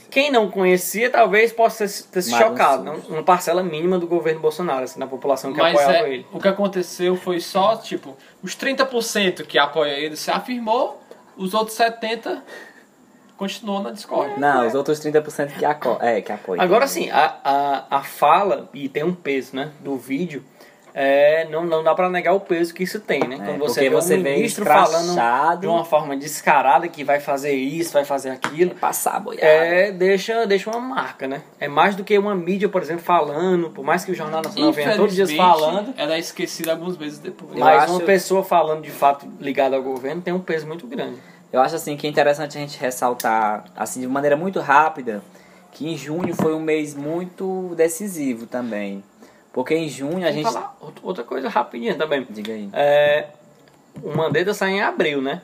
Quem 0.08 0.30
não 0.30 0.48
conhecia, 0.48 1.10
talvez 1.10 1.52
possa 1.52 1.84
ter, 2.12 2.22
se 2.22 2.30
Mas 2.30 2.40
chocado. 2.40 2.84
não- 2.84 2.94
Uma 3.08 3.24
parcela 3.24 3.60
mínima 3.64 3.98
do 3.98 4.06
governo 4.06 4.38
Bolsonaro, 4.40 4.84
assim, 4.84 5.00
na 5.00 5.08
população 5.08 5.52
que 5.52 5.58
Mas 5.58 5.76
apoiava 5.76 6.06
é, 6.06 6.12
ele. 6.14 6.26
o 6.32 6.38
que 6.38 6.46
aconteceu 6.46 7.16
foi 7.16 7.40
só, 7.40 7.74
tipo, 7.76 8.16
os 8.40 8.54
30% 8.54 9.42
que 9.44 9.58
apoia 9.58 9.90
ele 9.98 10.14
se 10.14 10.30
afirmou, 10.30 11.02
os 11.36 11.54
outros 11.54 11.76
70% 11.76 12.40
continuou 13.36 13.82
na 13.82 13.90
discórdia. 13.90 14.36
Não, 14.36 14.64
os 14.66 14.74
outros 14.76 15.00
30% 15.00 15.54
que, 15.58 15.64
aco 15.64 15.98
é, 16.00 16.20
que 16.20 16.30
apoiam. 16.30 16.62
Agora 16.62 16.86
sim, 16.86 17.10
a, 17.10 17.36
a, 17.42 17.96
a 17.98 18.02
fala, 18.04 18.68
e 18.72 18.88
tem 18.88 19.02
um 19.02 19.14
peso, 19.14 19.56
né, 19.56 19.72
do 19.80 19.96
vídeo, 19.96 20.44
é, 21.02 21.48
não, 21.48 21.64
não 21.64 21.82
dá 21.82 21.94
pra 21.94 22.10
negar 22.10 22.34
o 22.34 22.40
peso 22.40 22.74
que 22.74 22.82
isso 22.82 23.00
tem, 23.00 23.20
né? 23.20 23.36
É, 23.40 23.44
Quando 23.46 23.58
você 23.60 23.80
porque 23.80 23.88
vê 23.88 23.94
você 23.96 24.16
um 24.16 24.22
ministro 24.22 24.66
falando 24.66 25.60
de 25.60 25.66
uma 25.66 25.82
forma 25.82 26.14
descarada 26.14 26.86
que 26.88 27.02
vai 27.02 27.18
fazer 27.20 27.54
isso, 27.54 27.92
vai 27.94 28.04
fazer 28.04 28.28
aquilo, 28.28 28.74
Passar 28.74 29.16
a 29.16 29.20
boiada. 29.20 29.46
é, 29.46 29.90
deixa, 29.92 30.46
deixa 30.46 30.68
uma 30.70 30.78
marca, 30.78 31.26
né? 31.26 31.40
É 31.58 31.68
mais 31.68 31.96
do 31.96 32.04
que 32.04 32.18
uma 32.18 32.34
mídia, 32.34 32.68
por 32.68 32.82
exemplo, 32.82 33.02
falando, 33.02 33.70
por 33.70 33.82
mais 33.82 34.04
que 34.04 34.12
o 34.12 34.14
Jornal 34.14 34.42
Nacional 34.42 34.72
venha 34.72 34.94
todos 34.94 35.12
os 35.12 35.16
dias 35.16 35.32
falando, 35.32 35.94
ela 35.96 36.14
é 36.14 36.18
esquecida 36.18 36.72
alguns 36.72 36.98
meses 36.98 37.18
depois. 37.18 37.58
Mas 37.58 37.84
acho- 37.84 37.92
uma 37.94 38.00
pessoa 38.00 38.44
falando 38.44 38.82
de 38.82 38.90
fato 38.90 39.26
ligada 39.40 39.76
ao 39.76 39.82
governo 39.82 40.20
tem 40.20 40.34
um 40.34 40.40
peso 40.40 40.66
muito 40.66 40.86
grande. 40.86 41.16
Eu 41.50 41.62
acho 41.62 41.76
assim 41.76 41.96
que 41.96 42.06
é 42.06 42.10
interessante 42.10 42.58
a 42.58 42.60
gente 42.60 42.78
ressaltar, 42.78 43.64
assim, 43.74 44.00
de 44.02 44.06
maneira 44.06 44.36
muito 44.36 44.60
rápida, 44.60 45.22
que 45.72 45.88
em 45.88 45.96
junho 45.96 46.34
foi 46.34 46.54
um 46.54 46.60
mês 46.60 46.94
muito 46.94 47.72
decisivo 47.74 48.44
também. 48.46 49.02
Porque 49.52 49.74
em 49.74 49.88
junho 49.88 50.18
a 50.18 50.30
Vou 50.30 50.32
gente. 50.32 50.44
falar 50.44 50.76
outra- 51.02 51.24
coisa 51.24 51.48
rapidinho 51.48 51.96
também. 51.96 52.26
Diga 52.30 52.52
aí. 52.52 52.68
É, 52.72 53.26
o 54.02 54.16
Mandetta 54.16 54.54
sai 54.54 54.72
em 54.72 54.80
abril, 54.80 55.20
né? 55.20 55.42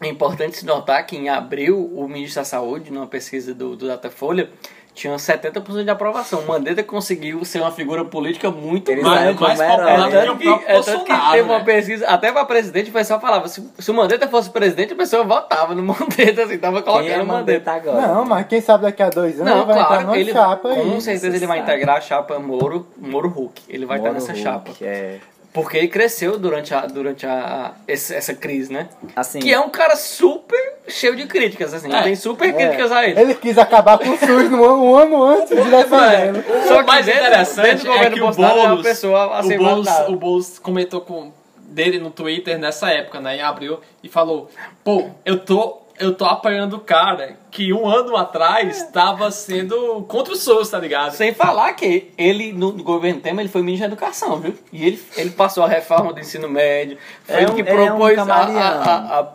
É 0.00 0.08
importante 0.08 0.56
se 0.56 0.66
notar 0.66 1.06
que 1.06 1.16
em 1.16 1.28
abril 1.28 1.78
o 1.94 2.08
ministro 2.08 2.40
da 2.40 2.44
Saúde, 2.44 2.90
numa 2.90 3.06
pesquisa 3.06 3.54
do, 3.54 3.76
do 3.76 3.86
Datafolha, 3.86 4.50
tinha 4.94 5.16
70% 5.16 5.82
de 5.84 5.90
aprovação. 5.90 6.40
O 6.40 6.46
Mandetta 6.46 6.82
conseguiu 6.82 7.44
ser 7.44 7.60
uma 7.60 7.70
figura 7.72 8.04
política 8.04 8.50
muito 8.50 8.88
Ele 8.90 9.00
grande. 9.02 9.16
saiu 9.18 9.34
como 9.34 9.48
mais 9.48 9.60
popular 9.60 10.12
É 10.12 10.26
do 10.26 10.36
que 10.36 10.44
tanto 10.44 10.62
é 10.66 10.80
tanto 10.80 11.04
que 11.04 11.30
teve 11.32 11.42
uma 11.42 11.58
né? 11.58 11.64
pesquisa, 11.64 12.06
até 12.06 12.30
pra 12.32 12.44
presidente, 12.44 12.90
o 12.90 12.92
pessoal 12.92 13.20
falava, 13.20 13.48
se, 13.48 13.68
se 13.78 13.90
o 13.90 13.94
Mandetta 13.94 14.28
fosse 14.28 14.50
presidente, 14.50 14.92
a 14.92 14.96
pessoa 14.96 15.24
votava 15.24 15.74
no 15.74 15.82
Mandetta, 15.84 16.44
assim, 16.44 16.58
tava 16.58 16.80
colocando 16.82 17.06
Quem 17.06 17.14
é 17.14 17.22
o 17.22 17.26
Mandetta. 17.26 17.72
Mandetta 17.72 17.90
agora? 17.90 18.06
Não, 18.14 18.24
mas 18.24 18.46
quem 18.46 18.60
sabe 18.60 18.84
daqui 18.84 19.02
a 19.02 19.10
dois 19.10 19.40
anos 19.40 19.52
Não, 19.52 19.56
ele 19.62 19.66
vai 19.66 19.74
entrar 19.74 19.86
claro, 19.88 20.02
numa 20.06 20.16
ele, 20.18 20.32
chapa 20.32 20.68
aí. 20.68 20.90
com 20.90 21.00
certeza 21.00 21.36
ele 21.36 21.46
vai 21.46 21.58
integrar 21.58 21.96
a 21.96 22.00
chapa 22.00 22.38
Moro, 22.38 22.86
Moro 22.96 23.28
Hulk. 23.28 23.62
Ele 23.68 23.84
vai 23.86 23.98
Moro 23.98 24.16
estar 24.16 24.32
nessa 24.32 24.32
Hulk, 24.32 24.74
chapa. 24.78 24.84
É. 24.84 25.18
Porque 25.54 25.76
ele 25.78 25.86
cresceu 25.86 26.36
durante, 26.36 26.74
a, 26.74 26.80
durante 26.84 27.24
a, 27.24 27.74
essa 27.86 28.34
crise, 28.34 28.72
né? 28.72 28.88
Assim, 29.14 29.38
Que 29.38 29.52
é 29.54 29.60
um 29.60 29.70
cara 29.70 29.94
super 29.94 30.58
cheio 30.88 31.14
de 31.14 31.26
críticas, 31.26 31.72
assim. 31.72 31.94
É. 31.94 32.02
Tem 32.02 32.16
super 32.16 32.48
É, 32.48 32.52
críticas 32.52 32.90
a 32.90 33.06
ele. 33.08 33.20
Ele 33.20 33.34
quis 33.36 33.56
acabar 33.56 33.96
com 33.98 34.10
o 34.10 34.18
SUS 34.18 34.50
no 34.50 34.64
ano, 34.64 34.84
um 34.84 34.96
ano 34.96 35.22
antes 35.22 35.50
de 35.50 35.70
defendê-lo. 35.70 36.44
Só 36.66 36.80
o 36.82 36.84
mais 36.86 37.06
dentro- 37.06 37.20
interessante 37.20 37.62
dentro 37.70 37.84
do 37.84 37.90
é 37.92 37.94
governo 37.94 38.14
que 38.16 38.20
o 38.20 38.24
Bolsonaro 38.24 38.54
é 38.54 38.60
uma 38.62 38.68
Boulos, 38.70 38.86
pessoa 38.86 39.38
a 39.38 39.42
ser 39.44 39.60
o, 39.60 39.62
Boulos 39.64 39.88
o 40.08 40.16
Boulos 40.16 40.58
comentou 40.58 41.00
com 41.02 41.32
dele 41.56 41.98
no 42.00 42.10
Twitter 42.10 42.58
nessa 42.58 42.90
época, 42.90 43.20
né, 43.20 43.36
em 43.36 43.40
abril, 43.42 43.78
e 44.02 44.08
falou: 44.08 44.50
"Pô, 44.82 45.06
eu 45.24 45.38
tô 45.38 45.83
eu 45.98 46.14
tô 46.14 46.24
apoiando 46.24 46.76
o 46.76 46.80
cara 46.80 47.36
que 47.50 47.72
um 47.72 47.86
ano 47.88 48.16
atrás 48.16 48.78
estava 48.78 49.30
sendo 49.30 50.02
contra 50.08 50.32
o 50.32 50.36
SUS, 50.36 50.68
tá 50.70 50.78
ligado? 50.78 51.12
Sem 51.12 51.32
falar 51.32 51.72
que 51.74 52.10
ele, 52.18 52.52
no, 52.52 52.72
no 52.72 52.82
governo 52.82 53.20
Temer, 53.20 53.40
ele 53.44 53.48
foi 53.48 53.62
ministro 53.62 53.88
da 53.88 53.92
Educação, 53.94 54.38
viu? 54.40 54.54
E 54.72 54.84
ele, 54.86 55.02
ele 55.16 55.30
passou 55.30 55.62
a 55.64 55.68
reforma 55.68 56.12
do 56.12 56.18
ensino 56.20 56.48
médio, 56.48 56.98
foi 57.24 57.36
É 57.36 57.42
ele 57.42 57.50
um- 57.52 57.54
que 57.54 57.60
ele 57.60 57.70
é 57.70 57.74
um 57.74 57.86
propôs 57.96 58.18
a, 58.18 58.22
a, 58.22 58.26
camaleão. 58.26 58.82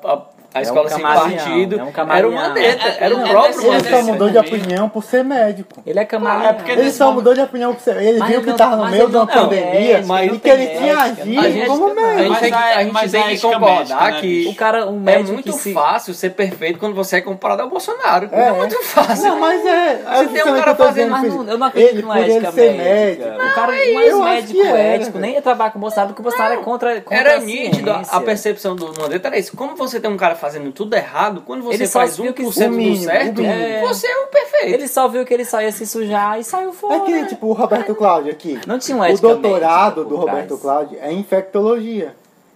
a, 0.05 0.21
a, 0.53 0.57
a 0.57 0.61
É 0.61 0.63
um 0.63 0.63
escola 0.65 0.89
sem 0.89 1.01
partido. 1.01 1.75
é 1.75 1.77
um 1.77 1.81
era 1.81 1.89
o 1.89 1.91
camaleão. 1.93 2.31
Mandetta, 2.31 2.87
É, 2.87 2.89
é, 2.89 2.97
era 3.05 3.15
o 3.15 3.21
é 3.25 3.29
próprio 3.29 3.73
Ele 3.73 3.83
só 3.89 4.01
mudou 4.03 4.29
de 4.29 4.37
opinião 4.37 4.89
por 4.89 5.03
ser 5.03 5.23
médico. 5.23 5.81
ele 5.85 5.99
é 5.99 6.05
camaleão. 6.05 6.49
É 6.49 6.53
porque 6.53 6.71
Ele 6.71 6.91
só 6.91 7.05
momento- 7.05 7.15
mudou 7.15 7.33
de 7.33 7.41
opinião 7.41 7.73
por 7.73 7.81
ser. 7.81 7.97
Ele 8.01 8.19
Mas 8.19 8.29
viu 8.29 8.41
que 8.41 8.47
não- 8.47 8.55
tava 8.57 8.75
no 8.77 8.89
meio 8.89 9.09
de 9.09 9.15
uma 9.15 9.27
pandemia 9.27 9.99
e 10.33 10.39
que 10.39 10.49
ele 10.49 10.67
tinha 10.67 10.97
agido 10.97 11.39
A 11.39 11.49
gente, 11.49 11.67
como 11.67 11.89
a 11.89 11.93
médico. 11.93 12.45
é- 12.45 12.73
a 12.75 12.83
gente 12.83 13.11
tem 13.11 13.23
é 13.23 13.27
que 13.35 13.41
concordar 13.41 14.21
que? 14.21 14.47
O 14.47 14.55
cara, 14.55 14.87
um 14.89 14.97
é 14.97 14.99
médico 14.99 15.33
muito 15.33 15.51
que 15.51 15.57
se... 15.57 15.73
fácil 15.73 16.13
ser 16.13 16.31
perfeito 16.31 16.79
quando 16.79 16.95
você 16.95 17.17
é 17.17 17.21
comparado 17.21 17.61
ao 17.61 17.69
Bolsonaro. 17.69 18.29
É, 18.31 18.47
É, 18.47 18.51
muito 18.51 18.81
fácil. 18.83 19.25
Não, 19.29 19.39
mas 19.39 19.65
é. 19.65 19.95
Você 20.17 20.27
tem 20.29 20.43
um 20.45 20.55
é 20.55 20.59
cara 20.59 20.75
fazendo, 20.75 21.11
Mas 21.11 21.33
não, 21.33 21.47
eu 21.47 21.57
não 21.57 21.67
acredito 21.67 21.93
ele, 21.93 22.01
numa 22.01 22.19
ética 22.19 22.51
ser 22.51 22.73
médica. 22.73 23.25
médico. 23.29 23.45
O 23.45 23.55
cara 23.55 23.75
é 23.75 24.07
acho 24.07 24.23
médico 24.23 24.65
ético, 24.75 25.19
nem 25.19 25.33
ia 25.33 25.41
trabalhar 25.41 25.71
com 25.71 25.77
o 25.77 25.81
Bolsonaro, 25.81 26.07
porque 26.09 26.21
o 26.21 26.23
Bolsonaro 26.23 26.53
é 26.53 26.57
contra, 26.57 27.01
contra 27.01 27.17
Era 27.17 27.39
nítido 27.39 27.91
a, 27.91 28.21
percepção 28.21 28.75
do 28.75 28.93
Mandetta 28.99 29.27
era 29.27 29.37
isso. 29.37 29.55
Como 29.55 29.75
você 29.75 29.99
tem 29.99 30.09
um 30.09 30.17
cara 30.17 30.35
fazendo 30.39 30.71
tudo 30.71 30.95
errado, 30.95 31.43
quando 31.45 31.61
você 31.63 31.75
Ele 31.75 31.87
faz 31.87 32.17
viu 32.17 32.33
que 32.33 32.41
1% 32.43 32.67
o 32.67 32.71
mínimo, 32.71 32.97
do 32.97 33.03
certo, 33.03 33.39
o 33.39 33.41
mínimo. 33.43 33.87
você 33.87 34.07
é 34.07 34.17
o 34.17 34.27
perfeito. 34.27 34.73
Ele 34.73 34.87
só 34.87 35.07
viu 35.07 35.25
que 35.25 35.33
ele 35.33 35.45
só 35.45 35.61
ia 35.61 35.71
se 35.71 35.85
sujar 35.85 36.39
e 36.39 36.43
saiu 36.43 36.73
fora. 36.73 36.95
É 36.95 36.99
que 37.01 37.25
tipo 37.27 37.47
o 37.47 37.53
Roberto 37.53 37.93
Cláudio 37.93 38.31
aqui. 38.31 38.59
Não 38.65 38.79
tinha 38.79 38.95
uma 38.97 39.09
O 39.09 39.17
doutorado 39.19 40.03
do. 40.05 40.15
Roberto 40.15 40.57
Cláudio 40.57 40.97
é 41.01 41.11
infectologia. 41.13 42.15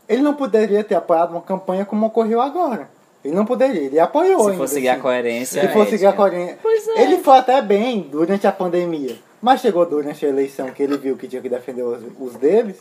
Ele 0.10 0.22
não 0.22 0.34
poderia 0.34 0.84
ter 0.84 0.96
apoiado 0.96 1.32
uma 1.32 1.42
campanha 1.42 1.86
como 1.86 2.06
ocorreu 2.08 2.42
agora. 2.42 2.90
Ele 3.24 3.34
não 3.34 3.46
poderia, 3.46 3.84
ele 3.84 4.00
apoiou 4.00 4.52
Se 4.52 4.58
for 4.58 4.68
seguir 4.68 4.90
a 4.90 4.94
assim. 4.94 5.02
coerência. 5.02 5.62
Se 5.62 5.68
for 5.70 5.88
seguir 5.88 6.06
a 6.06 6.10
ética. 6.10 6.24
coerência. 6.24 6.58
Pois 6.62 6.88
é. 6.90 7.04
Ele 7.04 7.18
foi 7.20 7.38
até 7.38 7.62
bem 7.62 8.02
durante 8.12 8.46
a 8.46 8.52
pandemia. 8.52 9.16
Mas 9.42 9.62
chegou 9.62 9.86
durante 9.86 10.26
a 10.26 10.30
eleição 10.30 10.70
que 10.72 10.84
ele 10.84 10.98
viu 10.98 11.16
que 11.16 11.28
tinha 11.28 11.42
que 11.42 11.48
defender 11.50 11.84
os, 11.84 12.02
os 12.20 12.36
deles. 12.36 12.78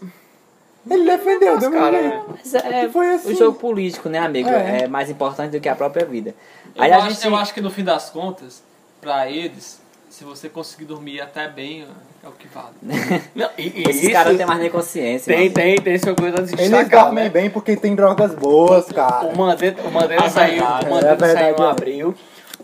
Ele 0.91 1.05
defendeu, 1.05 1.59
deu 1.59 1.71
cara, 1.71 1.99
um 1.99 2.03
né? 2.03 2.23
Mas 2.29 2.55
é, 2.55 2.89
Foi 2.89 3.15
assim. 3.15 3.33
o 3.33 3.37
jogo 3.37 3.59
político, 3.59 4.09
né, 4.09 4.19
amigo? 4.19 4.49
É. 4.49 4.83
É. 4.83 4.89
mais 4.89 5.09
importante 5.09 5.53
do 5.53 5.61
que 5.61 5.69
a 5.69 5.75
própria 5.77 6.05
vida. 6.05 6.35
Eu, 6.75 6.83
Aí 6.83 6.91
a 6.93 6.99
acho, 6.99 7.11
gente. 7.11 7.27
eu 7.27 7.37
acho 7.37 7.55
que 7.55 7.61
no 7.61 7.71
fim 7.71 7.85
das 7.85 8.11
contas, 8.11 8.63
pra 9.01 9.31
eles, 9.31 9.81
se 10.11 10.25
você 10.25 10.49
conseguir 10.49 10.85
dormir 10.87 11.21
até 11.21 11.47
bem, 11.49 11.87
é 12.25 12.29
o 12.29 12.33
que 12.33 12.49
vale. 12.49 12.75
Não, 13.35 13.49
e, 13.57 13.83
e 13.83 13.91
Esses 13.91 14.11
caras 14.13 14.33
não 14.33 14.39
têm 14.39 14.47
mais 14.47 14.61
nem 14.61 14.71
consciência. 14.71 15.33
tem, 15.33 15.45
mano. 15.45 15.55
tem, 15.55 15.81
tem 15.81 15.99
sua 15.99 16.15
coisa 16.15 16.39
a 16.39 16.41
Eles 16.41 16.57
destacar, 16.57 17.05
dormem 17.05 17.25
né? 17.25 17.31
bem 17.31 17.51
porque 17.51 17.77
tem 17.77 17.95
drogas 17.95 18.35
boas, 18.35 18.87
cara. 18.87 19.27
O 19.27 19.37
Mandetta, 19.37 19.83
o 19.83 19.91
Mandetta 19.93 20.25
É 20.25 20.29
saiu, 20.31 20.55
verdade, 20.59 20.87
o 20.87 20.91
Mandetta 20.91 21.13
é 21.13 21.17
verdade, 21.17 21.39
saiu 21.39 21.57
em 21.57 21.69
é. 21.69 21.71
abril, 21.71 22.15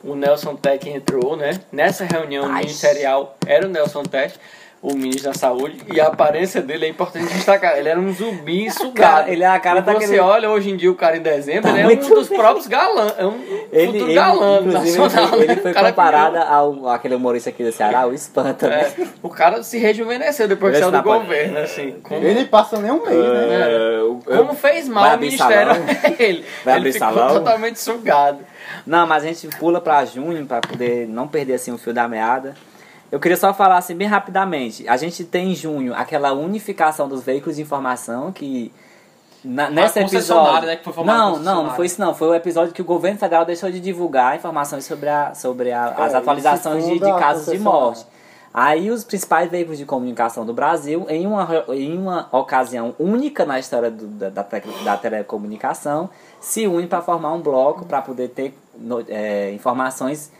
o 0.04 0.14
Nelson 0.14 0.54
Tech 0.56 0.88
entrou, 0.88 1.36
né? 1.36 1.60
Nessa 1.72 2.04
reunião 2.04 2.44
Ai. 2.46 2.62
ministerial 2.62 3.36
era 3.46 3.66
o 3.66 3.70
Nelson 3.70 4.02
Tech, 4.02 4.34
o 4.80 4.94
ministro 4.94 5.24
da 5.24 5.34
Saúde, 5.34 5.76
e 5.92 6.00
a 6.00 6.06
aparência 6.06 6.62
dele 6.62 6.86
é 6.86 6.88
importante 6.88 7.26
destacar. 7.34 7.76
Ele 7.76 7.88
era 7.88 7.98
um 7.98 8.12
zumbi 8.12 8.70
sugado. 8.70 8.94
cara- 8.94 9.30
ele 9.30 9.42
é 9.42 9.46
a 9.46 9.58
cara 9.58 9.80
e 9.80 9.82
você 9.82 9.92
daquele- 9.92 10.18
olha 10.20 10.48
hoje 10.50 10.70
em 10.70 10.76
dia 10.76 10.90
o 10.90 10.94
cara 10.94 11.16
em 11.16 11.20
dezembro, 11.20 11.62
Tá 11.62 11.70
ele 11.80 11.94
é 11.94 11.96
um 11.96 12.08
dos 12.14 12.28
bem. 12.28 12.38
próprios 12.38 12.66
galãs, 12.68 13.12
é 13.18 13.26
um 13.26 13.34
Ele, 13.72 13.86
futuro 13.86 14.04
ele, 14.04 14.14
galã 14.14 14.60
inclusive, 14.60 14.98
nacional. 14.98 15.34
ele, 15.34 15.52
ele 15.52 15.60
foi 15.60 15.70
O 15.72 15.74
cara 15.74 15.88
comparado 15.88 16.36
ao 16.38 16.88
aquele 16.88 17.14
humorista 17.16 17.50
aqui 17.50 17.64
do 17.64 17.72
Ceará, 17.72 18.06
o 18.06 18.14
Espanta, 18.14 18.68
né? 18.68 18.92
É, 18.98 19.06
o 19.22 19.28
cara 19.28 19.62
se 19.64 19.78
rejuvenesceu 19.78 20.46
depois 20.46 20.72
que 20.74 20.78
saiu 20.80 20.92
do 20.92 21.02
governo, 21.02 21.58
assim. 21.58 21.96
Como, 22.02 22.24
Ele 22.24 22.44
passa 22.44 22.78
nem 22.78 22.92
um 22.92 23.04
mês, 23.04 23.18
né? 23.18 23.96
É, 23.96 24.00
o- 24.02 24.20
como 24.24 24.54
fez 24.54 24.88
mal 24.88 25.02
Vai 25.02 25.10
o 25.10 25.14
abrir 25.14 25.26
ministério 25.26 25.72
ele. 26.20 26.44
Vai 26.64 26.74
ele 26.74 26.78
abrir 26.88 26.92
ficou 26.92 27.08
salão? 27.08 27.34
totalmente 27.34 27.80
sugado. 27.80 28.38
Não, 28.86 29.06
mas 29.06 29.24
a 29.24 29.26
gente 29.26 29.48
pula 29.56 29.80
pra 29.80 30.04
junho 30.04 30.46
pra 30.46 30.60
poder 30.60 31.08
não 31.08 31.26
perder 31.26 31.54
assim 31.54 31.72
o 31.72 31.78
fio 31.78 31.92
da 31.92 32.06
meada. 32.06 32.54
Eu 33.10 33.18
queria 33.18 33.36
só 33.36 33.54
falar 33.54 33.78
assim 33.78 33.94
bem 33.94 34.06
rapidamente. 34.06 34.86
A 34.88 34.96
gente 34.96 35.24
tem 35.24 35.52
em 35.52 35.54
junho 35.54 35.94
aquela 35.94 36.32
unificação 36.32 37.08
dos 37.08 37.22
veículos 37.22 37.56
de 37.56 37.62
informação 37.62 38.30
que 38.32 38.70
na, 39.42 39.70
nesse 39.70 40.00
concessionária, 40.00 40.48
episódio. 40.50 40.68
né, 40.68 40.76
que 40.76 40.84
foi 40.84 40.92
formada 40.92 41.18
não, 41.18 41.38
não, 41.38 41.64
não 41.64 41.74
foi 41.74 41.86
isso 41.86 42.00
não. 42.00 42.14
Foi 42.14 42.28
o 42.28 42.34
episódio 42.34 42.74
que 42.74 42.82
o 42.82 42.84
governo 42.84 43.18
federal 43.18 43.44
deixou 43.44 43.70
de 43.70 43.80
divulgar 43.80 44.36
informações 44.36 44.84
sobre, 44.84 45.08
a, 45.08 45.34
sobre 45.34 45.72
a- 45.72 45.86
as 45.96 46.12
É, 46.12 46.16
atualizações 46.18 46.84
isso 46.84 46.92
de, 46.94 46.98
de 47.00 47.18
casos 47.18 47.46
de 47.50 47.58
morte. 47.58 48.04
Aí 48.52 48.90
os 48.90 49.04
principais 49.04 49.50
veículos 49.50 49.78
de 49.78 49.84
comunicação 49.84 50.44
do 50.44 50.52
Brasil, 50.52 51.06
em 51.08 51.26
uma, 51.26 51.48
em 51.68 51.96
uma 51.96 52.28
ocasião 52.32 52.94
única 52.98 53.44
na 53.46 53.58
história 53.58 53.90
do- 53.90 54.06
da, 54.06 54.30
da, 54.30 54.46
da 54.84 54.96
telecomunicação, 54.96 56.10
se 56.40 56.66
unem 56.66 56.86
para 56.88 57.00
formar 57.00 57.32
um 57.32 57.40
bloco 57.40 57.84
para 57.84 58.02
poder 58.02 58.28
ter 58.28 58.58
no- 58.76 59.04
é, 59.08 59.52
informações 59.52 60.32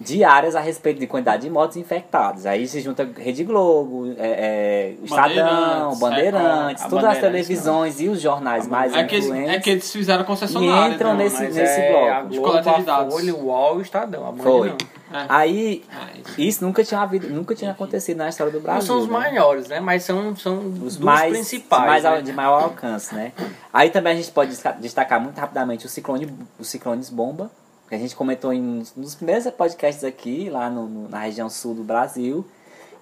diárias 0.00 0.54
a 0.54 0.60
respeito 0.60 1.00
de 1.00 1.06
quantidade 1.06 1.42
de 1.42 1.50
mortos 1.50 1.76
infectados. 1.76 2.46
Aí 2.46 2.68
se 2.68 2.80
junta 2.80 3.08
Rede 3.16 3.42
Globo, 3.44 4.14
é, 4.16 4.94
é, 4.94 4.94
o 5.00 5.04
Estadão, 5.04 5.34
Bandeirantes, 5.36 6.00
Bandeirantes, 6.00 6.84
a 6.84 6.88
todas 6.88 7.04
as 7.04 7.18
televisões 7.18 8.00
e 8.00 8.08
os 8.08 8.20
jornais 8.20 8.66
mais 8.68 8.94
É 8.94 9.02
que, 9.04 9.18
influentes. 9.18 9.50
é 9.54 9.58
que 9.58 9.70
eles 9.70 9.92
fizeram 9.92 10.22
E 10.22 10.26
concessionária. 10.26 10.94
entram 10.94 11.14
né? 11.14 11.24
nesse- 11.24 11.42
nesse 11.48 11.80
é 11.80 11.90
bloco. 11.90 12.06
a 12.12 12.20
De 12.22 12.38
Globo, 12.38 12.42
coleta 12.52 12.70
de 12.70 12.76
a 12.76 12.82
dados. 12.96 13.14
Folha, 13.14 13.34
o 13.34 13.44
UOL 13.46 13.74
e 13.74 13.78
o 13.78 13.82
Estadão. 13.82 14.26
A 14.28 14.32
Band 14.32 14.42
Foi. 14.42 14.68
não. 14.68 14.76
É. 15.10 15.24
Aí 15.28 15.84
Mas- 15.90 16.38
isso 16.38 16.62
nunca 16.64 16.84
tinha 16.84 17.00
havido, 17.00 17.30
nunca 17.30 17.54
tinha 17.54 17.70
acontecido 17.70 18.18
na 18.18 18.28
história 18.28 18.52
do 18.52 18.58
Não 18.58 18.62
Brasil. 18.62 18.82
são 18.82 18.98
os 18.98 19.06
né? 19.06 19.12
maiores, 19.12 19.66
né? 19.66 19.80
Mas 19.80 20.04
são, 20.04 20.36
são 20.36 20.58
os 20.84 20.98
mais 20.98 21.32
principais. 21.32 21.86
mais 21.86 22.04
né? 22.04 22.20
de 22.20 22.32
maior 22.32 22.62
alcance, 22.64 23.14
né? 23.14 23.32
Aí 23.72 23.88
também 23.90 24.12
a 24.12 24.16
gente 24.16 24.30
pode 24.30 24.54
destacar 24.80 25.18
muito 25.18 25.38
rapidamente 25.38 25.86
o 25.86 25.88
ciclone, 25.88 26.28
os 26.58 26.68
ciclones 26.68 27.08
bomba, 27.08 27.50
que 27.88 27.94
a 27.94 27.98
gente 27.98 28.14
comentou 28.14 28.52
em 28.52 28.60
um 28.62 28.82
dos 28.96 29.14
primeiros 29.14 29.48
podcasts 29.52 30.04
aqui, 30.04 30.50
lá 30.50 30.68
no, 30.68 30.86
no- 30.86 31.08
na 31.08 31.20
região 31.20 31.48
sul 31.48 31.74
do 31.74 31.82
Brasil, 31.82 32.44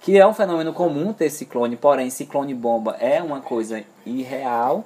que 0.01 0.17
é 0.17 0.27
um 0.27 0.33
fenômeno 0.35 0.73
comum 0.73 1.13
ter 1.13 1.29
ciclone, 1.31 1.77
porém 1.77 2.09
ciclone 2.11 2.55
bomba 2.55 2.97
é 3.01 3.21
uma 3.23 3.41
coisa 3.41 3.83
irreal. 4.05 4.85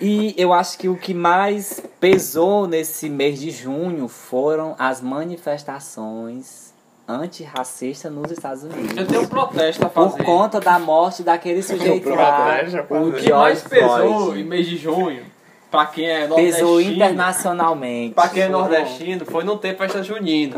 E 0.00 0.34
eu 0.38 0.52
acho 0.52 0.78
que 0.78 0.88
o 0.88 0.96
que 0.96 1.12
mais 1.12 1.82
pesou 2.00 2.66
nesse 2.66 3.08
mês 3.08 3.38
de 3.38 3.50
junho 3.50 4.08
foram 4.08 4.74
as 4.78 5.00
manifestações 5.00 6.70
antirracistas 7.06 8.10
nos 8.12 8.30
Estados 8.30 8.62
Unidos. 8.62 8.94
Já 8.94 9.04
tem 9.04 9.18
um 9.18 9.26
protesto 9.26 9.84
a 9.84 9.88
Por 9.90 10.10
fazer. 10.12 10.24
conta 10.24 10.60
da 10.60 10.78
morte 10.78 11.22
daquele 11.22 11.62
sujeito 11.62 12.08
lá, 12.10 12.56
protesto 12.60 12.76
a 12.78 12.82
o 12.82 12.86
fazer. 12.86 13.04
O 13.08 13.12
que 13.12 13.32
mais 13.32 13.62
pesou 13.62 13.88
Floyd. 14.24 14.40
em 14.40 14.44
mês 14.44 14.66
de 14.66 14.76
junho, 14.76 15.24
pra 15.70 15.86
quem 15.86 16.08
é 16.08 16.26
nordestino, 16.26 16.56
Pesou 16.56 16.80
internacionalmente. 16.80 18.14
pra 18.14 18.28
quem 18.28 18.42
é 18.42 18.48
nordestino, 18.48 19.24
foi 19.24 19.44
não 19.44 19.56
ter 19.58 19.76
festa 19.76 20.02
junina. 20.02 20.56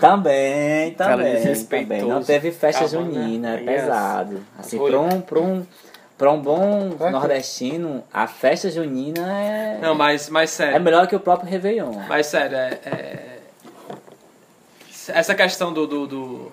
Também, 0.00 0.92
também, 0.94 1.54
também. 1.66 2.02
Não 2.02 2.22
teve 2.22 2.50
festa 2.50 2.84
Acabou, 2.86 3.04
né? 3.06 3.12
junina, 3.12 3.48
é 3.50 3.58
Aí 3.58 3.64
pesado. 3.64 4.40
Assim, 4.58 4.78
Foi. 4.78 4.90
pra 4.90 5.00
um, 5.00 5.20
pra 5.20 5.38
um, 5.38 5.66
pra 6.16 6.32
um 6.32 6.40
bom 6.40 6.90
É 6.98 7.04
que- 7.04 7.10
nordestino, 7.10 8.02
a 8.12 8.26
festa 8.26 8.70
junina 8.70 9.20
é, 9.20 9.78
Não, 9.82 9.94
mas, 9.94 10.30
mas 10.30 10.50
sério. 10.50 10.76
é 10.76 10.78
melhor 10.78 11.06
que 11.06 11.14
o 11.14 11.20
próprio 11.20 11.48
Réveillon. 11.50 11.92
Mas 12.08 12.26
sério, 12.26 12.56
é, 12.56 12.78
é- 12.86 13.38
Essa 15.08 15.34
questão 15.34 15.72
do, 15.72 15.86
do, 15.86 16.06
do- 16.06 16.52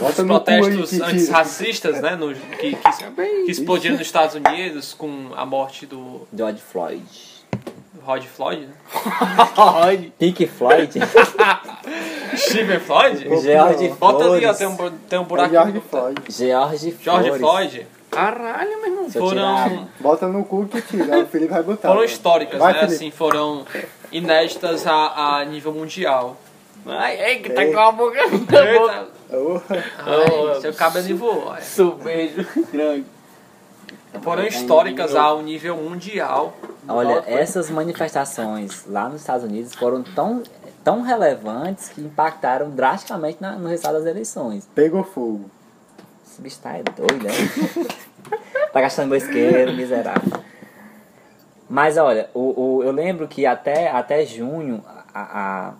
Bota 0.00 0.22
aí, 0.22 0.26
protestos 0.26 1.00
antirracistas, 1.00 2.00
né? 2.00 2.16
No, 2.16 2.34
que, 2.34 2.74
que, 2.76 3.44
que 3.44 3.50
explodiram 3.50 3.96
nos 3.96 4.06
Estados 4.06 4.34
Unidos 4.34 4.94
com 4.94 5.30
a 5.34 5.44
morte 5.44 5.86
do, 5.86 6.26
George 6.34 6.60
Floyd. 6.60 7.36
Rod 8.06 8.22
Floyd, 8.22 8.66
né? 8.66 8.74
Pink 10.16 10.46
Floyd. 10.46 10.92
Steven 12.36 12.78
Floyd? 12.78 13.18
George 13.42 13.88
Bota 13.98 14.24
ali, 14.24 14.46
ó, 14.46 14.54
Flores. 14.54 14.58
tem 14.58 14.66
um, 14.68 14.90
tem 15.08 15.18
um 15.18 15.22
É 15.22 15.24
buraco. 15.24 15.50
George 15.50 15.80
Floyd. 15.90 16.22
George 16.28 16.96
George 17.02 17.28
Flores. 17.28 17.40
Floyd 17.40 17.86
Caralho, 18.10 18.80
meu 18.80 18.86
irmão. 18.86 19.10
Foram, 19.10 19.88
Bota 20.00 20.28
no 20.28 20.44
cu 20.44 20.66
que 20.66 20.80
tira. 20.80 21.18
O 21.18 21.26
Felipe 21.26 21.52
vai 21.52 21.62
botar. 21.62 21.88
foram 21.88 22.04
históricas, 22.04 22.58
Vai, 22.58 22.72
né? 22.72 22.78
Felipe. 22.80 22.94
Assim, 22.94 23.10
foram 23.10 23.66
inéditas 24.10 24.86
a, 24.86 25.38
a 25.40 25.44
nível 25.44 25.72
mundial. 25.74 26.36
Ai, 26.86 27.20
ai, 27.24 27.36
que 27.40 27.50
tá 27.50 27.64
Ei. 27.64 27.72
com 27.72 27.80
a 27.80 27.92
boca. 27.92 28.18
Eita, 28.22 29.16
Oh, 29.28 29.60
ai, 30.54 30.60
seu 30.60 30.72
cabelo 30.72 31.16
voou. 31.16 31.46
olha. 31.46 31.60
Subejo 31.62 32.46
grande. 32.72 33.04
Foram 34.22 34.46
históricas 34.46 35.14
a 35.16 35.34
um 35.34 35.42
nível 35.42 35.76
mundial. 35.76 36.56
Olha, 36.88 37.24
essas 37.26 37.68
manifestações 37.68 38.84
lá 38.86 39.08
nos 39.08 39.20
Estados 39.22 39.44
Unidos 39.44 39.74
foram 39.74 40.02
tão, 40.04 40.42
tão 40.84 41.02
relevantes 41.02 41.88
que 41.88 42.00
impactaram 42.00 42.70
drasticamente 42.70 43.38
na- 43.40 43.56
no 43.56 43.68
resultado 43.68 43.94
das 43.94 44.06
eleições. 44.06 44.68
Pegou 44.74 45.02
fogo. 45.02 45.50
Esse 46.24 46.40
bicho 46.40 46.58
tá 46.60 46.74
é 46.76 46.82
doido, 46.84 47.24
né? 47.24 47.32
tá 48.72 48.80
gastando 48.80 49.08
meu 49.08 49.18
isqueiro, 49.18 49.72
miserável. 49.74 50.40
Mas 51.68 51.98
olha, 51.98 52.30
o, 52.32 52.76
o, 52.76 52.82
eu 52.84 52.92
lembro 52.92 53.26
que 53.26 53.44
até, 53.44 53.90
até 53.90 54.24
junho 54.24 54.82
a- 55.12 55.72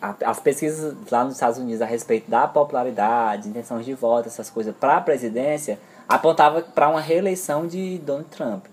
as 0.00 0.38
pesquisas 0.40 0.94
lá 1.10 1.24
nos 1.24 1.34
Estados 1.34 1.58
Unidos 1.58 1.80
a 1.82 1.86
respeito 1.86 2.30
da 2.30 2.46
popularidade, 2.46 3.48
intenções 3.48 3.84
de 3.84 3.94
voto, 3.94 4.28
essas 4.28 4.50
coisas 4.50 4.74
para 4.74 4.98
a 4.98 5.00
presidência, 5.00 5.78
apontava 6.08 6.62
para 6.62 6.88
uma 6.88 7.00
reeleição 7.00 7.66
de 7.66 7.98
Donald 7.98 8.28
Trump. 8.30 8.66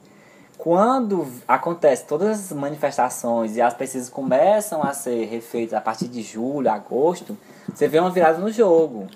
Quando 0.58 1.28
acontece 1.48 2.06
todas 2.06 2.52
as 2.52 2.58
manifestações 2.58 3.56
e 3.56 3.62
as 3.62 3.74
pesquisas 3.74 4.10
começam 4.10 4.84
a 4.84 4.94
ser 4.94 5.26
refeitas 5.26 5.74
a 5.74 5.82
partir 5.82 6.08
de 6.08 6.22
julho, 6.22 6.70
agosto, 6.70 7.38
você 7.74 7.88
vê 7.88 8.00
uma 8.00 8.10
virada 8.10 8.38
no 8.38 8.52
jogo. 8.52 9.08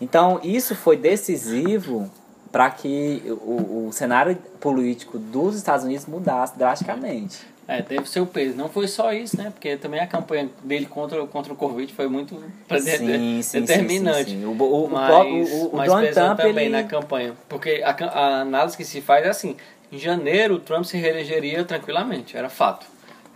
Então, 0.00 0.40
isso 0.42 0.74
foi 0.74 0.96
decisivo 0.96 2.10
para 2.50 2.70
que 2.70 3.22
o, 3.42 3.88
o 3.88 3.92
cenário 3.92 4.36
político 4.60 5.18
dos 5.18 5.56
Estados 5.56 5.84
Unidos 5.84 6.06
mudasse 6.06 6.56
drasticamente. 6.56 7.53
É, 7.66 7.80
teve 7.80 8.06
seu 8.08 8.26
peso. 8.26 8.56
Não 8.56 8.68
foi 8.68 8.86
só 8.86 9.12
isso, 9.12 9.36
né? 9.38 9.50
Porque 9.50 9.76
também 9.76 9.98
a 10.00 10.06
campanha 10.06 10.50
dele 10.62 10.84
contra, 10.86 11.24
contra 11.26 11.52
o 11.52 11.56
Covid 11.56 11.92
foi 11.94 12.06
muito 12.08 12.34
Sim, 12.78 13.40
sim, 13.42 13.60
determinante. 13.60 14.30
sim, 14.30 14.40
sim. 14.40 14.44
O, 14.44 14.50
o, 14.62 14.84
o 14.84 14.90
mas, 14.90 15.06
próprio- 15.06 15.44
o, 15.44 15.66
o 15.68 15.76
mas 15.76 15.88
Donald 15.88 16.12
Trump, 16.14 16.36
também 16.38 16.66
ele... 16.66 16.68
na 16.76 16.84
campanha. 16.84 17.32
Porque 17.48 17.82
a, 17.84 17.90
a 17.90 18.40
análise 18.42 18.76
que 18.76 18.84
se 18.84 19.00
faz 19.00 19.24
é 19.24 19.30
assim: 19.30 19.56
em 19.90 19.98
janeiro, 19.98 20.56
o 20.56 20.58
Trump 20.60 20.84
se 20.84 20.96
reelegeria 20.98 21.64
tranquilamente, 21.64 22.36
era 22.36 22.50
fato. 22.50 22.86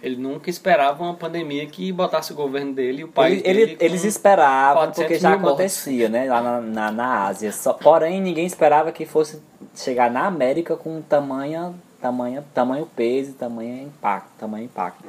Ele 0.03 0.15
nunca 0.17 0.49
esperava 0.49 1.03
uma 1.03 1.15
pandemia 1.15 1.67
que 1.67 1.91
botasse 1.91 2.33
o 2.33 2.37
governo 2.37 2.73
dele 2.73 3.01
e 3.01 3.05
o 3.05 3.09
país 3.09 3.41
Ele- 3.45 3.49
ele- 3.63 3.67
dele. 3.67 3.79
eles 3.81 4.05
esperavam, 4.05 4.83
400 4.85 4.97
porque 5.03 5.19
já 5.19 5.31
mil 5.31 5.39
mortos. 5.41 5.55
acontecia, 5.59 6.09
né? 6.09 6.29
Lá 6.29 6.41
na, 6.41 6.61
na, 6.61 6.93
na 6.93 7.27
Ásia. 7.27 7.51
Só, 7.51 7.73
porém, 7.73 8.21
ninguém 8.21 8.47
esperava 8.47 8.93
que 8.93 9.05
fosse 9.05 9.43
chegar 9.75 10.09
na 10.09 10.27
América 10.27 10.77
com 10.77 11.01
tamanha, 11.03 11.75
tamanha, 12.01 12.45
tamanho 12.55 12.87
peso, 12.87 13.33
tamanho 13.33 13.85
impacto, 13.85 14.31
tamanho 14.39 14.65
impacto. 14.65 15.05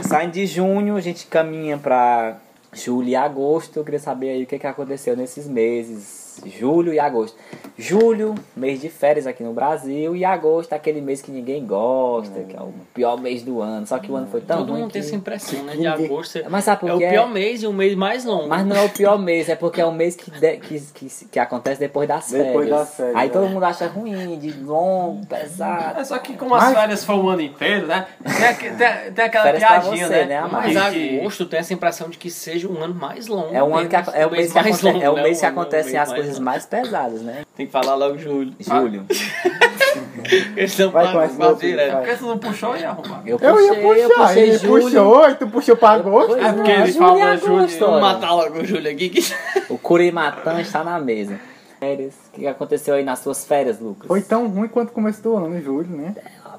Saindo 0.00 0.32
de 0.32 0.46
junho, 0.46 0.96
a 0.96 1.00
gente 1.00 1.26
caminha 1.26 1.78
para 1.78 2.38
julho 2.72 3.08
e 3.08 3.16
agosto. 3.16 3.78
Eu 3.78 3.84
queria 3.84 4.00
saber 4.00 4.30
aí 4.30 4.42
o 4.42 4.46
que, 4.46 4.58
que 4.58 4.66
aconteceu 4.66 5.16
nesses 5.16 5.46
meses, 5.46 6.25
julho 6.44 6.92
e 6.92 6.98
agosto. 6.98 7.36
Julho, 7.78 8.34
mês 8.56 8.80
de 8.80 8.88
férias 8.88 9.26
aqui 9.26 9.42
no 9.42 9.52
Brasil, 9.52 10.16
e 10.16 10.24
agosto, 10.24 10.72
aquele 10.72 11.00
mês 11.00 11.20
que 11.20 11.30
ninguém 11.30 11.64
gosta, 11.66 12.40
que 12.44 12.56
é 12.56 12.60
o 12.60 12.72
pior 12.94 13.20
mês 13.20 13.42
do 13.42 13.60
ano. 13.60 13.86
Só 13.86 13.98
que 13.98 14.10
o 14.10 14.16
ano 14.16 14.26
foi 14.28 14.40
tão 14.40 14.58
Todo 14.58 14.70
ruim 14.72 14.80
mundo 14.82 14.92
tem 14.92 15.02
que... 15.02 15.06
essa 15.08 15.16
impressão, 15.16 15.62
né? 15.62 15.76
De 15.76 15.86
agosto 15.86 16.38
Mas 16.48 16.64
sabe 16.64 16.80
por 16.80 16.90
é 16.90 16.94
o 16.94 16.98
pior 16.98 17.28
mês 17.28 17.62
e 17.62 17.66
o 17.66 17.72
mês 17.72 17.94
mais 17.94 18.24
longo. 18.24 18.48
Mas 18.48 18.64
não 18.66 18.74
é 18.76 18.82
o 18.82 18.88
pior 18.88 19.18
mês, 19.18 19.48
é 19.50 19.54
porque 19.56 19.80
é 19.80 19.84
o 19.84 19.92
mês 19.92 20.16
que, 20.16 20.30
de- 20.30 20.56
que, 20.56 20.80
que, 20.80 21.08
que 21.32 21.38
acontece 21.38 21.78
depois 21.78 22.08
das 22.08 22.30
Depois 22.30 22.66
férias. 22.66 22.70
das 22.80 22.94
férias, 22.96 23.16
Aí 23.16 23.28
é. 23.28 23.30
todo 23.30 23.46
mundo 23.48 23.64
acha 23.64 23.86
ruim, 23.86 24.38
de 24.38 24.52
longo, 24.52 25.26
pesado. 25.26 26.00
É 26.00 26.04
só 26.04 26.18
que 26.18 26.34
como 26.34 26.54
as 26.54 26.64
Mas- 26.64 26.74
férias 26.78 27.04
foi 27.04 27.16
o 27.16 27.28
ano 27.28 27.42
inteiro, 27.42 27.86
né? 27.86 28.06
Tem, 28.24 28.70
tem, 28.70 29.12
tem 29.12 29.24
aquela 29.26 29.44
Férias 29.44 29.62
piadinha, 29.64 30.06
você, 30.06 30.24
né? 30.24 30.40
né? 30.40 30.48
Mas 30.50 30.92
Que- 30.92 31.18
agosto 31.20 31.44
tem 31.44 31.60
essa 31.60 31.74
impressão 31.74 32.08
de 32.08 32.16
que 32.16 32.30
seja 32.30 32.66
um 32.68 32.82
ano 32.82 32.94
mais 32.94 33.26
longo. 33.26 33.54
É, 33.54 33.62
um 33.62 33.76
ano 33.76 33.86
que, 33.88 33.96
é 33.96 34.26
o 34.26 34.30
mês 34.30 34.52
que, 34.52 34.58
é 35.02 35.10
o 35.10 35.14
mês 35.14 35.40
que 35.40 35.46
acontecem 35.46 35.98
as 35.98 36.10
mais 36.10 36.25
coisas 36.26 36.38
mais 36.38 36.66
pesadas, 36.66 37.22
né? 37.22 37.44
Tem 37.56 37.66
que 37.66 37.72
falar 37.72 37.94
logo 37.94 38.18
julho. 38.18 38.52
Julho. 38.58 39.06
Eles 40.56 40.72
estão 40.72 40.90
Vai, 40.90 41.06
falando 41.06 41.36
começa, 41.36 41.54
direto. 41.54 41.96
Por 41.96 42.04
que 42.04 42.16
você 42.16 42.24
não 42.24 42.38
puxou 42.38 42.76
e 42.76 42.84
arrumar? 42.84 43.22
Eu 43.24 43.38
Eu 43.40 43.60
ia 43.60 43.74
puxei, 43.74 44.04
eu 44.04 44.08
puxar, 44.08 44.26
puxei 44.26 44.42
ele 44.42 44.58
julho. 44.58 44.82
puxou 44.84 45.28
e 45.28 45.34
tu 45.36 45.46
puxou 45.46 45.76
pra 45.76 45.90
agosto. 45.90 46.36
É 46.36 46.52
porque 46.52 46.76
não, 46.76 46.84
ele 46.84 47.22
agosto, 47.22 47.46
julho, 47.46 47.78
Vamos 47.78 48.00
matar 48.00 48.32
logo 48.34 48.58
o 48.58 48.64
Júlio 48.64 48.90
aqui. 48.90 49.08
Que... 49.08 49.22
O 49.72 49.78
Curimatã 49.78 50.60
está 50.60 50.82
na 50.84 50.98
mesa. 50.98 51.38
Férias. 51.78 52.14
O 52.28 52.32
que 52.32 52.46
aconteceu 52.46 52.94
aí 52.94 53.04
nas 53.04 53.20
suas 53.20 53.44
férias, 53.44 53.78
Lucas? 53.80 54.06
Foi 54.06 54.20
tão 54.22 54.48
ruim 54.48 54.68
quanto 54.68 54.92
começo 54.92 55.22
do 55.22 55.36
ano, 55.36 55.60
julho, 55.62 55.88
né? 55.88 56.14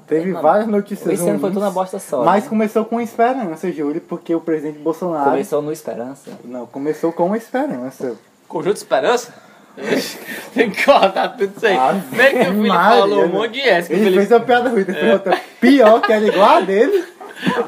Teve 0.07 0.31
mano, 0.31 0.41
várias 0.41 0.67
notícias 0.67 1.13
Esse 1.13 1.23
ano 1.23 1.39
foi 1.39 1.49
ruins, 1.49 1.53
tudo 1.53 1.63
uma 1.63 1.71
bosta 1.71 1.99
só. 1.99 2.23
Mas 2.23 2.43
né? 2.43 2.49
começou 2.49 2.85
com 2.85 3.01
esperança, 3.01 3.69
Júlio, 3.71 3.99
porque 3.99 4.33
o 4.33 4.39
presidente 4.39 4.79
Bolsonaro... 4.79 5.31
Começou 5.31 5.61
no 5.61 5.71
Esperança. 5.71 6.31
Não, 6.45 6.65
começou 6.65 7.11
com 7.11 7.35
esperança. 7.35 8.15
Conjunto 8.47 8.73
de 8.73 8.79
Esperança? 8.79 9.46
Tem 10.53 10.69
que 10.71 10.83
cortar 10.83 11.29
tudo 11.37 11.53
isso 11.55 11.65
aí. 11.65 11.77
Ave 11.77 11.99
Vem 12.11 12.31
que 12.31 12.39
o 12.41 12.45
Felipe 12.45 12.67
Maria, 12.67 12.99
falou 13.01 13.19
um 13.19 13.27
né? 13.27 13.33
monte 13.33 13.51
de 13.53 13.61
S. 13.61 13.87
que 13.87 13.93
O 13.93 13.95
Ele 13.97 14.03
Felipe, 14.05 14.19
fez 14.25 14.31
uma 14.31 14.39
piada 14.45 14.69
ruim, 14.69 14.83
depois 14.83 15.13
outra 15.13 15.37
pior, 15.61 16.01
que 16.01 16.11
era 16.13 16.25
igual 16.25 16.49
a 16.57 16.59
dele. 16.61 17.03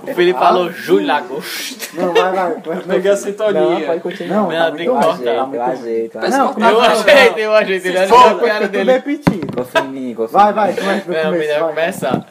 o 0.04 0.14
Felipe 0.16 0.40
falou 0.40 0.72
julho, 0.72 1.12
agosto. 1.12 1.90
Não, 1.96 2.12
vai, 2.14 2.32
vai. 2.32 2.54
vai 2.56 2.78
Peguei 2.88 3.12
a 3.12 3.16
sintonia. 3.16 3.62
Não, 3.62 3.82
pode 3.82 4.00
continuar. 4.02 4.36
Não, 4.36 4.44
Não, 4.50 4.50
tá 4.60 4.72
tem 4.72 4.78
que 4.80 4.86
cortar. 4.92 5.18
tá 5.18 5.32
Eu 5.32 5.48
muito 5.48 5.62
ruim. 5.62 5.72
ajeito. 5.72 6.18
eu 6.18 6.22
Não, 6.22 6.28
ajeito. 6.30 6.60
Mas 6.60 6.72
Eu 6.74 6.74
não, 6.74 6.82
ajeito, 6.82 7.40
eu 7.40 7.54
ajeito. 7.56 7.88
Ele 7.88 7.98
achou 8.00 8.18
a 8.18 8.36
piada 8.36 8.68
dele. 8.68 8.92
Confia 9.56 9.82
em 9.82 9.88
mim, 9.88 10.14
confia 10.16 10.40
Vai, 10.40 10.54
vai, 10.54 10.74
começa 10.74 11.24
Não, 11.24 11.32
melhor 11.32 11.60
vai. 11.60 11.70
começar. 11.70 12.26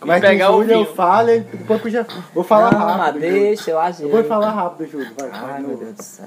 Como 0.00 0.12
é 0.12 0.20
que 0.20 0.26
pegar 0.26 0.50
o 0.52 0.62
Júlio 0.62 0.72
eu 0.76 0.82
e 1.30 1.40
depois 1.40 1.84
eu 1.84 1.90
já 1.90 2.06
vou 2.32 2.42
falar 2.42 2.72
Não, 2.72 2.78
rápido. 2.80 3.20
Júlio. 3.22 3.32
deixa, 3.42 3.70
eu 3.70 3.78
ajeito. 3.78 4.04
Eu 4.04 4.10
vou 4.16 4.24
falar 4.24 4.50
rápido, 4.50 4.90
Júlio. 4.90 5.08
Vai, 5.18 5.28
vai, 5.28 5.40
Ai, 5.56 5.60
no- 5.60 5.68
meu 5.68 5.76
Deus 5.76 5.92
do 5.94 6.02
céu. 6.02 6.26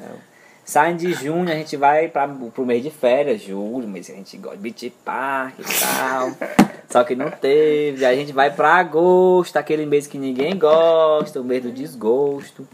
Saindo 0.65 0.99
de 0.99 1.13
junho, 1.13 1.51
a 1.51 1.55
gente 1.55 1.75
vai 1.75 2.07
pra, 2.07 2.27
pro 2.27 2.65
mês 2.65 2.81
de 2.81 2.89
férias, 2.89 3.41
julho, 3.41 3.87
mês 3.87 4.05
que 4.07 4.13
a 4.13 4.15
gente 4.15 4.37
gosta 4.37 4.55
de 4.57 4.63
beach 4.63 4.89
park 5.03 5.59
e 5.59 5.63
tal. 5.63 6.31
Só 6.89 7.03
que 7.03 7.15
não 7.15 7.29
teve. 7.29 8.05
Aí 8.05 8.13
a 8.15 8.17
gente 8.19 8.31
vai 8.31 8.49
pra 8.49 8.75
agosto, 8.75 9.57
aquele 9.57 9.85
mês 9.85 10.07
que 10.07 10.17
ninguém 10.17 10.57
gosta, 10.57 11.41
o 11.41 11.43
mês 11.43 11.61
do 11.63 11.71
desgosto. 11.71 12.65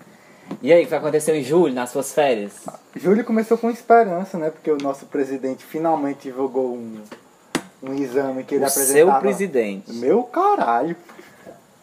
E 0.61 0.73
aí, 0.73 0.83
o 0.83 0.87
que 0.87 0.95
aconteceu 0.95 1.35
em 1.35 1.43
julho, 1.43 1.73
nas 1.73 1.89
suas 1.91 2.11
férias? 2.13 2.65
Júlio 2.95 3.23
começou 3.23 3.57
com 3.57 3.69
esperança, 3.69 4.37
né? 4.37 4.49
Porque 4.49 4.69
o 4.71 4.77
nosso 4.77 5.05
presidente 5.05 5.63
finalmente 5.63 6.23
divulgou 6.23 6.73
um, 6.75 6.99
um 7.83 7.93
exame 7.93 8.43
que 8.43 8.55
ele 8.55 8.63
O 8.63 8.67
apresentava. 8.67 9.11
seu 9.11 9.21
presidente. 9.21 9.93
Meu 9.93 10.23
caralho. 10.23 10.95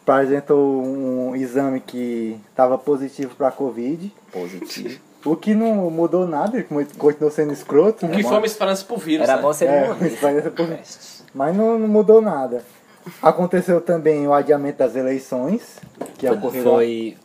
Apresentou 0.03 0.85
um 0.85 1.35
exame 1.35 1.81
que 1.81 2.39
estava 2.51 2.77
positivo 2.79 3.35
para 3.35 3.51
Covid. 3.51 4.13
Positivo. 4.33 5.01
O 5.27 5.37
que 5.37 5.55
não 5.55 5.91
mudou 5.91 6.27
nada, 6.27 6.57
ele 6.57 6.67
continuou 6.97 7.31
sendo 7.31 7.53
escroto, 7.53 8.07
O 8.07 8.09
né? 8.09 8.17
que 8.17 8.23
foi 8.23 8.37
uma 8.39 8.47
esperança 8.47 8.85
pro 8.85 8.97
vírus, 8.97 9.29
Era 9.29 9.37
né? 9.37 9.43
bom 9.43 9.53
ser 9.53 9.67
É, 9.67 9.89
morrer. 9.89 10.07
esperança 10.07 10.51
por- 10.51 10.69
Mas 11.35 11.57
não, 11.57 11.79
não 11.79 11.89
mudou 11.89 12.23
nada. 12.23 12.63
Aconteceu 13.23 13.81
também 13.81 14.27
o 14.27 14.33
adiamento 14.33 14.79
das 14.79 14.97
eleições, 14.97 15.79
que 16.19 16.29
ocorreram. 16.29 16.71
Foi, 16.73 17.17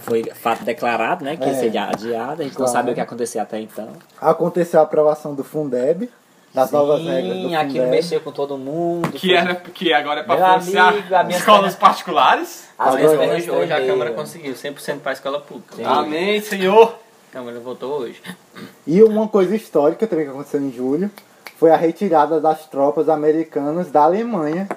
foi 0.00 0.24
fato 0.34 0.64
declarado, 0.64 1.24
né? 1.24 1.36
Que 1.36 1.44
ia 1.44 1.50
É. 1.52 1.54
ser 1.54 1.76
adiado. 1.78 2.40
A 2.42 2.44
gente 2.44 2.52
não 2.58 2.66
Claro. 2.66 2.72
sabia 2.72 2.90
o 2.92 2.94
que 2.94 3.00
ia 3.00 3.04
acontecer 3.04 3.38
até 3.38 3.60
então. 3.60 3.88
Aconteceu 4.20 4.80
a 4.80 4.82
aprovação 4.82 5.34
do 5.34 5.42
Fundeb, 5.44 6.10
das 6.54 6.70
novas 6.70 7.02
regras 7.02 7.36
do 7.36 7.48
Sim, 7.48 7.54
aquilo 7.54 7.72
Fundeb. 7.84 7.90
mexeu 7.90 8.20
com 8.20 8.32
todo 8.32 8.56
mundo. 8.58 9.10
Que, 9.12 9.34
era, 9.34 9.54
que 9.54 9.92
agora 9.92 10.20
é 10.20 10.22
pra 10.22 10.36
Meu 10.36 10.44
financiar 10.44 10.88
amigo, 11.20 11.38
escolas 11.38 11.74
perna- 11.74 11.78
particulares. 11.88 12.64
As 12.78 12.94
minhas 12.94 13.10
hoje- 13.10 13.18
pernas 13.18 13.36
Hoje, 13.42 13.50
hoje 13.50 13.72
a. 13.72 13.86
Câmara 13.86 14.12
conseguiu 14.12 14.54
100% 14.54 15.00
para 15.00 15.12
a 15.12 15.14
escola 15.14 15.40
pública. 15.40 15.76
Sim. 15.76 15.84
Amém, 15.84 16.40
Senhor. 16.42 16.94
A 17.30 17.32
Câmara 17.32 17.60
votou 17.60 17.98
hoje. 18.00 18.22
E 18.86 19.02
uma 19.02 19.28
coisa 19.28 19.54
histórica 19.54 20.06
também 20.06 20.24
que 20.26 20.30
aconteceu 20.30 20.60
em 20.60 20.72
julho 20.72 21.10
foi 21.58 21.70
a 21.70 21.76
retirada 21.76 22.40
das 22.40 22.66
tropas 22.66 23.08
americanas 23.08 23.90
da 23.90 24.02
Alemanha 24.04 24.68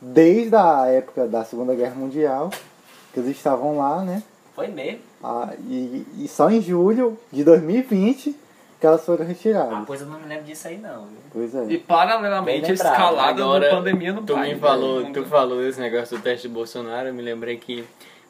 desde 0.00 0.54
a 0.54 0.86
época 0.86 1.26
da 1.26 1.44
Segunda 1.44 1.74
Guerra 1.74 1.94
Mundial, 1.94 2.50
que 3.12 3.20
eles 3.20 3.36
estavam 3.36 3.78
lá, 3.78 4.02
né? 4.02 4.22
Foi 4.54 4.68
mesmo. 4.68 5.00
Ah, 5.22 5.52
e, 5.68 6.06
e 6.18 6.28
só 6.28 6.50
em 6.50 6.60
julho 6.60 7.18
de 7.32 7.42
2020 7.44 8.36
que 8.78 8.86
elas 8.86 9.04
foram 9.04 9.24
Ah, 9.24 9.28
retiradas. 9.28 9.84
pois 9.86 10.00
eu 10.02 10.06
não 10.06 10.20
me 10.20 10.26
lembro 10.26 10.44
disso 10.44 10.68
aí 10.68 10.76
não, 10.78 11.06
viu? 11.06 11.18
Pois 11.32 11.54
é. 11.54 11.64
E 11.64 11.78
paralelamente 11.78 12.70
escalada 12.72 13.42
Agora, 13.42 13.70
da 13.70 13.76
pandemia 13.76 14.12
no 14.12 14.22
tu 14.22 14.34
país. 14.34 14.54
me 14.54 14.60
falou, 14.60 15.00
né? 15.00 15.10
tu 15.14 15.24
falou 15.24 15.58
desse 15.60 15.80
negócio 15.80 16.16
do 16.18 16.22
teste 16.22 16.46
do 16.46 16.54
Bolsonaro, 16.54 17.08
eu 17.08 17.14
me 17.14 17.22
lembrei 17.22 17.56
que 17.56 17.84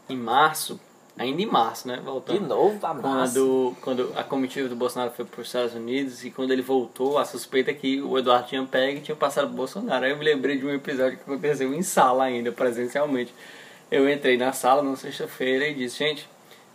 em 0.08 0.16
março, 0.16 0.78
ainda 1.18 1.40
em 1.42 1.46
março, 1.46 1.88
né? 1.88 2.00
Voltando. 2.04 2.38
De 2.40 2.46
novo, 2.46 2.78
a 2.86 2.94
massa. 2.94 3.34
Quando, 3.34 3.76
quando 3.80 4.12
a 4.16 4.22
comitiva 4.24 4.68
do 4.68 4.76
Bolsonaro 4.76 5.10
foi 5.12 5.24
para 5.24 5.40
os 5.40 5.46
Estados 5.46 5.74
Unidos 5.74 6.24
e 6.24 6.30
quando 6.30 6.50
ele 6.52 6.62
voltou, 6.62 7.18
a 7.18 7.24
suspeita 7.24 7.70
é 7.70 7.74
que 7.74 8.00
o 8.02 8.18
Eduardo 8.18 8.48
tinha 8.48 8.62
pego 8.64 8.98
e 8.98 9.00
tinha 9.00 9.16
passado 9.16 9.46
pro 9.48 9.56
Bolsonaro. 9.56 10.04
Aí 10.04 10.10
eu 10.10 10.16
me 10.18 10.24
lembrei 10.24 10.58
de 10.58 10.66
um 10.66 10.70
episódio 10.74 11.16
que 11.18 11.22
aconteceu 11.22 11.72
em 11.74 11.82
sala 11.82 12.24
ainda, 12.24 12.52
presencialmente. 12.52 13.32
Eu 13.90 14.08
entrei 14.10 14.36
na 14.36 14.52
sala 14.52 14.82
na 14.82 14.96
sexta-feira 14.96 15.66
e 15.68 15.74
disse, 15.74 15.98
gente, 15.98 16.28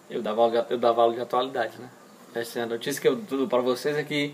eu 0.09 0.21
dava, 0.21 0.41
aula 0.41 0.61
de- 0.63 0.73
eu 0.73 0.77
dava 0.77 1.01
aula 1.01 1.13
de 1.13 1.21
atualidade, 1.21 1.73
né? 1.79 1.89
Essa 2.33 2.65
notícia 2.65 3.01
que 3.01 3.07
eu 3.07 3.15
dou 3.17 3.47
para 3.47 3.61
vocês 3.61 3.97
é 3.97 4.03
que 4.03 4.33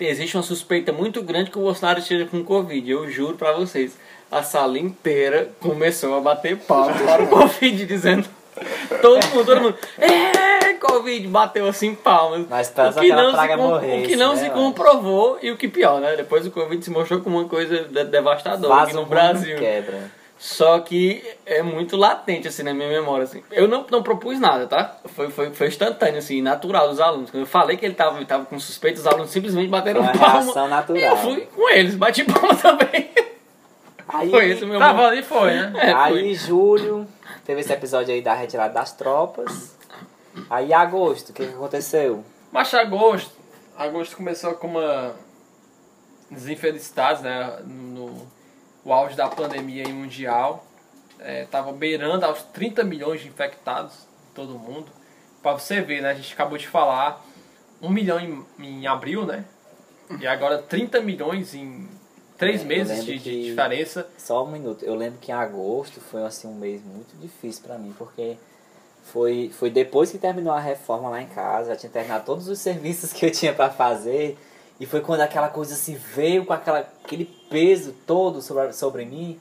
existe 0.00 0.36
uma 0.36 0.42
suspeita 0.42 0.92
muito 0.92 1.22
grande 1.22 1.50
que 1.50 1.58
o 1.58 1.62
Bolsonaro 1.62 1.98
esteja 1.98 2.24
com 2.26 2.42
Covid. 2.42 2.90
Eu 2.90 3.10
juro 3.10 3.36
para 3.36 3.52
vocês. 3.52 3.96
A 4.30 4.42
sala 4.42 4.78
inteira 4.78 5.50
começou 5.60 6.14
a 6.16 6.20
bater 6.20 6.56
palmas 6.56 7.00
para 7.02 7.22
o 7.22 7.28
Covid, 7.28 7.84
dizendo... 7.86 8.26
Todo 9.00 9.26
mundo, 9.28 9.44
todo 9.46 9.60
mundo. 9.60 9.78
É, 9.98 10.74
Covid, 10.74 11.26
bateu 11.28 11.66
assim 11.66 11.94
palmas. 11.94 12.48
Na 12.48 12.60
esperança 12.60 12.98
o 12.98 13.02
que 13.02 13.08
não, 13.08 13.30
se, 13.32 13.86
o 13.86 14.02
que 14.06 14.16
não 14.16 14.34
né, 14.34 14.40
se 14.40 14.50
comprovou 14.50 15.38
e 15.42 15.50
o 15.50 15.56
que 15.56 15.68
pior, 15.68 16.00
né? 16.00 16.14
Depois 16.16 16.46
o 16.46 16.50
Covid 16.50 16.82
se 16.84 16.90
mostrou 16.90 17.20
como 17.20 17.38
uma 17.38 17.48
coisa 17.48 17.84
de- 17.84 18.04
devastadora 18.04 18.82
aqui 18.82 18.92
no 18.92 19.06
Brasil. 19.06 19.56
quebra. 19.58 20.10
Só 20.36 20.78
que 20.80 21.24
é 21.46 21.62
muito 21.62 21.96
latente, 21.96 22.48
assim, 22.48 22.62
na 22.64 22.74
minha 22.74 22.88
memória, 22.88 23.24
assim. 23.24 23.42
Eu 23.50 23.66
não, 23.66 23.86
não 23.90 24.02
propus 24.02 24.38
nada, 24.38 24.66
tá? 24.66 24.96
Foi, 25.14 25.30
foi, 25.30 25.50
foi 25.54 25.68
instantâneo, 25.68 26.18
assim, 26.18 26.42
natural 26.42 26.88
dos 26.88 27.00
alunos. 27.00 27.30
Quando 27.30 27.42
eu 27.44 27.46
falei 27.46 27.76
que 27.78 27.86
ele 27.86 27.94
tava, 27.94 28.22
tava 28.26 28.44
com 28.44 28.58
suspeita, 28.58 29.00
os 29.00 29.06
alunos 29.06 29.30
simplesmente 29.30 29.68
bateram 29.68 30.02
Uma 30.02 30.12
palma. 30.12 30.68
natural. 30.68 31.00
E 31.00 31.04
eu 31.04 31.16
fui 31.16 31.48
com 31.54 31.70
eles, 31.70 31.94
bati 31.94 32.24
palma 32.24 32.54
também. 32.60 33.10
Aí, 34.06 34.28
Foi 34.30 34.50
esse 34.50 34.64
o 34.64 34.68
meu 34.68 34.78
Tava 34.78 35.06
ali 35.06 35.22
foi, 35.22 35.50
né? 35.52 35.72
É, 35.76 35.92
aí 35.92 36.34
julho, 36.34 37.06
teve 37.44 37.60
esse 37.60 37.72
episódio 37.72 38.14
aí 38.14 38.22
da 38.22 38.34
retirada 38.34 38.74
das 38.74 38.92
tropas. 38.92 39.76
Aí 40.50 40.72
agosto, 40.72 41.30
o 41.30 41.32
que, 41.32 41.46
que 41.46 41.54
aconteceu? 41.54 42.24
Mas 42.50 42.72
agosto, 42.74 43.32
agosto 43.76 44.16
começou 44.16 44.54
com 44.54 44.68
uma 44.68 45.14
das 46.30 46.46
infelicidades, 46.48 47.22
né? 47.22 47.60
No, 47.64 48.26
o 48.84 48.92
auge 48.92 49.16
da 49.16 49.28
pandemia 49.28 49.88
mundial. 49.88 50.66
É, 51.18 51.44
tava 51.46 51.72
beirando 51.72 52.26
aos 52.26 52.42
30 52.42 52.84
milhões 52.84 53.20
de 53.20 53.28
infectados 53.28 53.94
em 54.30 54.34
todo 54.34 54.58
mundo. 54.58 54.90
Pra 55.42 55.52
você 55.52 55.80
ver, 55.80 56.02
né? 56.02 56.10
A 56.10 56.14
gente 56.14 56.32
acabou 56.34 56.58
de 56.58 56.68
falar 56.68 57.24
1 57.80 57.88
milhão 57.88 58.20
em, 58.20 58.44
em 58.58 58.86
abril, 58.86 59.24
né? 59.24 59.44
E 60.20 60.26
agora 60.26 60.58
30 60.58 61.00
milhões 61.00 61.54
em 61.54 61.88
3 62.44 62.60
É, 62.60 62.64
meses 62.64 63.04
de, 63.04 63.18
de 63.18 63.44
diferença. 63.44 64.06
Só 64.18 64.44
um 64.44 64.50
minuto. 64.50 64.84
Eu 64.84 64.94
lembro 64.94 65.18
que 65.20 65.30
em 65.32 65.34
agosto 65.34 66.00
foi 66.00 66.22
assim 66.24 66.46
um 66.46 66.54
mês 66.54 66.82
muito 66.84 67.16
difícil 67.20 67.62
pra 67.62 67.78
mim, 67.78 67.94
porque 67.96 68.36
foi, 69.04 69.50
foi 69.52 69.70
depois 69.70 70.10
que 70.10 70.18
terminou 70.18 70.52
a 70.52 70.60
reforma 70.60 71.08
lá 71.08 71.20
em 71.20 71.26
casa, 71.26 71.70
já 71.70 71.76
tinha 71.76 71.90
terminado 71.90 72.24
todos 72.24 72.48
os 72.48 72.58
serviços 72.60 73.12
que 73.12 73.26
eu 73.26 73.30
tinha 73.30 73.52
pra 73.52 73.70
fazer, 73.70 74.38
e 74.78 74.86
foi 74.86 75.00
quando 75.00 75.20
aquela 75.20 75.48
coisa 75.48 75.74
assim 75.74 75.94
veio 75.94 76.44
com 76.44 76.52
aquela, 76.52 76.80
aquele 77.04 77.26
peso 77.50 77.94
todo 78.06 78.40
sobre, 78.42 78.72
sobre 78.72 79.04
mim, 79.04 79.38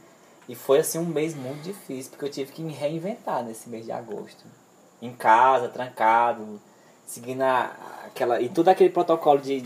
e 0.47 0.55
foi 0.55 0.79
assim 0.79 0.99
um 0.99 1.05
mês 1.05 1.33
muito 1.33 1.61
difícil, 1.63 2.11
porque 2.11 2.25
eu 2.25 2.29
tive 2.29 2.51
que 2.51 2.61
me 2.61 2.73
reinventar 2.73 3.43
nesse 3.43 3.69
mês 3.69 3.85
de 3.85 3.91
agosto. 3.91 4.43
Em 5.01 5.11
casa, 5.11 5.67
trancado, 5.67 6.61
seguindo 7.05 7.41
a, 7.41 7.71
aquela. 8.05 8.41
E 8.41 8.49
todo 8.49 8.69
aquele 8.69 8.89
protocolo 8.89 9.39
de. 9.39 9.65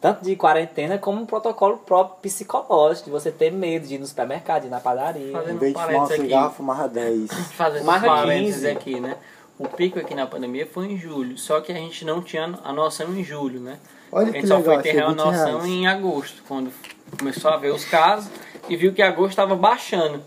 Tanto 0.00 0.24
de 0.24 0.34
quarentena 0.34 0.96
como 0.98 1.20
um 1.20 1.26
protocolo 1.26 1.76
próprio 1.78 2.16
psicológico, 2.22 3.04
de 3.06 3.10
você 3.10 3.30
ter 3.30 3.50
medo 3.52 3.86
de 3.86 3.96
ir 3.96 3.98
no 3.98 4.06
supermercado, 4.06 4.62
de 4.62 4.68
ir 4.68 4.70
na 4.70 4.80
padaria. 4.80 5.28
Em 5.28 5.32
Fazendo 5.32 5.58
vez 5.58 5.74
de 5.74 5.78
fumar 5.78 5.88
um 5.88 5.92
parênteses 5.92 6.12
aqui. 6.18 6.22
cigarro, 6.22 6.54
fumava 6.54 6.88
10. 6.90 7.30
Fazendo 7.52 7.84
Marca 7.84 8.06
parênteses 8.06 8.62
15. 8.62 8.68
aqui, 8.68 9.00
né? 9.00 9.16
O 9.58 9.68
pico 9.68 9.98
aqui 9.98 10.14
na 10.14 10.26
pandemia 10.26 10.66
foi 10.66 10.86
em 10.86 10.96
julho, 10.96 11.36
só 11.36 11.60
que 11.60 11.70
a 11.70 11.74
gente 11.74 12.02
não 12.06 12.22
tinha 12.22 12.58
a 12.64 12.72
noção 12.72 13.14
em 13.14 13.22
julho, 13.22 13.60
né? 13.60 13.78
Olha 14.10 14.28
A 14.30 14.32
que 14.32 14.38
gente 14.40 14.48
só 14.48 14.56
legal, 14.56 14.74
foi 14.74 14.82
ter 14.82 15.06
20 15.06 15.14
noção 15.16 15.58
reais. 15.58 15.64
em 15.66 15.86
agosto, 15.86 16.42
quando 16.48 16.72
começou 17.18 17.50
a 17.50 17.58
ver 17.58 17.70
os 17.70 17.84
casos 17.84 18.30
e 18.70 18.76
viu 18.76 18.94
que 18.94 19.02
agosto 19.02 19.30
estava 19.30 19.54
baixando. 19.54 20.22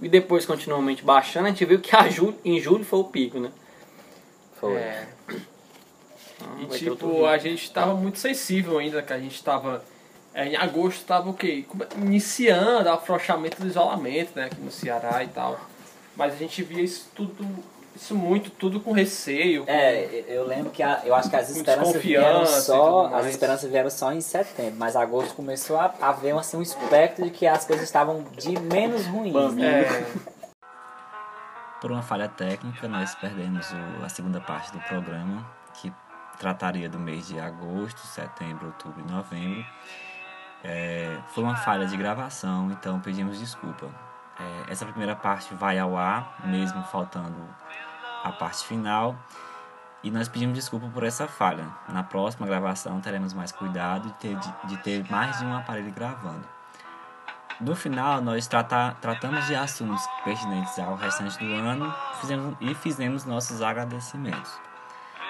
E 0.00 0.08
depois, 0.08 0.44
continuamente 0.44 1.04
baixando, 1.04 1.46
a 1.46 1.50
gente 1.50 1.64
viu 1.64 1.78
que 1.78 1.94
a 1.94 2.08
julho, 2.08 2.34
em 2.44 2.58
julho 2.58 2.84
foi 2.84 2.98
o 2.98 3.04
pico, 3.04 3.38
né? 3.38 3.50
Foi. 4.60 4.74
É. 4.74 5.06
Então, 6.60 6.76
E 6.76 6.78
tipo, 6.78 7.26
a 7.26 7.38
gente 7.38 7.70
tava 7.70 7.94
muito 7.94 8.18
sensível 8.18 8.78
ainda, 8.78 9.02
que 9.02 9.12
a 9.12 9.18
gente 9.18 9.42
tava. 9.42 9.82
é, 10.34 10.46
em 10.48 10.56
agosto 10.56 11.04
tava 11.04 11.28
o 11.30 11.34
quê? 11.34 11.64
Iniciando 11.96 12.88
o 12.88 12.92
afrouxamento 12.92 13.60
do 13.60 13.66
isolamento, 13.66 14.32
né? 14.34 14.44
Aqui 14.46 14.60
no 14.60 14.70
Ceará 14.70 15.22
e 15.22 15.28
tal. 15.28 15.58
Mas 16.16 16.34
a 16.34 16.36
gente 16.36 16.62
via 16.62 16.82
isso 16.82 17.08
tudo. 17.14 17.46
Isso 17.94 18.14
muito, 18.14 18.48
tudo 18.48 18.80
com 18.80 18.90
receio. 18.92 19.66
com- 19.66 19.70
É, 19.70 20.24
eu 20.26 20.46
lembro 20.46 20.70
que 20.70 20.82
a- 20.82 21.02
eu 21.04 21.14
acho 21.14 21.28
que 21.28 21.36
as 21.36 21.50
esperanças 21.50 22.00
vieram 22.00 22.46
só. 22.46 23.14
As 23.14 23.26
esperanças 23.26 23.70
vieram 23.70 23.90
só 23.90 24.10
em 24.14 24.20
setembro, 24.22 24.76
mas 24.78 24.96
agosto 24.96 25.34
começou 25.34 25.76
a 25.78 25.92
haver 26.00 26.34
assim, 26.34 26.56
um 26.56 26.62
espectro 26.62 27.22
de 27.24 27.30
que 27.30 27.46
as 27.46 27.66
coisas 27.66 27.84
estavam 27.84 28.24
de 28.38 28.58
menos 28.58 29.04
ruins. 29.06 29.52
Né? 29.54 29.82
É, 29.82 30.04
Por 31.82 31.90
uma 31.92 32.02
falha 32.02 32.28
técnica, 32.28 32.88
nós 32.88 33.14
perdemos 33.16 33.66
o- 33.72 34.04
a 34.04 34.08
segunda 34.08 34.40
parte 34.40 34.72
do 34.72 34.78
programa, 34.80 35.44
trataria 36.38 36.88
do 36.88 36.98
mês 36.98 37.28
de 37.28 37.38
agosto, 37.38 37.98
setembro, 37.98 38.66
outubro 38.66 39.00
e 39.06 39.10
novembro. 39.10 39.64
É, 40.64 41.18
foi 41.28 41.42
uma 41.42 41.56
falha 41.56 41.86
de 41.86 41.96
gravação, 41.96 42.70
então 42.70 43.00
pedimos 43.00 43.38
desculpa. 43.38 43.88
É, 44.38 44.72
essa 44.72 44.86
primeira 44.86 45.16
parte 45.16 45.54
vai 45.54 45.78
ao 45.78 45.96
ar, 45.96 46.40
mesmo 46.44 46.82
faltando 46.84 47.48
a 48.22 48.32
parte 48.32 48.64
final. 48.64 49.16
E 50.02 50.10
nós 50.10 50.28
pedimos 50.28 50.56
desculpa 50.56 50.88
por 50.88 51.04
essa 51.04 51.28
falha. 51.28 51.66
Na 51.88 52.02
próxima 52.02 52.46
gravação 52.46 53.00
teremos 53.00 53.32
mais 53.32 53.52
cuidado 53.52 54.08
de 54.08 54.14
ter, 54.14 54.36
de, 54.64 54.76
ter 54.78 55.08
mais 55.08 55.38
de 55.38 55.44
um 55.44 55.56
aparelho 55.56 55.92
gravando. 55.92 56.44
No 57.60 57.76
final, 57.76 58.20
nós 58.20 58.48
trata, 58.48 58.96
tratamos 59.00 59.46
de 59.46 59.54
assuntos 59.54 60.04
pertinentes 60.24 60.76
ao 60.80 60.96
restante 60.96 61.38
do 61.38 61.54
ano 61.54 61.94
fizemos, 62.20 62.56
e 62.60 62.74
fizemos 62.74 63.24
nossos 63.24 63.62
agradecimentos. 63.62 64.71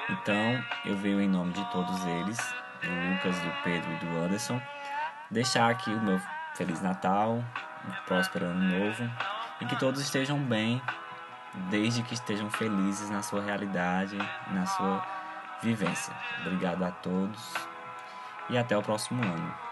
Então, 0.08 0.64
eu 0.84 0.96
venho 0.96 1.20
em 1.20 1.28
nome 1.28 1.52
de 1.52 1.64
todos 1.70 2.04
eles, 2.04 2.38
do 2.82 3.12
Lucas, 3.12 3.38
do 3.38 3.62
Pedro 3.62 3.92
e 3.92 3.96
do 3.96 4.18
Anderson, 4.18 4.60
deixar 5.30 5.70
aqui 5.70 5.90
o 5.90 6.02
meu 6.02 6.20
Feliz 6.54 6.82
Natal, 6.82 7.42
um 7.86 7.92
próspero 8.06 8.46
Ano 8.46 8.78
Novo 8.78 9.10
e 9.60 9.66
que 9.66 9.78
todos 9.78 10.00
estejam 10.00 10.38
bem, 10.38 10.82
desde 11.70 12.02
que 12.02 12.14
estejam 12.14 12.50
felizes 12.50 13.10
na 13.10 13.22
sua 13.22 13.42
realidade, 13.42 14.16
na 14.50 14.66
sua 14.66 15.06
vivência. 15.62 16.12
Obrigado 16.40 16.82
a 16.84 16.90
todos 16.90 17.54
e 18.50 18.58
até 18.58 18.76
o 18.76 18.82
próximo 18.82 19.22
ano. 19.22 19.71